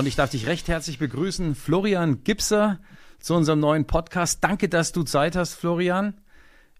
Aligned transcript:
Und 0.00 0.06
ich 0.06 0.16
darf 0.16 0.30
dich 0.30 0.46
recht 0.46 0.66
herzlich 0.68 0.98
begrüßen, 0.98 1.54
Florian 1.54 2.24
Gipser, 2.24 2.78
zu 3.18 3.34
unserem 3.34 3.60
neuen 3.60 3.86
Podcast. 3.86 4.42
Danke, 4.42 4.70
dass 4.70 4.92
du 4.92 5.02
Zeit 5.02 5.36
hast, 5.36 5.52
Florian. 5.52 6.14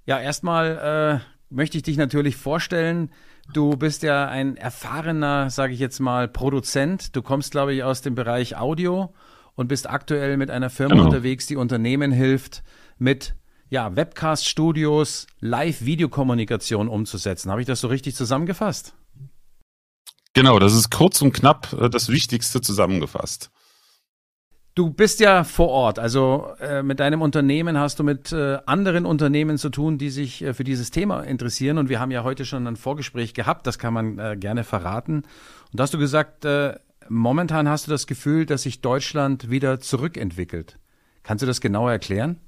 Ja, 0.06 0.18
erstmal 0.18 1.20
äh, 1.20 1.54
möchte 1.54 1.76
ich 1.76 1.82
dich 1.82 1.98
natürlich 1.98 2.36
vorstellen. 2.36 3.10
Du 3.52 3.76
bist 3.76 4.02
ja 4.04 4.26
ein 4.26 4.56
erfahrener, 4.56 5.50
sage 5.50 5.74
ich 5.74 5.80
jetzt 5.80 6.00
mal, 6.00 6.28
Produzent. 6.28 7.14
Du 7.14 7.20
kommst, 7.20 7.50
glaube 7.50 7.74
ich, 7.74 7.82
aus 7.82 8.00
dem 8.00 8.14
Bereich 8.14 8.56
Audio 8.56 9.12
und 9.54 9.68
bist 9.68 9.90
aktuell 9.90 10.38
mit 10.38 10.50
einer 10.50 10.70
Firma 10.70 10.94
genau. 10.94 11.08
unterwegs, 11.08 11.46
die 11.46 11.56
Unternehmen 11.56 12.12
hilft, 12.12 12.62
mit 12.96 13.34
ja, 13.68 13.94
Webcast-Studios 13.94 15.26
Live-Videokommunikation 15.40 16.88
umzusetzen. 16.88 17.50
Habe 17.50 17.60
ich 17.60 17.66
das 17.66 17.82
so 17.82 17.88
richtig 17.88 18.14
zusammengefasst? 18.16 18.94
Genau, 20.34 20.58
das 20.58 20.74
ist 20.74 20.90
kurz 20.90 21.20
und 21.22 21.32
knapp 21.32 21.72
äh, 21.72 21.90
das 21.90 22.08
Wichtigste 22.08 22.60
zusammengefasst. 22.60 23.50
Du 24.76 24.90
bist 24.90 25.18
ja 25.18 25.42
vor 25.42 25.68
Ort, 25.68 25.98
also 25.98 26.54
äh, 26.60 26.82
mit 26.84 27.00
deinem 27.00 27.22
Unternehmen 27.22 27.76
hast 27.76 27.98
du 27.98 28.04
mit 28.04 28.30
äh, 28.30 28.58
anderen 28.66 29.04
Unternehmen 29.04 29.58
zu 29.58 29.68
tun, 29.68 29.98
die 29.98 30.10
sich 30.10 30.42
äh, 30.42 30.54
für 30.54 30.62
dieses 30.62 30.92
Thema 30.92 31.22
interessieren. 31.22 31.76
Und 31.76 31.88
wir 31.88 31.98
haben 31.98 32.12
ja 32.12 32.22
heute 32.22 32.44
schon 32.44 32.66
ein 32.68 32.76
Vorgespräch 32.76 33.34
gehabt, 33.34 33.66
das 33.66 33.80
kann 33.80 33.92
man 33.92 34.18
äh, 34.18 34.36
gerne 34.38 34.62
verraten. 34.62 35.16
Und 35.16 35.26
da 35.72 35.82
hast 35.82 35.92
du 35.92 35.98
gesagt, 35.98 36.44
äh, 36.44 36.78
momentan 37.08 37.68
hast 37.68 37.88
du 37.88 37.90
das 37.90 38.06
Gefühl, 38.06 38.46
dass 38.46 38.62
sich 38.62 38.80
Deutschland 38.80 39.50
wieder 39.50 39.80
zurückentwickelt. 39.80 40.78
Kannst 41.24 41.42
du 41.42 41.46
das 41.46 41.60
genauer 41.60 41.90
erklären? 41.90 42.38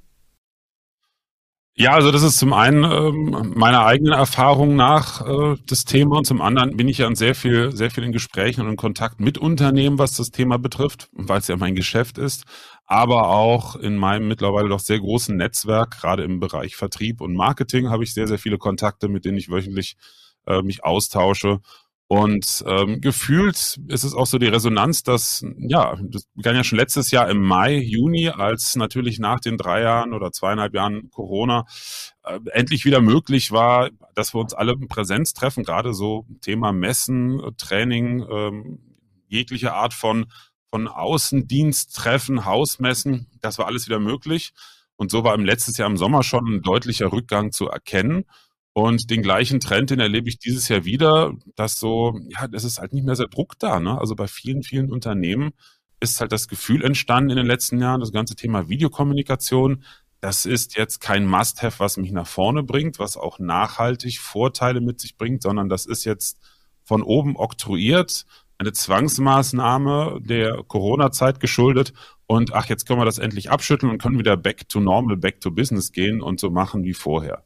Ja, 1.74 1.92
also 1.94 2.10
das 2.10 2.22
ist 2.22 2.36
zum 2.38 2.52
einen 2.52 2.84
ähm, 2.84 3.52
meiner 3.56 3.86
eigenen 3.86 4.12
Erfahrung 4.12 4.76
nach 4.76 5.26
äh, 5.26 5.56
das 5.66 5.84
Thema. 5.86 6.18
Und 6.18 6.26
zum 6.26 6.42
anderen 6.42 6.76
bin 6.76 6.86
ich 6.86 6.98
ja 6.98 7.06
in 7.06 7.14
sehr 7.14 7.34
viel, 7.34 7.74
sehr 7.74 7.90
viel 7.90 8.04
in 8.04 8.12
Gesprächen 8.12 8.60
und 8.60 8.68
in 8.68 8.76
Kontakt 8.76 9.20
mit 9.20 9.38
Unternehmen, 9.38 9.98
was 9.98 10.14
das 10.14 10.30
Thema 10.30 10.59
betrifft, 10.59 11.09
weil 11.12 11.38
es 11.38 11.48
ja 11.48 11.56
mein 11.56 11.74
Geschäft 11.74 12.18
ist, 12.18 12.45
aber 12.84 13.29
auch 13.30 13.74
in 13.76 13.96
meinem 13.96 14.29
mittlerweile 14.29 14.68
doch 14.68 14.80
sehr 14.80 14.98
großen 15.01 15.34
Netzwerk, 15.34 15.92
gerade 15.98 16.24
im 16.24 16.40
Bereich 16.40 16.76
Vertrieb 16.76 17.23
und 17.23 17.34
Marketing, 17.34 17.88
habe 17.88 18.04
ich 18.04 18.12
sehr, 18.12 18.29
sehr 18.29 18.38
viele 18.38 18.59
Kontakte, 18.59 19.09
mit 19.09 19.24
denen 19.24 19.38
ich 19.38 19.48
wöchentlich 19.51 19.96
äh, 20.46 20.60
mich 20.60 20.84
austausche 20.84 21.60
und 22.13 22.63
ähm, 22.66 23.01
gefühlt 23.01 23.80
ist 23.88 24.05
es 24.05 24.13
auch 24.13 24.27
so 24.27 24.37
die 24.37 24.49
Resonanz, 24.49 25.02
dass, 25.02 25.46
ja, 25.57 25.96
das 25.99 26.27
begann 26.35 26.54
ja 26.54 26.63
schon 26.63 26.77
letztes 26.77 27.10
Jahr 27.10 27.30
im 27.30 27.43
Mai, 27.43 27.77
Juni, 27.77 28.29
als 28.29 28.77
natürlich 28.77 29.19
nach 29.19 29.41
den 29.41 29.57
drei 29.57 29.80
Jahren 29.80 30.13
oder 30.13 30.30
zweieinhalb 30.30 30.74
Jahren 30.74 31.09
Corona 31.09 31.65
äh, 32.24 32.38
endlich 32.51 32.85
wieder 32.85 33.01
möglich 33.01 33.51
war, 33.51 33.88
dass 34.15 34.35
wir 34.35 34.43
uns 34.43 34.52
alle 34.52 34.73
in 34.73 34.88
Präsenz 34.88 35.32
treffen, 35.32 35.65
gerade 35.65 35.95
so 35.95 36.27
Thema 36.43 36.71
Messen, 36.74 37.41
Training, 37.57 38.26
ähm, 38.30 38.79
jegliche 39.29 39.73
Art 39.73 39.95
von, 39.95 40.26
von 40.69 40.88
Außendiensttreffen, 40.88 42.45
Hausmessen, 42.45 43.26
das 43.41 43.57
war 43.57 43.65
alles 43.65 43.87
wieder 43.87 44.01
möglich. 44.01 44.52
Und 44.97 45.10
so 45.10 45.24
war 45.24 45.35
im 45.35 45.47
letztes 45.47 45.79
Jahr 45.79 45.88
im 45.88 45.97
Sommer 45.97 46.23
schon 46.23 46.57
ein 46.57 46.60
deutlicher 46.60 47.10
Rückgang 47.10 47.52
zu 47.52 47.69
erkennen. 47.69 48.26
Und 48.74 49.10
den 49.10 49.23
gleichen 49.23 49.60
Trend, 49.60 49.90
den 49.90 50.01
erlebe 50.01 50.28
ich 50.28 50.38
dieses 50.38 50.68
Jahr 50.68 50.84
wieder, 50.84 51.34
dass 51.56 51.78
so, 51.78 52.18
ja, 52.28 52.48
das 52.48 52.65
ist 52.65 52.79
halt 52.79 52.95
nicht 52.95 53.04
mehr 53.04 53.16
sehr 53.16 53.29
Druck 53.29 53.59
da. 53.59 53.80
Ne? 53.80 53.98
Also 53.98 54.16
bei 54.16 54.26
vielen, 54.26 54.62
vielen 54.62 54.90
Unternehmen 54.90 55.52
ist 56.01 56.20
halt 56.20 56.32
das 56.32 56.48
Gefühl 56.48 56.82
entstanden 56.82 57.30
in 57.30 57.37
den 57.37 57.46
letzten 57.46 57.80
Jahren, 57.80 58.01
das 58.01 58.12
ganze 58.12 58.34
Thema 58.34 58.68
Videokommunikation, 58.68 59.84
das 60.20 60.46
ist 60.46 60.76
jetzt 60.76 61.01
kein 61.01 61.26
Must-Have, 61.26 61.80
was 61.80 61.96
mich 61.96 62.12
nach 62.12 62.26
vorne 62.26 62.62
bringt, 62.62 62.98
was 62.98 63.16
auch 63.16 63.40
nachhaltig 63.40 64.20
Vorteile 64.20 64.81
mit 64.81 65.00
sich 65.00 65.16
bringt, 65.16 65.42
sondern 65.42 65.69
das 65.69 65.84
ist 65.84 66.04
jetzt 66.04 66.38
von 66.84 67.03
oben 67.03 67.36
oktroyiert, 67.36 68.25
eine 68.59 68.72
Zwangsmaßnahme 68.72 70.20
der 70.22 70.62
Corona-Zeit 70.62 71.41
geschuldet. 71.41 71.92
Und 72.26 72.54
ach, 72.54 72.66
jetzt 72.66 72.86
können 72.86 73.00
wir 73.00 73.04
das 73.04 73.18
endlich 73.18 73.50
abschütteln 73.50 73.91
und 73.91 74.00
können 74.00 74.18
wieder 74.18 74.36
back 74.36 74.68
to 74.68 74.80
normal, 74.80 75.16
back 75.16 75.41
to 75.41 75.50
business 75.50 75.91
gehen 75.91 76.22
und 76.22 76.38
so 76.38 76.50
machen 76.50 76.84
wie 76.84 76.94
vorher. 76.94 77.44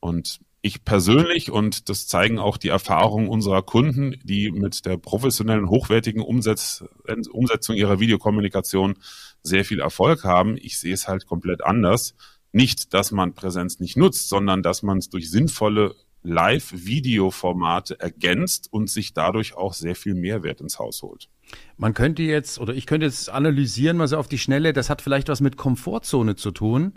Und 0.00 0.40
ich 0.66 0.84
persönlich, 0.84 1.50
und 1.50 1.88
das 1.88 2.06
zeigen 2.06 2.38
auch 2.38 2.56
die 2.56 2.68
Erfahrungen 2.68 3.28
unserer 3.28 3.62
Kunden, 3.62 4.16
die 4.22 4.50
mit 4.50 4.84
der 4.84 4.96
professionellen, 4.96 5.68
hochwertigen 5.68 6.22
Umsetz 6.22 6.84
Umsetzung 7.30 7.76
ihrer 7.76 8.00
Videokommunikation 8.00 8.94
sehr 9.42 9.64
viel 9.64 9.80
Erfolg 9.80 10.24
haben, 10.24 10.56
ich 10.56 10.78
sehe 10.78 10.94
es 10.94 11.08
halt 11.08 11.26
komplett 11.26 11.64
anders. 11.64 12.14
Nicht, 12.52 12.94
dass 12.94 13.12
man 13.12 13.34
Präsenz 13.34 13.80
nicht 13.80 13.96
nutzt, 13.96 14.28
sondern 14.28 14.62
dass 14.62 14.82
man 14.82 14.98
es 14.98 15.08
durch 15.08 15.30
sinnvolle 15.30 15.94
Live-Video-Formate 16.22 18.00
ergänzt 18.00 18.72
und 18.72 18.90
sich 18.90 19.14
dadurch 19.14 19.56
auch 19.56 19.72
sehr 19.72 19.94
viel 19.94 20.14
Mehrwert 20.14 20.60
ins 20.60 20.78
Haus 20.78 21.02
holt. 21.02 21.28
Man 21.76 21.94
könnte 21.94 22.22
jetzt, 22.24 22.58
oder 22.58 22.74
ich 22.74 22.86
könnte 22.86 23.06
jetzt 23.06 23.30
analysieren, 23.30 23.96
mal 23.96 24.08
so 24.08 24.16
auf 24.16 24.26
die 24.28 24.38
Schnelle, 24.38 24.72
das 24.72 24.90
hat 24.90 25.02
vielleicht 25.02 25.28
was 25.28 25.40
mit 25.40 25.56
Komfortzone 25.56 26.34
zu 26.34 26.50
tun, 26.50 26.94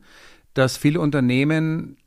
dass 0.56 0.78
viele 0.78 1.00
Unternehmen 1.00 1.98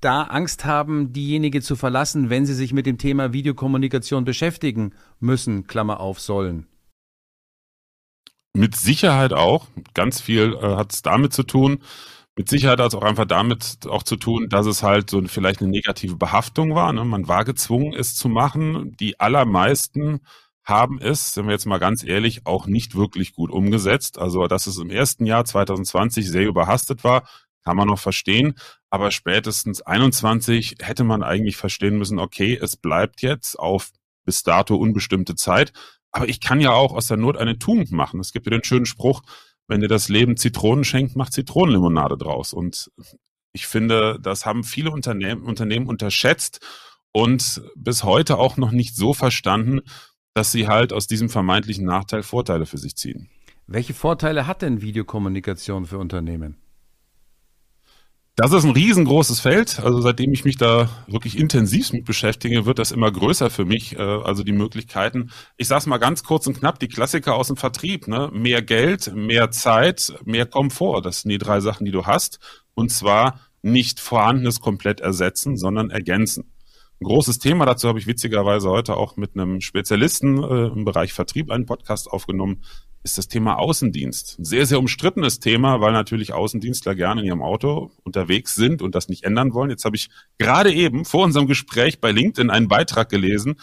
da 0.00 0.22
Angst 0.22 0.64
haben, 0.64 1.12
diejenige 1.12 1.60
zu 1.60 1.76
verlassen, 1.76 2.30
wenn 2.30 2.46
sie 2.46 2.54
sich 2.54 2.72
mit 2.72 2.86
dem 2.86 2.98
Thema 2.98 3.32
Videokommunikation 3.32 4.24
beschäftigen 4.24 4.94
müssen, 5.18 5.66
Klammer 5.66 6.00
auf, 6.00 6.20
sollen? 6.20 6.66
Mit 8.52 8.74
Sicherheit 8.76 9.32
auch. 9.32 9.68
Ganz 9.94 10.20
viel 10.20 10.54
äh, 10.54 10.76
hat 10.76 10.92
es 10.92 11.02
damit 11.02 11.32
zu 11.32 11.44
tun. 11.44 11.78
Mit 12.36 12.48
Sicherheit 12.48 12.80
hat 12.80 12.88
es 12.88 12.94
auch 12.94 13.02
einfach 13.02 13.26
damit 13.26 13.86
auch 13.88 14.02
zu 14.02 14.16
tun, 14.16 14.48
dass 14.48 14.66
es 14.66 14.82
halt 14.82 15.10
so 15.10 15.22
vielleicht 15.26 15.60
eine 15.60 15.70
negative 15.70 16.16
Behaftung 16.16 16.74
war. 16.74 16.92
Ne? 16.92 17.04
Man 17.04 17.28
war 17.28 17.44
gezwungen, 17.44 17.92
es 17.92 18.14
zu 18.14 18.28
machen. 18.28 18.96
Die 18.98 19.20
allermeisten 19.20 20.20
haben 20.64 20.98
es, 21.00 21.34
sind 21.34 21.46
wir 21.46 21.52
jetzt 21.52 21.66
mal 21.66 21.78
ganz 21.78 22.04
ehrlich, 22.04 22.46
auch 22.46 22.66
nicht 22.66 22.94
wirklich 22.94 23.34
gut 23.34 23.50
umgesetzt. 23.50 24.18
Also, 24.18 24.46
dass 24.46 24.66
es 24.66 24.78
im 24.78 24.90
ersten 24.90 25.26
Jahr 25.26 25.44
2020 25.44 26.28
sehr 26.28 26.46
überhastet 26.46 27.04
war, 27.04 27.24
kann 27.64 27.76
man 27.76 27.88
noch 27.88 27.98
verstehen. 27.98 28.54
Aber 28.90 29.12
spätestens 29.12 29.82
21 29.82 30.76
hätte 30.80 31.04
man 31.04 31.22
eigentlich 31.22 31.56
verstehen 31.56 31.96
müssen, 31.96 32.18
okay, 32.18 32.58
es 32.60 32.76
bleibt 32.76 33.22
jetzt 33.22 33.58
auf 33.58 33.90
bis 34.24 34.42
dato 34.42 34.74
unbestimmte 34.76 35.36
Zeit. 35.36 35.72
Aber 36.12 36.28
ich 36.28 36.40
kann 36.40 36.60
ja 36.60 36.72
auch 36.72 36.92
aus 36.92 37.06
der 37.06 37.16
Not 37.16 37.36
eine 37.36 37.58
Tugend 37.58 37.92
machen. 37.92 38.20
Es 38.20 38.32
gibt 38.32 38.46
ja 38.46 38.50
den 38.50 38.64
schönen 38.64 38.86
Spruch, 38.86 39.22
wenn 39.68 39.80
dir 39.80 39.88
das 39.88 40.08
Leben 40.08 40.36
Zitronen 40.36 40.84
schenkt, 40.84 41.14
mach 41.14 41.30
Zitronenlimonade 41.30 42.18
draus. 42.18 42.52
Und 42.52 42.90
ich 43.52 43.66
finde, 43.66 44.18
das 44.20 44.44
haben 44.44 44.64
viele 44.64 44.90
Unternehmen, 44.90 45.44
Unternehmen 45.44 45.86
unterschätzt 45.86 46.60
und 47.12 47.62
bis 47.76 48.02
heute 48.02 48.38
auch 48.38 48.56
noch 48.56 48.72
nicht 48.72 48.96
so 48.96 49.14
verstanden, 49.14 49.80
dass 50.34 50.52
sie 50.52 50.68
halt 50.68 50.92
aus 50.92 51.06
diesem 51.06 51.28
vermeintlichen 51.28 51.84
Nachteil 51.84 52.22
Vorteile 52.22 52.66
für 52.66 52.78
sich 52.78 52.96
ziehen. 52.96 53.28
Welche 53.66 53.94
Vorteile 53.94 54.46
hat 54.46 54.62
denn 54.62 54.82
Videokommunikation 54.82 55.86
für 55.86 55.98
Unternehmen? 55.98 56.56
Das 58.40 58.52
ist 58.52 58.64
ein 58.64 58.70
riesengroßes 58.70 59.38
Feld. 59.38 59.80
Also 59.80 60.00
seitdem 60.00 60.32
ich 60.32 60.46
mich 60.46 60.56
da 60.56 60.88
wirklich 61.06 61.38
intensiv 61.38 61.92
mit 61.92 62.06
beschäftige, 62.06 62.64
wird 62.64 62.78
das 62.78 62.90
immer 62.90 63.12
größer 63.12 63.50
für 63.50 63.66
mich. 63.66 63.98
Äh, 63.98 64.00
also 64.00 64.42
die 64.44 64.52
Möglichkeiten. 64.52 65.30
Ich 65.58 65.68
sage 65.68 65.80
es 65.80 65.86
mal 65.86 65.98
ganz 65.98 66.24
kurz 66.24 66.46
und 66.46 66.58
knapp, 66.58 66.78
die 66.78 66.88
Klassiker 66.88 67.34
aus 67.34 67.48
dem 67.48 67.58
Vertrieb. 67.58 68.08
Ne? 68.08 68.30
Mehr 68.32 68.62
Geld, 68.62 69.14
mehr 69.14 69.50
Zeit, 69.50 70.14
mehr 70.24 70.46
Komfort. 70.46 71.02
Das 71.02 71.20
sind 71.20 71.28
die 71.28 71.36
drei 71.36 71.60
Sachen, 71.60 71.84
die 71.84 71.90
du 71.90 72.06
hast. 72.06 72.38
Und 72.72 72.90
zwar 72.90 73.40
nicht 73.60 74.00
vorhandenes 74.00 74.62
komplett 74.62 75.00
ersetzen, 75.00 75.58
sondern 75.58 75.90
ergänzen. 75.90 76.50
Ein 77.02 77.08
großes 77.08 77.40
Thema 77.40 77.66
dazu 77.66 77.88
habe 77.88 77.98
ich 77.98 78.06
witzigerweise 78.06 78.70
heute 78.70 78.96
auch 78.96 79.18
mit 79.18 79.34
einem 79.34 79.60
Spezialisten 79.60 80.42
äh, 80.42 80.68
im 80.68 80.86
Bereich 80.86 81.12
Vertrieb 81.12 81.50
einen 81.50 81.66
Podcast 81.66 82.10
aufgenommen 82.10 82.62
ist 83.02 83.16
das 83.16 83.28
Thema 83.28 83.58
Außendienst. 83.58 84.38
Ein 84.38 84.44
sehr, 84.44 84.66
sehr 84.66 84.78
umstrittenes 84.78 85.40
Thema, 85.40 85.80
weil 85.80 85.92
natürlich 85.92 86.32
Außendienstler 86.32 86.94
gerne 86.94 87.22
in 87.22 87.26
ihrem 87.26 87.42
Auto 87.42 87.90
unterwegs 88.04 88.54
sind 88.54 88.82
und 88.82 88.94
das 88.94 89.08
nicht 89.08 89.24
ändern 89.24 89.54
wollen. 89.54 89.70
Jetzt 89.70 89.84
habe 89.84 89.96
ich 89.96 90.10
gerade 90.38 90.72
eben 90.72 91.04
vor 91.04 91.24
unserem 91.24 91.46
Gespräch 91.46 92.00
bei 92.00 92.12
LinkedIn 92.12 92.50
einen 92.50 92.68
Beitrag 92.68 93.08
gelesen, 93.08 93.56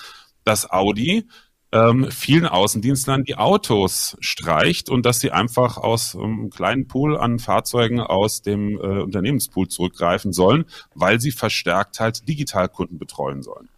dass 0.44 0.70
Audi 0.70 1.28
ähm, 1.72 2.10
vielen 2.10 2.46
Außendienstlern 2.46 3.26
die 3.26 3.36
Autos 3.36 4.18
streicht 4.22 4.90
und 4.90 5.06
dass 5.06 5.20
sie 5.20 5.32
einfach 5.32 5.78
aus 5.78 6.16
einem 6.16 6.46
ähm, 6.46 6.50
kleinen 6.50 6.88
Pool 6.88 7.18
an 7.18 7.40
Fahrzeugen 7.40 8.00
aus 8.00 8.42
dem 8.42 8.78
äh, 8.78 9.02
Unternehmenspool 9.02 9.68
zurückgreifen 9.68 10.32
sollen, 10.32 10.66
weil 10.96 11.20
sie 11.20 11.32
verstärkt 11.32 12.00
halt 12.00 12.28
Digitalkunden 12.28 12.98
betreuen 12.98 13.44
sollen. 13.44 13.70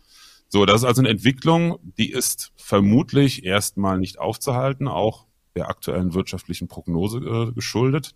So, 0.47 0.65
das 0.65 0.81
ist 0.81 0.87
also 0.87 1.01
eine 1.01 1.09
Entwicklung, 1.09 1.79
die 1.97 2.11
ist 2.11 2.51
vermutlich 2.55 3.43
erstmal 3.43 3.99
nicht 3.99 4.19
aufzuhalten, 4.19 4.87
auch 4.87 5.25
der 5.55 5.69
aktuellen 5.69 6.13
wirtschaftlichen 6.13 6.67
Prognose 6.67 7.19
äh, 7.19 7.51
geschuldet. 7.51 8.15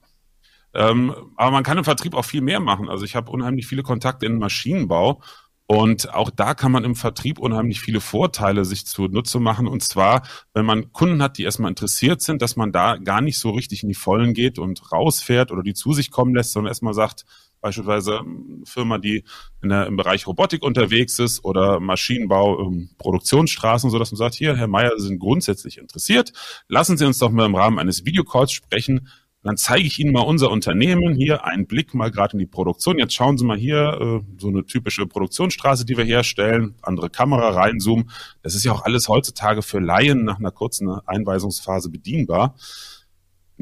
Ähm, 0.73 1.13
aber 1.35 1.51
man 1.51 1.63
kann 1.63 1.77
im 1.77 1.83
Vertrieb 1.83 2.15
auch 2.15 2.25
viel 2.25 2.41
mehr 2.41 2.59
machen. 2.59 2.89
Also 2.89 3.05
ich 3.05 3.15
habe 3.15 3.31
unheimlich 3.31 3.67
viele 3.67 3.83
Kontakte 3.83 4.25
in 4.25 4.39
Maschinenbau 4.39 5.21
und 5.65 6.13
auch 6.13 6.29
da 6.29 6.53
kann 6.53 6.71
man 6.71 6.83
im 6.83 6.95
Vertrieb 6.95 7.39
unheimlich 7.39 7.79
viele 7.79 8.01
Vorteile 8.01 8.65
sich 8.65 8.85
zunutze 8.85 9.39
machen. 9.39 9.67
Und 9.67 9.81
zwar, 9.83 10.23
wenn 10.53 10.65
man 10.65 10.91
Kunden 10.91 11.21
hat, 11.21 11.37
die 11.37 11.43
erstmal 11.43 11.71
interessiert 11.71 12.21
sind, 12.21 12.41
dass 12.41 12.55
man 12.55 12.71
da 12.71 12.97
gar 12.97 13.21
nicht 13.21 13.39
so 13.39 13.51
richtig 13.51 13.83
in 13.83 13.89
die 13.89 13.95
Vollen 13.95 14.33
geht 14.33 14.59
und 14.59 14.91
rausfährt 14.91 15.51
oder 15.51 15.63
die 15.63 15.73
zu 15.73 15.93
sich 15.93 16.11
kommen 16.11 16.35
lässt, 16.35 16.51
sondern 16.51 16.71
erstmal 16.71 16.93
sagt, 16.93 17.25
beispielsweise 17.63 18.19
eine 18.19 18.65
Firma, 18.65 18.99
die 18.99 19.23
in 19.61 19.69
der, 19.69 19.87
im 19.87 19.95
Bereich 19.95 20.27
Robotik 20.27 20.63
unterwegs 20.63 21.17
ist 21.17 21.43
oder 21.43 21.79
Maschinenbau, 21.79 22.59
ähm, 22.59 22.89
Produktionsstraßen, 22.97 23.89
so 23.89 23.97
dass 23.97 24.11
man 24.11 24.17
sagt, 24.17 24.35
hier, 24.35 24.55
Herr 24.55 24.67
Meier, 24.67 24.91
Sie 24.97 25.07
sind 25.07 25.19
grundsätzlich 25.19 25.77
interessiert. 25.77 26.33
Lassen 26.67 26.97
Sie 26.97 27.05
uns 27.05 27.17
doch 27.17 27.31
mal 27.31 27.45
im 27.45 27.55
Rahmen 27.55 27.79
eines 27.79 28.05
Videocalls 28.05 28.51
sprechen. 28.51 29.07
Dann 29.43 29.57
zeige 29.57 29.85
ich 29.85 29.97
Ihnen 29.97 30.13
mal 30.13 30.21
unser 30.21 30.51
Unternehmen 30.51 31.15
hier, 31.15 31.45
einen 31.45 31.65
Blick 31.65 31.93
mal 31.93 32.11
gerade 32.11 32.33
in 32.33 32.39
die 32.39 32.45
Produktion. 32.45 32.99
Jetzt 32.99 33.13
schauen 33.13 33.37
Sie 33.37 33.45
mal 33.45 33.57
hier, 33.57 34.21
äh, 34.23 34.39
so 34.39 34.49
eine 34.49 34.65
typische 34.65 35.05
Produktionsstraße, 35.05 35.85
die 35.85 35.97
wir 35.97 36.05
herstellen, 36.05 36.75
andere 36.81 37.09
Kamera 37.09 37.49
reinzoomen. 37.49 38.09
Das 38.41 38.55
ist 38.55 38.65
ja 38.65 38.73
auch 38.73 38.83
alles 38.83 39.07
heutzutage 39.07 39.61
für 39.61 39.79
Laien 39.79 40.25
nach 40.25 40.39
einer 40.39 40.51
kurzen 40.51 40.89
Einweisungsphase 41.05 41.89
bedienbar. 41.89 42.55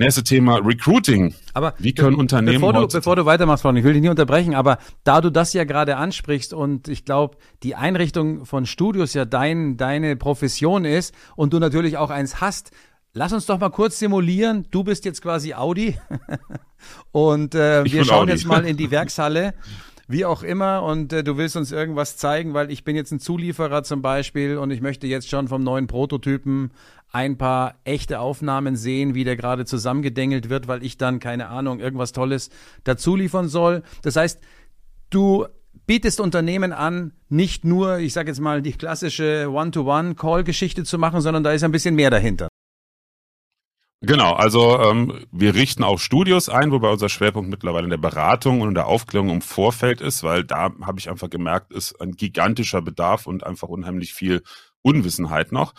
Nächste 0.01 0.23
Thema 0.23 0.55
Recruiting. 0.57 1.35
Aber 1.53 1.75
wie 1.77 1.93
können 1.93 2.15
Unternehmen 2.15 2.55
bevor 2.55 2.73
du, 2.73 2.87
bevor 2.87 3.15
du 3.15 3.27
weitermachst, 3.27 3.63
Ron, 3.63 3.77
ich 3.77 3.83
will 3.83 3.93
dich 3.93 4.01
nie 4.01 4.09
unterbrechen, 4.09 4.55
aber 4.55 4.79
da 5.03 5.21
du 5.21 5.29
das 5.29 5.53
ja 5.53 5.63
gerade 5.63 5.95
ansprichst 5.95 6.55
und 6.55 6.87
ich 6.87 7.05
glaube, 7.05 7.37
die 7.61 7.75
Einrichtung 7.75 8.45
von 8.45 8.65
Studios 8.65 9.13
ja 9.13 9.25
dein, 9.25 9.77
deine 9.77 10.15
Profession 10.15 10.85
ist 10.85 11.13
und 11.35 11.53
du 11.53 11.59
natürlich 11.59 11.97
auch 11.97 12.09
eins 12.09 12.41
hast, 12.41 12.71
lass 13.13 13.31
uns 13.31 13.45
doch 13.45 13.59
mal 13.59 13.69
kurz 13.69 13.99
simulieren. 13.99 14.65
Du 14.71 14.83
bist 14.83 15.05
jetzt 15.05 15.21
quasi 15.21 15.53
Audi 15.53 15.95
und 17.11 17.53
äh, 17.53 17.85
wir 17.85 18.03
schauen 18.03 18.23
Audi. 18.23 18.31
jetzt 18.31 18.47
mal 18.47 18.65
in 18.65 18.77
die 18.77 18.89
Werkshalle. 18.91 19.53
Wie 20.07 20.25
auch 20.25 20.43
immer, 20.43 20.83
und 20.83 21.13
äh, 21.13 21.23
du 21.23 21.37
willst 21.37 21.55
uns 21.55 21.71
irgendwas 21.71 22.17
zeigen, 22.17 22.53
weil 22.53 22.69
ich 22.69 22.83
bin 22.83 22.97
jetzt 22.97 23.11
ein 23.11 23.19
Zulieferer 23.21 23.83
zum 23.83 24.01
Beispiel 24.01 24.57
und 24.57 24.71
ich 24.71 24.81
möchte 24.81 25.07
jetzt 25.07 25.29
schon 25.29 25.47
vom 25.47 25.63
neuen 25.63 25.87
Prototypen 25.87 26.71
ein 27.11 27.37
paar 27.37 27.75
echte 27.83 28.19
Aufnahmen 28.19 28.75
sehen, 28.75 29.15
wie 29.15 29.23
der 29.23 29.35
gerade 29.35 29.65
zusammengedengelt 29.65 30.49
wird, 30.49 30.67
weil 30.67 30.83
ich 30.83 30.97
dann, 30.97 31.19
keine 31.19 31.49
Ahnung, 31.49 31.79
irgendwas 31.79 32.13
Tolles 32.13 32.49
dazu 32.83 33.15
liefern 33.15 33.49
soll. 33.49 33.83
Das 34.01 34.15
heißt, 34.15 34.39
du 35.09 35.45
bietest 35.85 36.21
Unternehmen 36.21 36.71
an, 36.71 37.13
nicht 37.27 37.65
nur, 37.65 37.99
ich 37.99 38.13
sage 38.13 38.29
jetzt 38.29 38.39
mal, 38.39 38.61
die 38.61 38.71
klassische 38.71 39.49
One-to-One-Call-Geschichte 39.51 40.83
zu 40.83 40.97
machen, 40.97 41.21
sondern 41.21 41.43
da 41.43 41.51
ist 41.51 41.63
ein 41.63 41.71
bisschen 41.71 41.95
mehr 41.95 42.09
dahinter. 42.09 42.47
Genau, 44.03 44.33
also 44.33 44.79
ähm, 44.79 45.25
wir 45.31 45.53
richten 45.53 45.83
auch 45.83 45.99
Studios 45.99 46.49
ein, 46.49 46.71
wobei 46.71 46.89
unser 46.89 47.07
Schwerpunkt 47.07 47.51
mittlerweile 47.51 47.83
in 47.83 47.91
der 47.91 47.97
Beratung 47.97 48.61
und 48.61 48.69
in 48.69 48.73
der 48.73 48.87
Aufklärung 48.87 49.29
im 49.29 49.41
Vorfeld 49.41 50.01
ist, 50.01 50.23
weil 50.23 50.43
da 50.43 50.71
habe 50.81 50.97
ich 50.97 51.07
einfach 51.07 51.29
gemerkt, 51.29 51.71
ist 51.71 52.01
ein 52.01 52.13
gigantischer 52.13 52.81
Bedarf 52.81 53.27
und 53.27 53.45
einfach 53.45 53.67
unheimlich 53.67 54.13
viel 54.13 54.41
Unwissenheit 54.81 55.51
noch. 55.51 55.73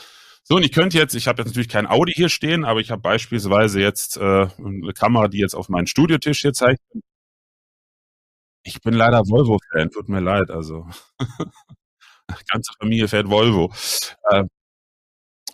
So, 0.44 0.56
und 0.56 0.64
ich 0.64 0.72
könnte 0.72 0.98
jetzt, 0.98 1.14
ich 1.14 1.28
habe 1.28 1.40
jetzt 1.42 1.48
natürlich 1.48 1.68
kein 1.68 1.86
Audi 1.86 2.12
hier 2.12 2.28
stehen, 2.28 2.64
aber 2.64 2.80
ich 2.80 2.90
habe 2.90 3.00
beispielsweise 3.02 3.80
jetzt 3.80 4.16
äh, 4.16 4.20
eine 4.58 4.92
Kamera, 4.94 5.28
die 5.28 5.38
jetzt 5.38 5.54
auf 5.54 5.68
meinen 5.68 5.86
Studiotisch 5.86 6.40
hier 6.42 6.52
zeigt. 6.52 6.80
Ich 8.64 8.80
bin 8.82 8.94
leider 8.94 9.20
Volvo-Fan, 9.20 9.90
tut 9.90 10.08
mir 10.08 10.20
leid, 10.20 10.50
also. 10.50 10.86
ganze 12.50 12.72
Familie 12.78 13.08
fährt 13.08 13.28
Volvo. 13.28 13.72
Äh, 14.30 14.44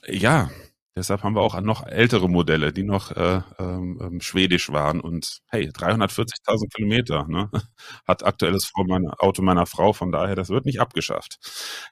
ja, 0.07 0.51
Deshalb 0.99 1.23
haben 1.23 1.37
wir 1.37 1.43
auch 1.43 1.61
noch 1.61 1.87
ältere 1.87 2.29
Modelle, 2.29 2.73
die 2.73 2.83
noch 2.83 3.13
äh, 3.13 3.41
ähm, 3.61 4.01
ähm 4.03 4.21
schwedisch 4.21 4.71
waren. 4.73 5.01
Und 5.01 5.43
hey, 5.47 5.69
340.000 5.69 6.75
Kilometer 6.75 7.25
ne? 7.29 7.51
hat 8.07 8.27
aktuelles 8.27 8.73
Auto 9.19 9.43
meiner 9.43 9.67
Frau. 9.67 9.93
Von 9.93 10.11
daher, 10.11 10.35
das 10.35 10.49
wird 10.49 10.67
nicht 10.67 10.81
abgeschafft. 10.81 11.39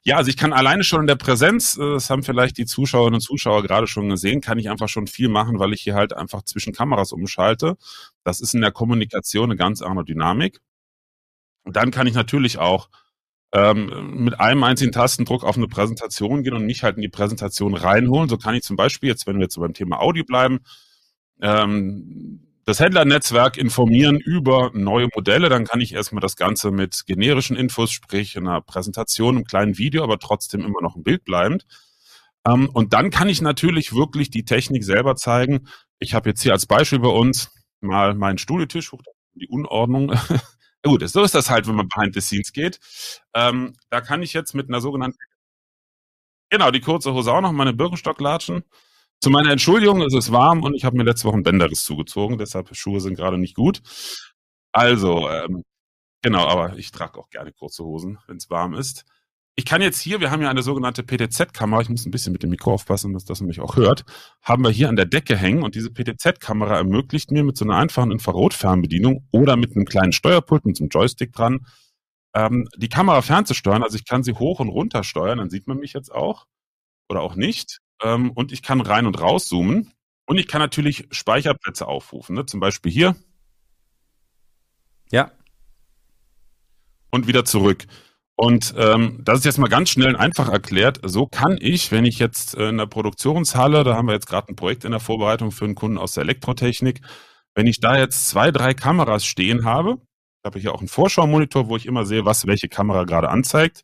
Ja, 0.03 0.17
also 0.17 0.29
ich 0.29 0.35
kann 0.35 0.51
alleine 0.51 0.83
schon 0.83 1.01
in 1.01 1.07
der 1.07 1.15
Präsenz, 1.15 1.77
äh, 1.77 1.93
das 1.93 2.09
haben 2.09 2.23
vielleicht 2.23 2.57
die 2.57 2.65
Zuschauerinnen 2.65 3.15
und 3.15 3.21
Zuschauer 3.21 3.63
gerade 3.63 3.87
schon 3.87 4.09
gesehen, 4.09 4.41
kann 4.41 4.59
ich 4.59 4.69
einfach 4.69 4.89
schon 4.89 5.07
viel 5.07 5.29
machen, 5.29 5.57
weil 5.57 5.71
ich 5.71 5.81
hier 5.81 5.95
halt 5.95 6.11
einfach 6.11 6.43
zwischen 6.43 6.73
Kameras 6.73 7.13
umschalte. 7.13 7.77
Das 8.25 8.41
ist 8.41 8.53
in 8.53 8.61
der 8.61 8.71
Kommunikation 8.73 9.45
eine 9.45 9.55
ganz 9.55 9.81
andere 9.81 10.03
Dynamik. 10.03 10.59
Und 11.63 11.77
dann 11.77 11.91
kann 11.91 12.07
ich 12.07 12.13
natürlich 12.13 12.57
auch 12.57 12.89
ähm, 13.53 14.23
mit 14.23 14.39
einem 14.39 14.63
einzigen 14.63 14.91
Tastendruck 14.91 15.43
auf 15.43 15.57
eine 15.57 15.67
Präsentation 15.67 16.43
gehen 16.43 16.53
und 16.53 16.65
mich 16.65 16.83
halt 16.83 16.97
in 16.97 17.01
die 17.01 17.09
Präsentation 17.09 17.73
reinholen. 17.75 18.29
So 18.29 18.37
kann 18.37 18.55
ich 18.55 18.63
zum 18.63 18.75
Beispiel, 18.75 19.09
jetzt 19.09 19.25
wenn 19.27 19.37
wir 19.37 19.43
jetzt 19.43 19.59
beim 19.59 19.73
Thema 19.73 19.99
Audio 19.99 20.23
bleiben, 20.23 20.59
ähm, 21.41 22.47
das 22.65 22.81
Händlernetzwerk 22.81 23.55
informieren 23.55 24.19
über 24.19 24.71
neue 24.73 25.07
Modelle. 25.15 25.47
Dann 25.47 25.63
kann 25.63 25.79
ich 25.79 25.93
erstmal 25.93 26.19
das 26.19 26.35
Ganze 26.35 26.69
mit 26.71 27.05
generischen 27.05 27.55
Infos, 27.55 27.91
sprich 27.91 28.35
in 28.35 28.45
einer 28.45 28.59
Präsentation, 28.59 29.37
einem 29.37 29.45
kleinen 29.45 29.77
Video, 29.77 30.03
aber 30.03 30.19
trotzdem 30.19 30.65
immer 30.65 30.81
noch 30.81 30.97
ein 30.97 31.03
Bild 31.03 31.23
bleibend. 31.23 31.65
Ähm, 32.45 32.69
und 32.73 32.91
dann 32.91 33.09
kann 33.09 33.29
ich 33.29 33.41
natürlich 33.41 33.93
wirklich 33.93 34.29
die 34.31 34.43
Technik 34.43 34.83
selber 34.83 35.15
zeigen. 35.15 35.67
Ich 35.99 36.13
habe 36.13 36.29
jetzt 36.29 36.41
hier 36.41 36.51
als 36.51 36.65
Beispiel 36.65 36.99
bei 36.99 37.07
uns 37.07 37.51
mal 37.79 38.13
meinen 38.15 38.37
Studiotisch, 38.37 38.91
die 39.33 39.47
Unordnung 39.47 40.11
Gut, 40.87 41.09
so 41.09 41.21
ist 41.21 41.35
das 41.35 41.49
halt, 41.49 41.67
wenn 41.67 41.75
man 41.75 41.89
behind 41.89 42.13
the 42.13 42.21
scenes 42.21 42.53
geht. 42.53 42.79
Ähm, 43.33 43.75
da 43.89 43.99
kann 43.99 44.23
ich 44.23 44.31
jetzt 44.31 44.53
mit 44.55 44.69
einer 44.69 44.79
sogenannten, 44.79 45.17
genau, 46.49 46.71
die 46.71 46.79
kurze 46.79 47.13
Hose 47.13 47.33
auch 47.33 47.41
noch, 47.41 47.51
meine 47.51 47.73
Birkenstock 47.73 48.21
latschen. 48.21 48.63
Zu 49.19 49.29
meiner 49.29 49.51
Entschuldigung, 49.51 50.01
es 50.01 50.13
ist 50.13 50.31
warm 50.31 50.63
und 50.63 50.75
ich 50.75 50.85
habe 50.85 50.95
mir 50.95 51.03
letzte 51.03 51.27
Woche 51.27 51.35
ein 51.35 51.43
Bänderriss 51.43 51.83
zugezogen, 51.83 52.37
deshalb 52.37 52.73
Schuhe 52.73 53.01
sind 53.01 53.15
gerade 53.15 53.37
nicht 53.37 53.55
gut. 53.55 53.81
Also, 54.71 55.29
ähm, 55.29 55.63
genau, 56.21 56.47
aber 56.47 56.77
ich 56.77 56.91
trage 56.91 57.19
auch 57.19 57.29
gerne 57.29 57.51
kurze 57.51 57.83
Hosen, 57.83 58.19
wenn 58.27 58.37
es 58.37 58.49
warm 58.49 58.73
ist 58.73 59.03
ich 59.59 59.65
kann 59.65 59.81
jetzt 59.81 59.99
hier, 59.99 60.21
wir 60.21 60.29
haben 60.29 60.43
ja 60.43 60.51
eine 60.51 60.61
sogenannte 60.61 61.01
PTZ-Kamera, 61.01 61.81
ich 61.81 61.89
muss 61.89 62.05
ein 62.05 62.11
bisschen 62.11 62.31
mit 62.31 62.43
dem 62.43 62.51
Mikro 62.51 62.73
aufpassen, 62.73 63.13
dass 63.13 63.25
das 63.25 63.41
mich 63.41 63.59
auch 63.59 63.75
hört, 63.75 64.05
haben 64.43 64.63
wir 64.63 64.69
hier 64.69 64.87
an 64.87 64.95
der 64.95 65.07
Decke 65.07 65.35
hängen 65.35 65.63
und 65.63 65.73
diese 65.73 65.89
PTZ-Kamera 65.89 66.77
ermöglicht 66.77 67.31
mir 67.31 67.43
mit 67.43 67.57
so 67.57 67.65
einer 67.65 67.75
einfachen 67.75 68.11
Infrarotfernbedienung 68.11 69.27
oder 69.31 69.57
mit 69.57 69.75
einem 69.75 69.85
kleinen 69.85 70.11
Steuerpult 70.11 70.65
mit 70.65 70.77
so 70.77 70.83
einem 70.83 70.89
Joystick 70.89 71.33
dran, 71.33 71.65
ähm, 72.35 72.69
die 72.77 72.87
Kamera 72.87 73.23
fernzusteuern. 73.23 73.81
Also 73.81 73.97
ich 73.97 74.05
kann 74.05 74.21
sie 74.21 74.33
hoch 74.33 74.59
und 74.59 74.69
runter 74.69 75.03
steuern, 75.03 75.39
dann 75.39 75.49
sieht 75.49 75.65
man 75.65 75.79
mich 75.79 75.93
jetzt 75.93 76.11
auch 76.11 76.45
oder 77.09 77.21
auch 77.21 77.33
nicht. 77.33 77.79
Ähm, 78.03 78.29
und 78.29 78.51
ich 78.51 78.61
kann 78.61 78.79
rein 78.79 79.07
und 79.07 79.19
raus 79.19 79.47
zoomen 79.47 79.91
und 80.27 80.37
ich 80.37 80.47
kann 80.47 80.61
natürlich 80.61 81.07
Speicherplätze 81.09 81.87
aufrufen, 81.87 82.35
ne? 82.35 82.45
zum 82.45 82.59
Beispiel 82.59 82.91
hier. 82.91 83.15
Ja. 85.11 85.31
Und 87.09 87.25
wieder 87.25 87.43
zurück. 87.43 87.87
Und 88.39 88.75
ähm, 88.77 89.19
das 89.23 89.39
ist 89.39 89.45
jetzt 89.45 89.57
mal 89.57 89.67
ganz 89.67 89.89
schnell 89.89 90.09
und 90.09 90.15
einfach 90.15 90.47
erklärt. 90.47 90.99
So 91.03 91.25
kann 91.25 91.57
ich, 91.59 91.91
wenn 91.91 92.05
ich 92.05 92.19
jetzt 92.19 92.55
äh, 92.55 92.69
in 92.69 92.77
der 92.77 92.85
Produktionshalle, 92.85 93.83
da 93.83 93.95
haben 93.95 94.07
wir 94.07 94.13
jetzt 94.13 94.27
gerade 94.27 94.49
ein 94.49 94.55
Projekt 94.55 94.85
in 94.85 94.91
der 94.91 94.99
Vorbereitung 94.99 95.51
für 95.51 95.65
einen 95.65 95.73
Kunden 95.73 95.97
aus 95.97 96.11
der 96.13 96.21
Elektrotechnik, 96.21 97.01
wenn 97.55 97.65
ich 97.65 97.79
da 97.79 97.97
jetzt 97.97 98.27
zwei, 98.27 98.51
drei 98.51 98.75
Kameras 98.75 99.25
stehen 99.25 99.65
habe, 99.65 99.97
habe 100.45 100.59
ich 100.59 100.61
hier 100.65 100.75
auch 100.75 100.79
einen 100.81 100.87
Vorschaumonitor, 100.87 101.67
wo 101.67 101.77
ich 101.77 101.87
immer 101.87 102.05
sehe, 102.05 102.25
was 102.25 102.45
welche 102.45 102.69
Kamera 102.69 103.05
gerade 103.05 103.29
anzeigt. 103.29 103.81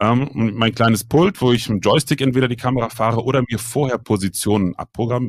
Ähm, 0.00 0.28
mein 0.34 0.74
kleines 0.74 1.04
Pult, 1.04 1.40
wo 1.40 1.52
ich 1.52 1.68
mit 1.68 1.84
dem 1.84 1.88
Joystick 1.88 2.20
entweder 2.20 2.48
die 2.48 2.56
Kamera 2.56 2.88
fahre 2.88 3.22
oder 3.22 3.44
mir 3.48 3.60
vorher 3.60 3.98
Positionen 3.98 4.74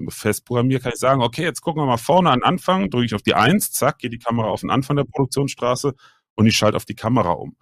festprogrammiere, 0.10 0.82
kann 0.82 0.92
ich 0.92 1.00
sagen, 1.00 1.22
okay, 1.22 1.44
jetzt 1.44 1.62
gucken 1.62 1.84
wir 1.84 1.86
mal 1.86 1.98
vorne 1.98 2.32
an 2.32 2.42
Anfang, 2.42 2.90
drücke 2.90 3.06
ich 3.06 3.14
auf 3.14 3.22
die 3.22 3.36
Eins, 3.36 3.72
zack, 3.72 4.00
geht 4.00 4.14
die 4.14 4.18
Kamera 4.18 4.48
auf 4.48 4.62
den 4.62 4.72
Anfang 4.72 4.96
der 4.96 5.04
Produktionsstraße 5.04 5.94
und 6.34 6.48
ich 6.48 6.58
schalte 6.58 6.78
auf 6.78 6.86
die 6.86 6.96
Kamera 6.96 7.34
um. 7.34 7.56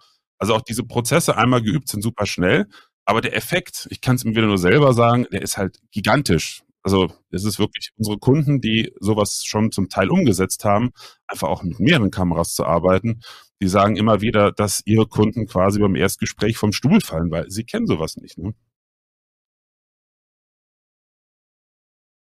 Also 0.44 0.56
auch 0.56 0.60
diese 0.60 0.84
Prozesse 0.84 1.38
einmal 1.38 1.62
geübt 1.62 1.88
sind 1.88 2.02
super 2.02 2.26
schnell, 2.26 2.66
aber 3.06 3.22
der 3.22 3.34
Effekt, 3.34 3.88
ich 3.88 4.02
kann 4.02 4.16
es 4.16 4.24
mir 4.24 4.32
wieder 4.32 4.46
nur 4.46 4.58
selber 4.58 4.92
sagen, 4.92 5.26
der 5.32 5.40
ist 5.40 5.56
halt 5.56 5.78
gigantisch. 5.90 6.64
Also 6.82 7.10
es 7.30 7.44
ist 7.44 7.58
wirklich 7.58 7.92
unsere 7.96 8.18
Kunden, 8.18 8.60
die 8.60 8.92
sowas 9.00 9.42
schon 9.46 9.72
zum 9.72 9.88
Teil 9.88 10.10
umgesetzt 10.10 10.66
haben, 10.66 10.90
einfach 11.26 11.48
auch 11.48 11.62
mit 11.62 11.80
mehreren 11.80 12.10
Kameras 12.10 12.52
zu 12.52 12.66
arbeiten, 12.66 13.22
die 13.62 13.68
sagen 13.68 13.96
immer 13.96 14.20
wieder, 14.20 14.52
dass 14.52 14.82
ihre 14.84 15.06
Kunden 15.06 15.46
quasi 15.46 15.80
beim 15.80 15.96
Erstgespräch 15.96 16.58
vom 16.58 16.72
Stuhl 16.74 17.00
fallen, 17.00 17.30
weil 17.30 17.48
sie 17.48 17.64
kennen 17.64 17.86
sowas 17.86 18.18
nicht. 18.18 18.36
Ne? 18.36 18.52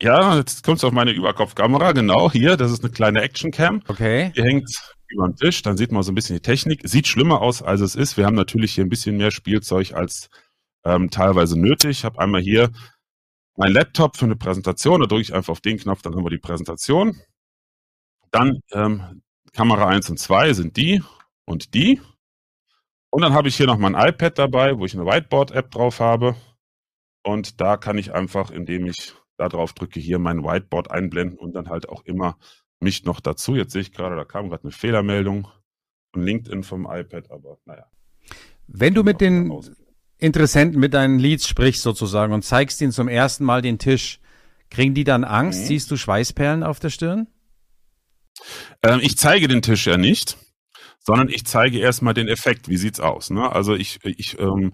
Ja, 0.02 0.36
jetzt 0.36 0.62
kommt 0.62 0.76
es 0.76 0.84
auf 0.84 0.92
meine 0.92 1.12
Überkopfkamera, 1.12 1.92
genau 1.92 2.30
hier, 2.30 2.58
das 2.58 2.70
ist 2.70 2.84
eine 2.84 2.92
kleine 2.92 3.22
Actioncam. 3.22 3.82
Okay. 3.88 4.30
Die 4.36 4.42
hängt 4.42 4.94
über 5.14 5.28
den 5.28 5.36
Tisch, 5.36 5.62
dann 5.62 5.76
sieht 5.76 5.92
man 5.92 6.02
so 6.02 6.12
ein 6.12 6.14
bisschen 6.14 6.36
die 6.36 6.42
Technik. 6.42 6.80
Sieht 6.84 7.06
schlimmer 7.06 7.40
aus, 7.40 7.62
als 7.62 7.80
es 7.80 7.94
ist. 7.94 8.16
Wir 8.16 8.26
haben 8.26 8.34
natürlich 8.34 8.74
hier 8.74 8.84
ein 8.84 8.90
bisschen 8.90 9.16
mehr 9.16 9.30
Spielzeug 9.30 9.94
als 9.94 10.28
ähm, 10.84 11.10
teilweise 11.10 11.58
nötig. 11.58 11.90
Ich 11.90 12.04
habe 12.04 12.18
einmal 12.18 12.40
hier 12.40 12.70
mein 13.56 13.72
Laptop 13.72 14.16
für 14.16 14.26
eine 14.26 14.36
Präsentation. 14.36 15.00
Da 15.00 15.06
drücke 15.06 15.22
ich 15.22 15.34
einfach 15.34 15.52
auf 15.52 15.60
den 15.60 15.78
Knopf, 15.78 16.02
dann 16.02 16.14
haben 16.14 16.24
wir 16.24 16.30
die 16.30 16.38
Präsentation. 16.38 17.18
Dann 18.30 18.60
ähm, 18.72 19.22
Kamera 19.52 19.86
1 19.86 20.10
und 20.10 20.18
2 20.18 20.52
sind 20.52 20.76
die 20.76 21.02
und 21.46 21.74
die. 21.74 22.00
Und 23.10 23.22
dann 23.22 23.32
habe 23.32 23.48
ich 23.48 23.56
hier 23.56 23.66
noch 23.66 23.78
mein 23.78 23.94
iPad 23.94 24.38
dabei, 24.38 24.76
wo 24.76 24.84
ich 24.84 24.94
eine 24.94 25.06
Whiteboard-App 25.06 25.70
drauf 25.70 26.00
habe. 26.00 26.34
Und 27.22 27.60
da 27.60 27.76
kann 27.76 27.96
ich 27.96 28.12
einfach, 28.12 28.50
indem 28.50 28.86
ich 28.86 29.14
da 29.36 29.48
drauf 29.48 29.72
drücke, 29.72 30.00
hier 30.00 30.18
mein 30.18 30.42
Whiteboard 30.42 30.90
einblenden 30.90 31.38
und 31.38 31.54
dann 31.54 31.68
halt 31.68 31.88
auch 31.88 32.04
immer 32.04 32.36
mich 32.84 33.04
noch 33.04 33.20
dazu. 33.20 33.56
Jetzt 33.56 33.72
sehe 33.72 33.82
ich 33.82 33.92
gerade, 33.92 34.14
da 34.14 34.24
kam 34.24 34.48
gerade 34.48 34.62
eine 34.62 34.72
Fehlermeldung 34.72 35.48
von 36.12 36.22
LinkedIn 36.22 36.62
vom 36.62 36.86
iPad, 36.88 37.30
aber 37.30 37.58
naja. 37.64 37.86
Wenn 38.68 38.94
du 38.94 39.02
mit 39.02 39.20
den 39.20 39.52
Interessenten, 40.18 40.78
mit 40.78 40.94
deinen 40.94 41.18
Leads 41.18 41.48
sprichst 41.48 41.82
sozusagen 41.82 42.32
und 42.32 42.44
zeigst 42.44 42.80
ihnen 42.80 42.92
zum 42.92 43.08
ersten 43.08 43.44
Mal 43.44 43.60
den 43.62 43.78
Tisch, 43.78 44.20
kriegen 44.70 44.94
die 44.94 45.04
dann 45.04 45.24
Angst? 45.24 45.62
Mhm. 45.62 45.66
Siehst 45.66 45.90
du 45.90 45.96
Schweißperlen 45.96 46.62
auf 46.62 46.80
der 46.80 46.90
Stirn? 46.90 47.26
Ähm, 48.82 49.00
ich 49.02 49.18
zeige 49.18 49.48
den 49.48 49.62
Tisch 49.62 49.86
ja 49.86 49.96
nicht, 49.96 50.36
sondern 51.00 51.28
ich 51.28 51.44
zeige 51.44 51.78
erstmal 51.78 52.14
den 52.14 52.28
Effekt. 52.28 52.68
Wie 52.68 52.76
sieht's 52.76 53.00
aus? 53.00 53.30
Ne? 53.30 53.50
Also 53.50 53.74
ich, 53.74 54.00
ich 54.04 54.38
ähm, 54.38 54.72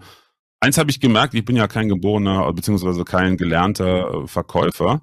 eins 0.59 0.77
habe 0.77 0.91
ich 0.91 0.99
gemerkt, 0.99 1.33
ich 1.33 1.45
bin 1.45 1.55
ja 1.55 1.67
kein 1.67 1.89
geborener 1.89 2.51
beziehungsweise 2.53 3.03
kein 3.03 3.37
gelernter 3.37 4.23
äh, 4.23 4.27
Verkäufer. 4.27 5.01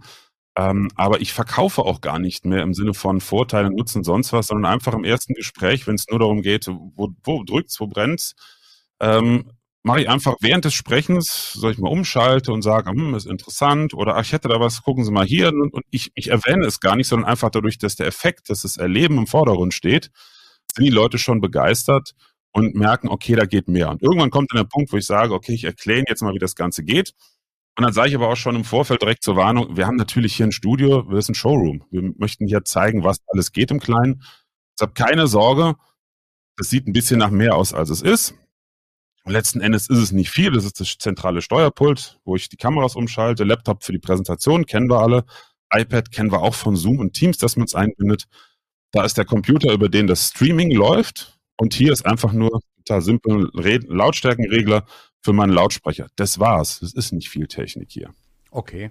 Ähm, 0.59 0.91
aber 0.97 1.21
ich 1.21 1.33
verkaufe 1.33 1.83
auch 1.85 2.01
gar 2.01 2.19
nicht 2.19 2.45
mehr 2.45 2.63
im 2.63 2.75
Sinne 2.75 2.93
von 2.93 3.21
Vorteilen, 3.21 3.77
Nutzen, 3.77 4.03
sonst 4.03 4.33
was, 4.33 4.49
sondern 4.49 4.73
einfach 4.73 4.93
im 4.93 5.05
ersten 5.05 5.35
Gespräch, 5.35 5.87
wenn 5.87 5.95
es 5.95 6.07
nur 6.11 6.19
darum 6.19 6.43
geht, 6.43 6.67
wo, 6.67 7.11
wo 7.23 7.45
drückt's, 7.45 7.79
wo 7.79 7.87
brennt's, 7.87 8.35
ähm, 8.99 9.53
mache 9.85 10.01
ich 10.01 10.09
einfach 10.09 10.35
während 10.41 10.65
des 10.65 10.75
Sprechens, 10.75 11.53
soll 11.53 11.71
ich 11.71 11.79
mal 11.79 11.91
umschalte 11.91 12.53
und 12.53 12.63
sage, 12.63 12.91
hm, 12.91 13.15
ist 13.15 13.27
interessant 13.27 13.95
oder 13.95 14.17
ach, 14.17 14.23
ich 14.23 14.33
hätte 14.33 14.49
da 14.49 14.59
was, 14.59 14.83
gucken 14.83 15.05
Sie 15.05 15.13
mal 15.13 15.25
hier 15.25 15.49
und, 15.51 15.73
und 15.73 15.85
ich, 15.91 16.11
ich 16.17 16.29
erwähne 16.31 16.67
es 16.67 16.81
gar 16.81 16.97
nicht, 16.97 17.07
sondern 17.07 17.31
einfach 17.31 17.51
dadurch, 17.51 17.79
dass 17.79 17.95
der 17.95 18.09
Effekt, 18.09 18.51
dass 18.51 18.63
das 18.63 18.79
Erleben 18.79 19.17
im 19.17 19.29
Vordergrund 19.29 19.75
steht, 19.75 20.11
sind 20.75 20.85
die 20.85 20.91
Leute 20.91 21.19
schon 21.19 21.41
begeistert 21.41 22.15
und 22.51 22.75
merken, 22.75 23.09
okay, 23.09 23.37
da 23.37 23.45
geht 23.45 23.69
mehr. 23.69 23.91
Und 23.91 24.03
irgendwann 24.03 24.31
kommt 24.31 24.51
dann 24.53 24.63
der 24.63 24.69
Punkt, 24.69 24.93
wo 24.93 24.97
ich 24.97 25.07
sage, 25.07 25.35
okay, 25.35 25.53
ich 25.53 25.65
erkläre 25.65 26.03
jetzt 26.09 26.23
mal, 26.23 26.35
wie 26.35 26.41
das 26.41 26.57
Ganze 26.57 26.83
geht. 26.83 27.15
Und 27.79 27.85
dann 27.85 27.93
sage 27.93 28.09
ich 28.09 28.17
aber 28.17 28.29
auch 28.29 28.37
schon 28.37 28.57
im 28.57 28.65
Vorfeld 28.65 29.03
direkt 29.03 29.23
zur 29.23 29.37
Warnung, 29.37 29.77
wir 29.77 29.87
haben 29.87 29.95
natürlich 29.95 30.35
hier 30.35 30.47
ein 30.47 30.51
Studio, 30.53 31.09
wir 31.09 31.23
sind 31.23 31.35
ein 31.35 31.37
Showroom. 31.37 31.85
Wir 31.93 32.13
möchten 32.19 32.49
hier 32.49 32.65
zeigen, 32.65 33.05
was 33.05 33.19
alles 33.29 33.53
geht 33.53 33.71
im 33.71 33.79
Kleinen. 33.79 34.25
Deshalb 34.75 34.97
keine 34.97 35.29
Sorge, 35.29 35.77
das 36.57 36.71
sieht 36.71 36.89
ein 36.89 36.93
bisschen 36.93 37.21
nach 37.21 37.31
mehr 37.31 37.55
aus, 37.55 37.73
als 37.73 37.91
es 37.91 38.03
ist. 38.03 38.35
Und 39.23 39.31
letzten 39.31 39.61
Endes 39.61 39.89
ist 39.89 39.99
es 39.99 40.11
nicht 40.11 40.29
viel. 40.29 40.51
Das 40.51 40.65
ist 40.65 40.81
das 40.81 40.99
zentrale 40.99 41.41
Steuerpult, 41.41 42.19
wo 42.25 42.35
ich 42.35 42.49
die 42.49 42.57
Kameras 42.57 42.97
umschalte. 42.97 43.45
Laptop 43.45 43.85
für 43.85 43.93
die 43.93 44.01
Präsentation 44.01 44.67
kennen 44.67 44.91
wir 44.91 44.99
alle. 44.99 45.25
iPad 45.73 46.11
kennen 46.11 46.33
wir 46.33 46.43
auch 46.43 46.57
von 46.57 46.75
Zoom 46.75 46.99
und 46.99 47.13
Teams, 47.13 47.39
dass 47.39 47.57
man 47.57 47.67
es 47.67 47.77
einbindet. 47.77 48.25
Da 48.91 49.05
ist 49.05 49.17
der 49.17 49.25
Computer, 49.25 49.73
über 49.73 49.89
den 49.89 50.09
das 50.09 50.31
Streaming 50.31 50.73
läuft. 50.73 51.39
Und 51.57 51.75
hier 51.75 51.93
ist 51.93 52.05
einfach 52.05 52.33
nur 52.33 52.61
total 52.79 53.03
simpel 53.03 53.51
Lautstärkenregler 53.53 54.85
für 55.23 55.33
meinen 55.33 55.53
Lautsprecher. 55.53 56.09
Das 56.17 56.39
war's. 56.39 56.83
Es 56.83 56.95
ist 56.95 57.13
nicht 57.13 57.29
viel 57.29 57.47
Technik 57.47 57.91
hier. 57.91 58.11
Okay. 58.51 58.91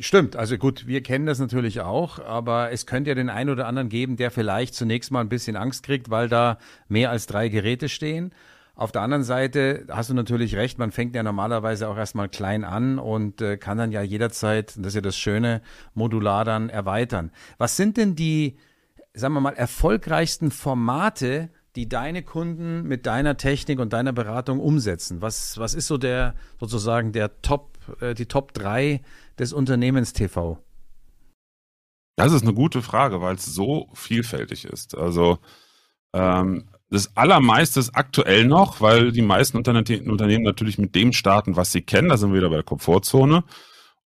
Stimmt, 0.00 0.36
also 0.36 0.56
gut, 0.58 0.86
wir 0.86 1.02
kennen 1.02 1.26
das 1.26 1.40
natürlich 1.40 1.80
auch, 1.80 2.20
aber 2.20 2.70
es 2.70 2.86
könnte 2.86 3.10
ja 3.10 3.14
den 3.16 3.28
einen 3.28 3.50
oder 3.50 3.66
anderen 3.66 3.88
geben, 3.88 4.16
der 4.16 4.30
vielleicht 4.30 4.76
zunächst 4.76 5.10
mal 5.10 5.20
ein 5.20 5.28
bisschen 5.28 5.56
Angst 5.56 5.82
kriegt, 5.82 6.08
weil 6.08 6.28
da 6.28 6.58
mehr 6.86 7.10
als 7.10 7.26
drei 7.26 7.48
Geräte 7.48 7.88
stehen. 7.88 8.32
Auf 8.76 8.92
der 8.92 9.02
anderen 9.02 9.24
Seite 9.24 9.86
hast 9.88 10.08
du 10.08 10.14
natürlich 10.14 10.54
recht, 10.54 10.78
man 10.78 10.92
fängt 10.92 11.16
ja 11.16 11.24
normalerweise 11.24 11.88
auch 11.88 11.96
erstmal 11.96 12.28
klein 12.28 12.62
an 12.62 13.00
und 13.00 13.40
äh, 13.42 13.56
kann 13.56 13.76
dann 13.76 13.90
ja 13.90 14.02
jederzeit, 14.02 14.76
das 14.76 14.86
ist 14.86 14.94
ja 14.94 15.00
das 15.00 15.18
Schöne, 15.18 15.62
modular 15.94 16.44
dann 16.44 16.68
erweitern. 16.68 17.32
Was 17.58 17.76
sind 17.76 17.96
denn 17.96 18.14
die, 18.14 18.56
sagen 19.14 19.34
wir 19.34 19.40
mal, 19.40 19.56
erfolgreichsten 19.56 20.52
Formate, 20.52 21.50
die 21.78 21.88
deine 21.88 22.24
Kunden 22.24 22.82
mit 22.82 23.06
deiner 23.06 23.36
Technik 23.36 23.78
und 23.78 23.92
deiner 23.92 24.12
Beratung 24.12 24.58
umsetzen? 24.58 25.22
Was, 25.22 25.58
was 25.58 25.74
ist 25.74 25.86
so 25.86 25.96
der, 25.96 26.34
sozusagen 26.58 27.12
der 27.12 27.40
Top, 27.40 27.78
äh, 28.00 28.14
die 28.14 28.26
Top 28.26 28.52
3 28.52 29.00
des 29.38 29.52
Unternehmens 29.52 30.12
TV? 30.12 30.58
Das 32.16 32.32
ist 32.32 32.42
eine 32.42 32.52
gute 32.52 32.82
Frage, 32.82 33.20
weil 33.20 33.36
es 33.36 33.44
so 33.44 33.88
vielfältig 33.94 34.64
ist. 34.64 34.98
Also 34.98 35.38
ähm, 36.12 36.64
das 36.90 37.16
allermeiste 37.16 37.78
ist 37.78 37.94
aktuell 37.94 38.44
noch, 38.44 38.80
weil 38.80 39.12
die 39.12 39.22
meisten 39.22 39.56
Unternehmen 39.56 40.42
natürlich 40.42 40.78
mit 40.78 40.96
dem 40.96 41.12
starten, 41.12 41.54
was 41.54 41.70
sie 41.70 41.82
kennen. 41.82 42.08
Da 42.08 42.16
sind 42.16 42.32
wir 42.32 42.38
wieder 42.38 42.50
bei 42.50 42.56
der 42.56 42.64
Komfortzone. 42.64 43.44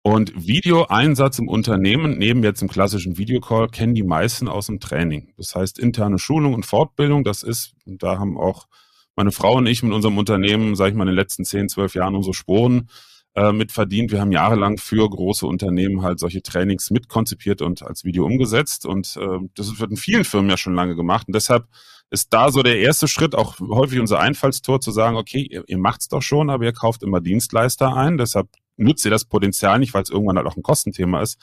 Und 0.05 0.33
Videoeinsatz 0.35 1.39
im 1.39 1.47
Unternehmen, 1.47 2.17
neben 2.17 2.43
jetzt 2.43 2.61
im 2.61 2.67
klassischen 2.67 3.17
Videocall, 3.17 3.69
kennen 3.69 3.95
die 3.95 4.03
meisten 4.03 4.49
aus 4.49 4.65
dem 4.65 4.81
Training. 4.81 5.33
Das 5.37 5.55
heißt, 5.55 5.79
interne 5.79 6.19
Schulung 6.19 6.53
und 6.53 6.65
Fortbildung, 6.65 7.23
das 7.23 7.41
ist, 7.41 7.73
da 7.85 8.19
haben 8.19 8.37
auch 8.37 8.67
meine 9.15 9.31
Frau 9.31 9.55
und 9.55 9.65
ich 9.65 9.81
mit 9.81 9.93
unserem 9.93 10.17
Unternehmen, 10.17 10.75
sage 10.75 10.91
ich 10.91 10.97
mal, 10.97 11.03
in 11.03 11.07
den 11.07 11.15
letzten 11.15 11.45
10, 11.45 11.69
12 11.69 11.95
Jahren 11.95 12.15
unsere 12.15 12.33
Sporen 12.33 12.89
äh, 13.35 13.53
mit. 13.53 13.75
Wir 13.77 14.19
haben 14.19 14.33
jahrelang 14.33 14.77
für 14.77 15.09
große 15.09 15.47
Unternehmen 15.47 16.01
halt 16.01 16.19
solche 16.19 16.41
Trainings 16.41 16.91
mitkonzipiert 16.91 17.61
und 17.61 17.81
als 17.81 18.03
Video 18.03 18.25
umgesetzt. 18.25 18.85
Und 18.85 19.15
äh, 19.15 19.39
das 19.55 19.79
wird 19.79 19.91
in 19.91 19.97
vielen 19.97 20.25
Firmen 20.25 20.49
ja 20.49 20.57
schon 20.57 20.75
lange 20.75 20.97
gemacht. 20.97 21.27
Und 21.27 21.35
deshalb 21.35 21.67
ist 22.09 22.33
da 22.33 22.51
so 22.51 22.61
der 22.61 22.79
erste 22.79 23.07
Schritt, 23.07 23.35
auch 23.35 23.57
häufig 23.59 24.01
unser 24.01 24.19
Einfallstor, 24.19 24.81
zu 24.81 24.91
sagen, 24.91 25.15
okay, 25.15 25.47
ihr, 25.49 25.63
ihr 25.67 25.77
macht's 25.77 26.09
doch 26.09 26.21
schon, 26.21 26.49
aber 26.49 26.65
ihr 26.65 26.73
kauft 26.73 27.03
immer 27.03 27.21
Dienstleister 27.21 27.95
ein. 27.95 28.17
Deshalb 28.17 28.49
nutzt 28.77 29.05
ihr 29.05 29.11
das 29.11 29.25
Potenzial 29.25 29.79
nicht, 29.79 29.93
weil 29.93 30.03
es 30.03 30.09
irgendwann 30.09 30.37
halt 30.37 30.47
auch 30.47 30.57
ein 30.57 30.63
Kostenthema 30.63 31.21
ist, 31.21 31.37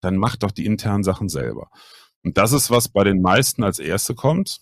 dann 0.00 0.16
macht 0.16 0.42
doch 0.42 0.50
die 0.50 0.66
internen 0.66 1.04
Sachen 1.04 1.28
selber. 1.28 1.68
Und 2.22 2.36
das 2.38 2.52
ist, 2.52 2.70
was 2.70 2.88
bei 2.88 3.04
den 3.04 3.22
meisten 3.22 3.62
als 3.62 3.78
erste 3.78 4.14
kommt, 4.14 4.58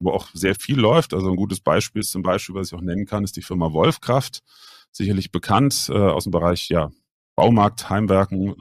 wo 0.00 0.10
auch 0.10 0.28
sehr 0.34 0.54
viel 0.54 0.78
läuft. 0.78 1.14
Also 1.14 1.28
ein 1.28 1.36
gutes 1.36 1.60
Beispiel 1.60 2.00
ist 2.00 2.10
zum 2.10 2.22
Beispiel, 2.22 2.54
was 2.54 2.68
ich 2.68 2.74
auch 2.74 2.82
nennen 2.82 3.06
kann, 3.06 3.24
ist 3.24 3.36
die 3.36 3.42
Firma 3.42 3.72
Wolfkraft. 3.72 4.40
Sicherlich 4.90 5.32
bekannt 5.32 5.88
äh, 5.90 5.96
aus 5.96 6.24
dem 6.24 6.32
Bereich 6.32 6.68
ja, 6.68 6.90
Baumarkt, 7.36 7.90
Heimwerken. 7.90 8.54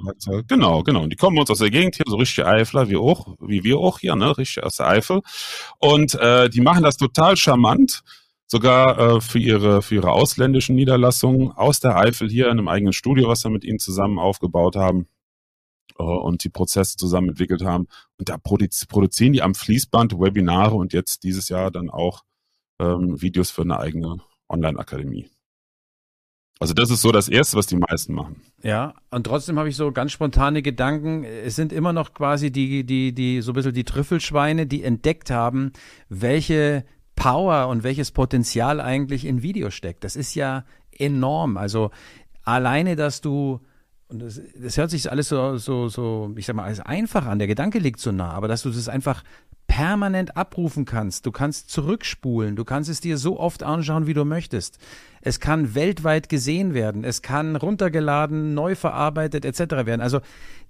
Genau, 0.47 0.83
genau. 0.83 1.03
Und 1.03 1.11
die 1.11 1.15
kommen 1.15 1.37
uns 1.37 1.51
aus 1.51 1.59
der 1.59 1.69
Gegend 1.69 1.95
hier, 1.95 2.05
so 2.07 2.15
richtige 2.15 2.47
Eifler, 2.47 2.89
wie 2.89 2.95
auch, 2.95 3.35
wie 3.39 3.63
wir 3.63 3.77
auch 3.77 3.99
hier, 3.99 4.15
ne, 4.15 4.35
richtig 4.37 4.63
aus 4.63 4.77
der 4.77 4.87
Eifel. 4.87 5.21
Und 5.77 6.15
äh, 6.15 6.49
die 6.49 6.61
machen 6.61 6.83
das 6.83 6.97
total 6.97 7.37
charmant 7.37 8.01
sogar 8.53 8.99
äh, 8.99 9.21
für 9.21 9.39
ihre 9.39 9.81
für 9.81 9.95
ihre 9.95 10.11
ausländischen 10.11 10.75
Niederlassungen 10.75 11.51
aus 11.51 11.79
der 11.79 11.97
Eifel 11.97 12.29
hier 12.29 12.45
in 12.45 12.51
einem 12.51 12.67
eigenen 12.67 12.93
Studio, 12.93 13.27
was 13.27 13.43
wir 13.43 13.49
mit 13.49 13.65
ihnen 13.65 13.79
zusammen 13.79 14.19
aufgebaut 14.19 14.75
haben 14.75 15.07
äh, 15.97 16.03
und 16.03 16.43
die 16.43 16.49
Prozesse 16.49 16.95
zusammen 16.95 17.29
entwickelt 17.29 17.63
haben. 17.63 17.87
Und 18.19 18.29
da 18.29 18.37
produzieren 18.37 19.33
die 19.33 19.41
am 19.41 19.55
Fließband 19.55 20.19
Webinare 20.19 20.75
und 20.75 20.93
jetzt 20.93 21.23
dieses 21.23 21.49
Jahr 21.49 21.71
dann 21.71 21.89
auch 21.89 22.21
ähm, 22.79 23.19
Videos 23.19 23.49
für 23.49 23.63
eine 23.63 23.79
eigene 23.79 24.17
Online-Akademie. 24.49 25.29
Also 26.59 26.75
das 26.75 26.91
ist 26.91 27.01
so 27.01 27.11
das 27.11 27.27
Erste, 27.27 27.57
was 27.57 27.65
die 27.65 27.75
meisten 27.75 28.13
machen. 28.13 28.41
Ja, 28.61 28.93
und 29.09 29.25
trotzdem 29.25 29.57
habe 29.57 29.69
ich 29.69 29.75
so 29.75 29.91
ganz 29.91 30.11
spontane 30.11 30.61
Gedanken. 30.61 31.23
Es 31.23 31.55
sind 31.55 31.73
immer 31.73 31.91
noch 31.91 32.13
quasi 32.13 32.51
die, 32.51 32.85
die, 32.85 33.13
die, 33.13 33.41
so 33.41 33.51
ein 33.51 33.55
bisschen 33.55 33.73
die 33.73 33.83
Trüffelschweine, 33.83 34.67
die 34.67 34.83
entdeckt 34.83 35.31
haben, 35.31 35.73
welche 36.07 36.85
Power 37.15 37.67
und 37.67 37.83
welches 37.83 38.11
Potenzial 38.11 38.81
eigentlich 38.81 39.25
in 39.25 39.41
Video 39.41 39.69
steckt. 39.69 40.03
Das 40.03 40.15
ist 40.15 40.35
ja 40.35 40.65
enorm. 40.91 41.57
Also 41.57 41.91
alleine, 42.43 42.95
dass 42.95 43.21
du 43.21 43.61
und 44.09 44.19
das, 44.19 44.39
das 44.55 44.77
hört 44.77 44.91
sich 44.91 45.09
alles 45.09 45.29
so, 45.29 45.57
so, 45.57 45.89
so, 45.89 46.31
ich 46.35 46.45
sag 46.45 46.55
mal, 46.55 46.65
als 46.65 46.79
einfach 46.79 47.25
an. 47.25 47.39
Der 47.39 47.47
Gedanke 47.47 47.79
liegt 47.79 47.99
so 47.99 48.11
nah, 48.11 48.29
aber 48.29 48.47
dass 48.47 48.61
du 48.61 48.69
das 48.69 48.87
einfach 48.87 49.23
permanent 49.65 50.37
abrufen 50.37 50.85
kannst. 50.85 51.25
Du 51.25 51.31
kannst 51.31 51.71
zurückspulen. 51.71 52.55
Du 52.55 52.63
kannst 52.63 52.91
es 52.91 53.01
dir 53.01 53.17
so 53.17 53.39
oft 53.39 53.63
anschauen, 53.63 54.05
wie 54.05 54.13
du 54.13 54.23
möchtest. 54.23 54.77
Es 55.21 55.39
kann 55.39 55.73
weltweit 55.73 56.29
gesehen 56.29 56.75
werden. 56.75 57.03
Es 57.03 57.23
kann 57.23 57.55
runtergeladen, 57.55 58.53
neu 58.53 58.75
verarbeitet, 58.75 59.45
etc. 59.45 59.87
werden. 59.87 60.01
Also, 60.01 60.19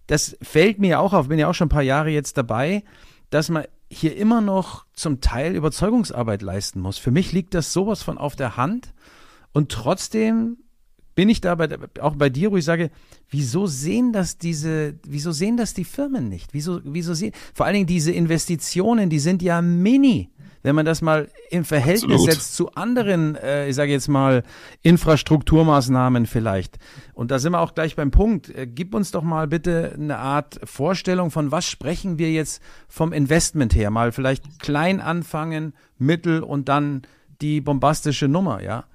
das 0.08 0.38
fällt 0.42 0.80
mir 0.80 1.02
auch 1.02 1.12
auf. 1.12 1.28
Bin 1.28 1.40
ja 1.40 1.50
auch 1.50 1.54
schon 1.54 1.66
ein 1.66 1.70
paar 1.70 1.82
Jahre 1.82 2.12
jetzt 2.12 2.38
dabei, 2.38 2.84
dass 3.30 3.50
man 3.50 3.66
hier 4.00 4.16
immer 4.16 4.42
noch 4.42 4.86
zum 4.94 5.22
Teil 5.22 5.56
Überzeugungsarbeit 5.56 6.42
leisten 6.42 6.80
muss. 6.80 6.98
Für 6.98 7.12
mich 7.12 7.32
liegt 7.32 7.54
das 7.54 7.74
sowas 7.74 8.04
von 8.04 8.18
auf 8.18 8.36
der 8.36 8.58
Hand 8.58 8.94
und 9.54 9.72
trotzdem 9.72 10.58
bin 11.16 11.30
ich 11.30 11.42
da 11.42 11.56
bei, 11.56 11.70
auch 12.00 12.16
bei 12.16 12.30
dir, 12.30 12.52
wo 12.52 12.58
ich 12.58 12.66
sage, 12.66 12.90
wieso 13.30 13.68
sehen 13.68 14.14
das 14.14 14.38
diese, 14.38 14.96
wieso 15.06 15.32
sehen 15.32 15.58
das 15.58 15.74
die 15.74 15.84
Firmen 15.84 16.28
nicht? 16.28 16.54
Wieso, 16.54 16.82
wieso 16.84 17.14
sehen, 17.14 17.34
vor 17.54 17.66
allen 17.66 17.76
Dingen 17.76 17.88
diese 17.88 18.12
Investitionen, 18.12 19.10
die 19.10 19.20
sind 19.20 19.42
ja 19.42 19.62
mini 19.62 20.30
wenn 20.64 20.76
man 20.76 20.86
das 20.86 21.02
mal 21.02 21.30
im 21.50 21.66
Verhältnis 21.66 22.16
Absolut. 22.16 22.32
setzt 22.32 22.56
zu 22.56 22.74
anderen, 22.74 23.36
äh, 23.36 23.70
ich 23.70 23.76
sage 23.76 23.92
jetzt 23.92 24.08
mal, 24.08 24.44
Infrastrukturmaßnahmen 24.82 26.26
vielleicht. 26.26 26.78
Und 27.14 27.32
da 27.32 27.40
sind 27.40 27.52
wir 27.52 27.60
auch 27.60 27.76
gleich 27.76 27.96
beim 27.96 28.12
Punkt. 28.12 28.50
Äh, 28.50 28.66
gib 28.66 28.96
uns 28.96 29.12
doch 29.12 29.24
mal 29.24 29.48
bitte 29.48 29.94
eine 29.94 30.18
Art 30.18 30.60
Vorstellung 30.64 31.30
von 31.30 31.52
was 31.52 31.66
sprechen 31.66 32.18
wir 32.18 32.32
jetzt 32.32 32.62
vom 32.88 33.14
Investment 33.14 33.76
her. 33.76 33.92
Mal 33.92 34.12
vielleicht 34.12 34.60
klein 34.60 35.00
anfangen, 35.00 35.74
mittel 35.98 36.42
und 36.42 36.70
dann 36.70 37.04
die 37.42 37.62
bombastische 37.62 38.28
Nummer, 38.28 38.64
ja. 38.64 38.86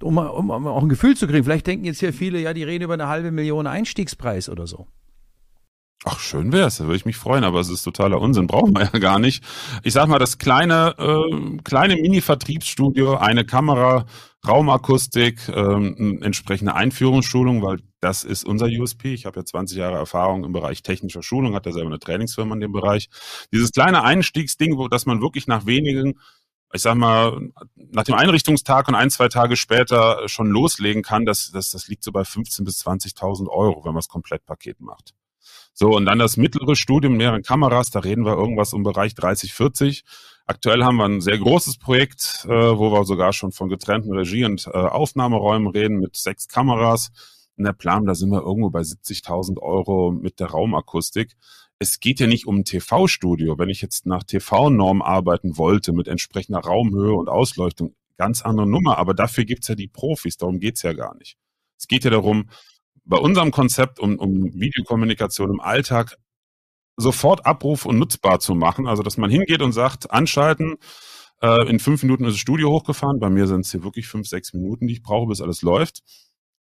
Um, 0.00 0.18
um, 0.18 0.50
um 0.50 0.66
auch 0.66 0.82
ein 0.82 0.88
Gefühl 0.88 1.16
zu 1.16 1.26
kriegen. 1.26 1.44
Vielleicht 1.44 1.66
denken 1.66 1.84
jetzt 1.84 2.00
hier 2.00 2.12
viele, 2.12 2.40
ja, 2.40 2.52
die 2.52 2.64
reden 2.64 2.84
über 2.84 2.94
eine 2.94 3.08
halbe 3.08 3.30
Million 3.30 3.66
Einstiegspreis 3.66 4.48
oder 4.48 4.66
so. 4.66 4.86
Ach, 6.04 6.18
schön 6.18 6.50
wär's, 6.50 6.78
da 6.78 6.84
würde 6.84 6.96
ich 6.96 7.04
mich 7.04 7.16
freuen, 7.16 7.44
aber 7.44 7.60
es 7.60 7.68
ist 7.68 7.84
totaler 7.84 8.20
Unsinn, 8.20 8.48
brauchen 8.48 8.74
wir 8.74 8.90
ja 8.92 8.98
gar 8.98 9.20
nicht. 9.20 9.44
Ich 9.84 9.92
sag 9.92 10.08
mal, 10.08 10.18
das 10.18 10.38
kleine, 10.38 10.96
äh, 10.98 11.58
kleine 11.62 11.94
Mini-Vertriebsstudio, 11.94 13.18
eine 13.18 13.44
Kamera, 13.44 14.06
Raumakustik, 14.46 15.48
ähm, 15.48 16.18
entsprechende 16.20 16.74
Einführungsschulung, 16.74 17.62
weil 17.62 17.78
das 18.00 18.24
ist 18.24 18.44
unser 18.44 18.66
USP. 18.66 19.14
Ich 19.14 19.26
habe 19.26 19.38
ja 19.38 19.44
20 19.44 19.78
Jahre 19.78 19.96
Erfahrung 19.96 20.42
im 20.42 20.52
Bereich 20.52 20.82
technischer 20.82 21.22
Schulung, 21.22 21.54
hat 21.54 21.66
ja 21.66 21.72
selber 21.72 21.90
eine 21.90 22.00
Trainingsfirma 22.00 22.54
in 22.54 22.60
dem 22.60 22.72
Bereich. 22.72 23.08
Dieses 23.52 23.70
kleine 23.70 24.02
Einstiegsding, 24.02 24.76
wo, 24.78 24.88
dass 24.88 25.06
man 25.06 25.20
wirklich 25.20 25.46
nach 25.46 25.66
wenigen 25.66 26.18
ich 26.74 26.80
sag 26.80 26.94
mal, 26.94 27.50
nach 27.76 28.04
dem 28.04 28.14
Einrichtungstag 28.14 28.88
und 28.88 28.94
ein, 28.94 29.10
zwei 29.10 29.28
Tage 29.28 29.56
später 29.56 30.26
schon 30.26 30.46
loslegen 30.46 31.02
kann, 31.02 31.26
das, 31.26 31.50
das, 31.52 31.70
das 31.70 31.86
liegt 31.88 32.02
so 32.02 32.12
bei 32.12 32.22
15.000 32.22 32.64
bis 32.64 32.86
20.000 32.86 33.48
Euro, 33.48 33.84
wenn 33.84 33.92
man 33.92 33.98
das 33.98 34.08
Komplettpaket 34.08 34.80
macht. 34.80 35.12
So, 35.74 35.96
und 35.96 36.04
dann 36.04 36.18
das 36.18 36.36
mittlere 36.36 36.76
Studium, 36.76 37.16
mehrere 37.16 37.40
Kameras, 37.40 37.90
da 37.90 38.00
reden 38.00 38.24
wir 38.24 38.36
irgendwas 38.36 38.72
im 38.72 38.82
Bereich 38.82 39.14
30, 39.14 39.54
40. 39.54 40.04
Aktuell 40.46 40.84
haben 40.84 40.96
wir 40.96 41.04
ein 41.04 41.20
sehr 41.20 41.38
großes 41.38 41.78
Projekt, 41.78 42.44
äh, 42.44 42.48
wo 42.50 42.92
wir 42.92 43.04
sogar 43.04 43.32
schon 43.32 43.52
von 43.52 43.68
getrennten 43.68 44.12
Regie- 44.12 44.44
und 44.44 44.66
äh, 44.66 44.70
Aufnahmeräumen 44.70 45.68
reden 45.68 45.98
mit 45.98 46.16
sechs 46.16 46.48
Kameras. 46.48 47.10
In 47.56 47.64
der 47.64 47.72
Plan, 47.72 48.06
da 48.06 48.14
sind 48.14 48.30
wir 48.30 48.42
irgendwo 48.42 48.70
bei 48.70 48.80
70.000 48.80 49.58
Euro 49.60 50.10
mit 50.10 50.40
der 50.40 50.48
Raumakustik. 50.48 51.36
Es 51.78 52.00
geht 52.00 52.20
ja 52.20 52.26
nicht 52.26 52.46
um 52.46 52.58
ein 52.58 52.64
TV-Studio. 52.64 53.58
Wenn 53.58 53.68
ich 53.68 53.82
jetzt 53.82 54.06
nach 54.06 54.24
TV-Norm 54.24 55.00
arbeiten 55.00 55.56
wollte 55.56 55.92
mit 55.92 56.08
entsprechender 56.08 56.60
Raumhöhe 56.60 57.14
und 57.14 57.28
Ausleuchtung, 57.28 57.94
ganz 58.16 58.42
andere 58.42 58.66
Nummer. 58.66 58.98
Aber 58.98 59.14
dafür 59.14 59.44
gibt's 59.44 59.68
ja 59.68 59.74
die 59.74 59.88
Profis. 59.88 60.36
Darum 60.36 60.60
geht's 60.60 60.82
ja 60.82 60.92
gar 60.92 61.16
nicht. 61.16 61.36
Es 61.78 61.88
geht 61.88 62.04
ja 62.04 62.10
darum, 62.10 62.48
bei 63.04 63.16
unserem 63.16 63.50
Konzept 63.50 63.98
um, 64.00 64.18
um 64.18 64.52
Videokommunikation 64.54 65.50
im 65.50 65.60
Alltag 65.60 66.16
sofort 66.96 67.46
abruf- 67.46 67.86
und 67.86 67.98
nutzbar 67.98 68.40
zu 68.40 68.54
machen. 68.54 68.86
Also, 68.86 69.02
dass 69.02 69.16
man 69.16 69.30
hingeht 69.30 69.62
und 69.62 69.72
sagt, 69.72 70.10
anschalten, 70.10 70.76
äh, 71.40 71.68
in 71.68 71.80
fünf 71.80 72.02
Minuten 72.02 72.24
ist 72.24 72.34
das 72.34 72.40
Studio 72.40 72.70
hochgefahren. 72.70 73.18
Bei 73.18 73.30
mir 73.30 73.46
sind 73.46 73.62
es 73.62 73.72
hier 73.72 73.82
wirklich 73.82 74.06
fünf, 74.06 74.28
sechs 74.28 74.52
Minuten, 74.52 74.86
die 74.86 74.94
ich 74.94 75.02
brauche, 75.02 75.26
bis 75.28 75.40
alles 75.40 75.62
läuft. 75.62 76.02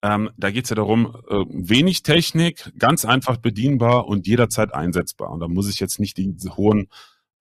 Ähm, 0.02 0.30
da 0.38 0.50
geht 0.50 0.64
es 0.64 0.70
ja 0.70 0.78
darum, 0.78 1.14
äh, 1.30 1.44
wenig 1.50 2.04
Technik, 2.04 2.72
ganz 2.80 3.04
einfach 3.04 3.38
bedienbar 3.38 4.08
und 4.08 4.28
jederzeit 4.28 4.74
einsetzbar. 4.74 5.30
Und 5.30 5.42
da 5.42 5.48
muss 5.50 5.70
ich 5.70 5.80
jetzt 5.82 6.00
nicht 6.00 6.16
diese 6.18 6.56
hohen 6.56 6.88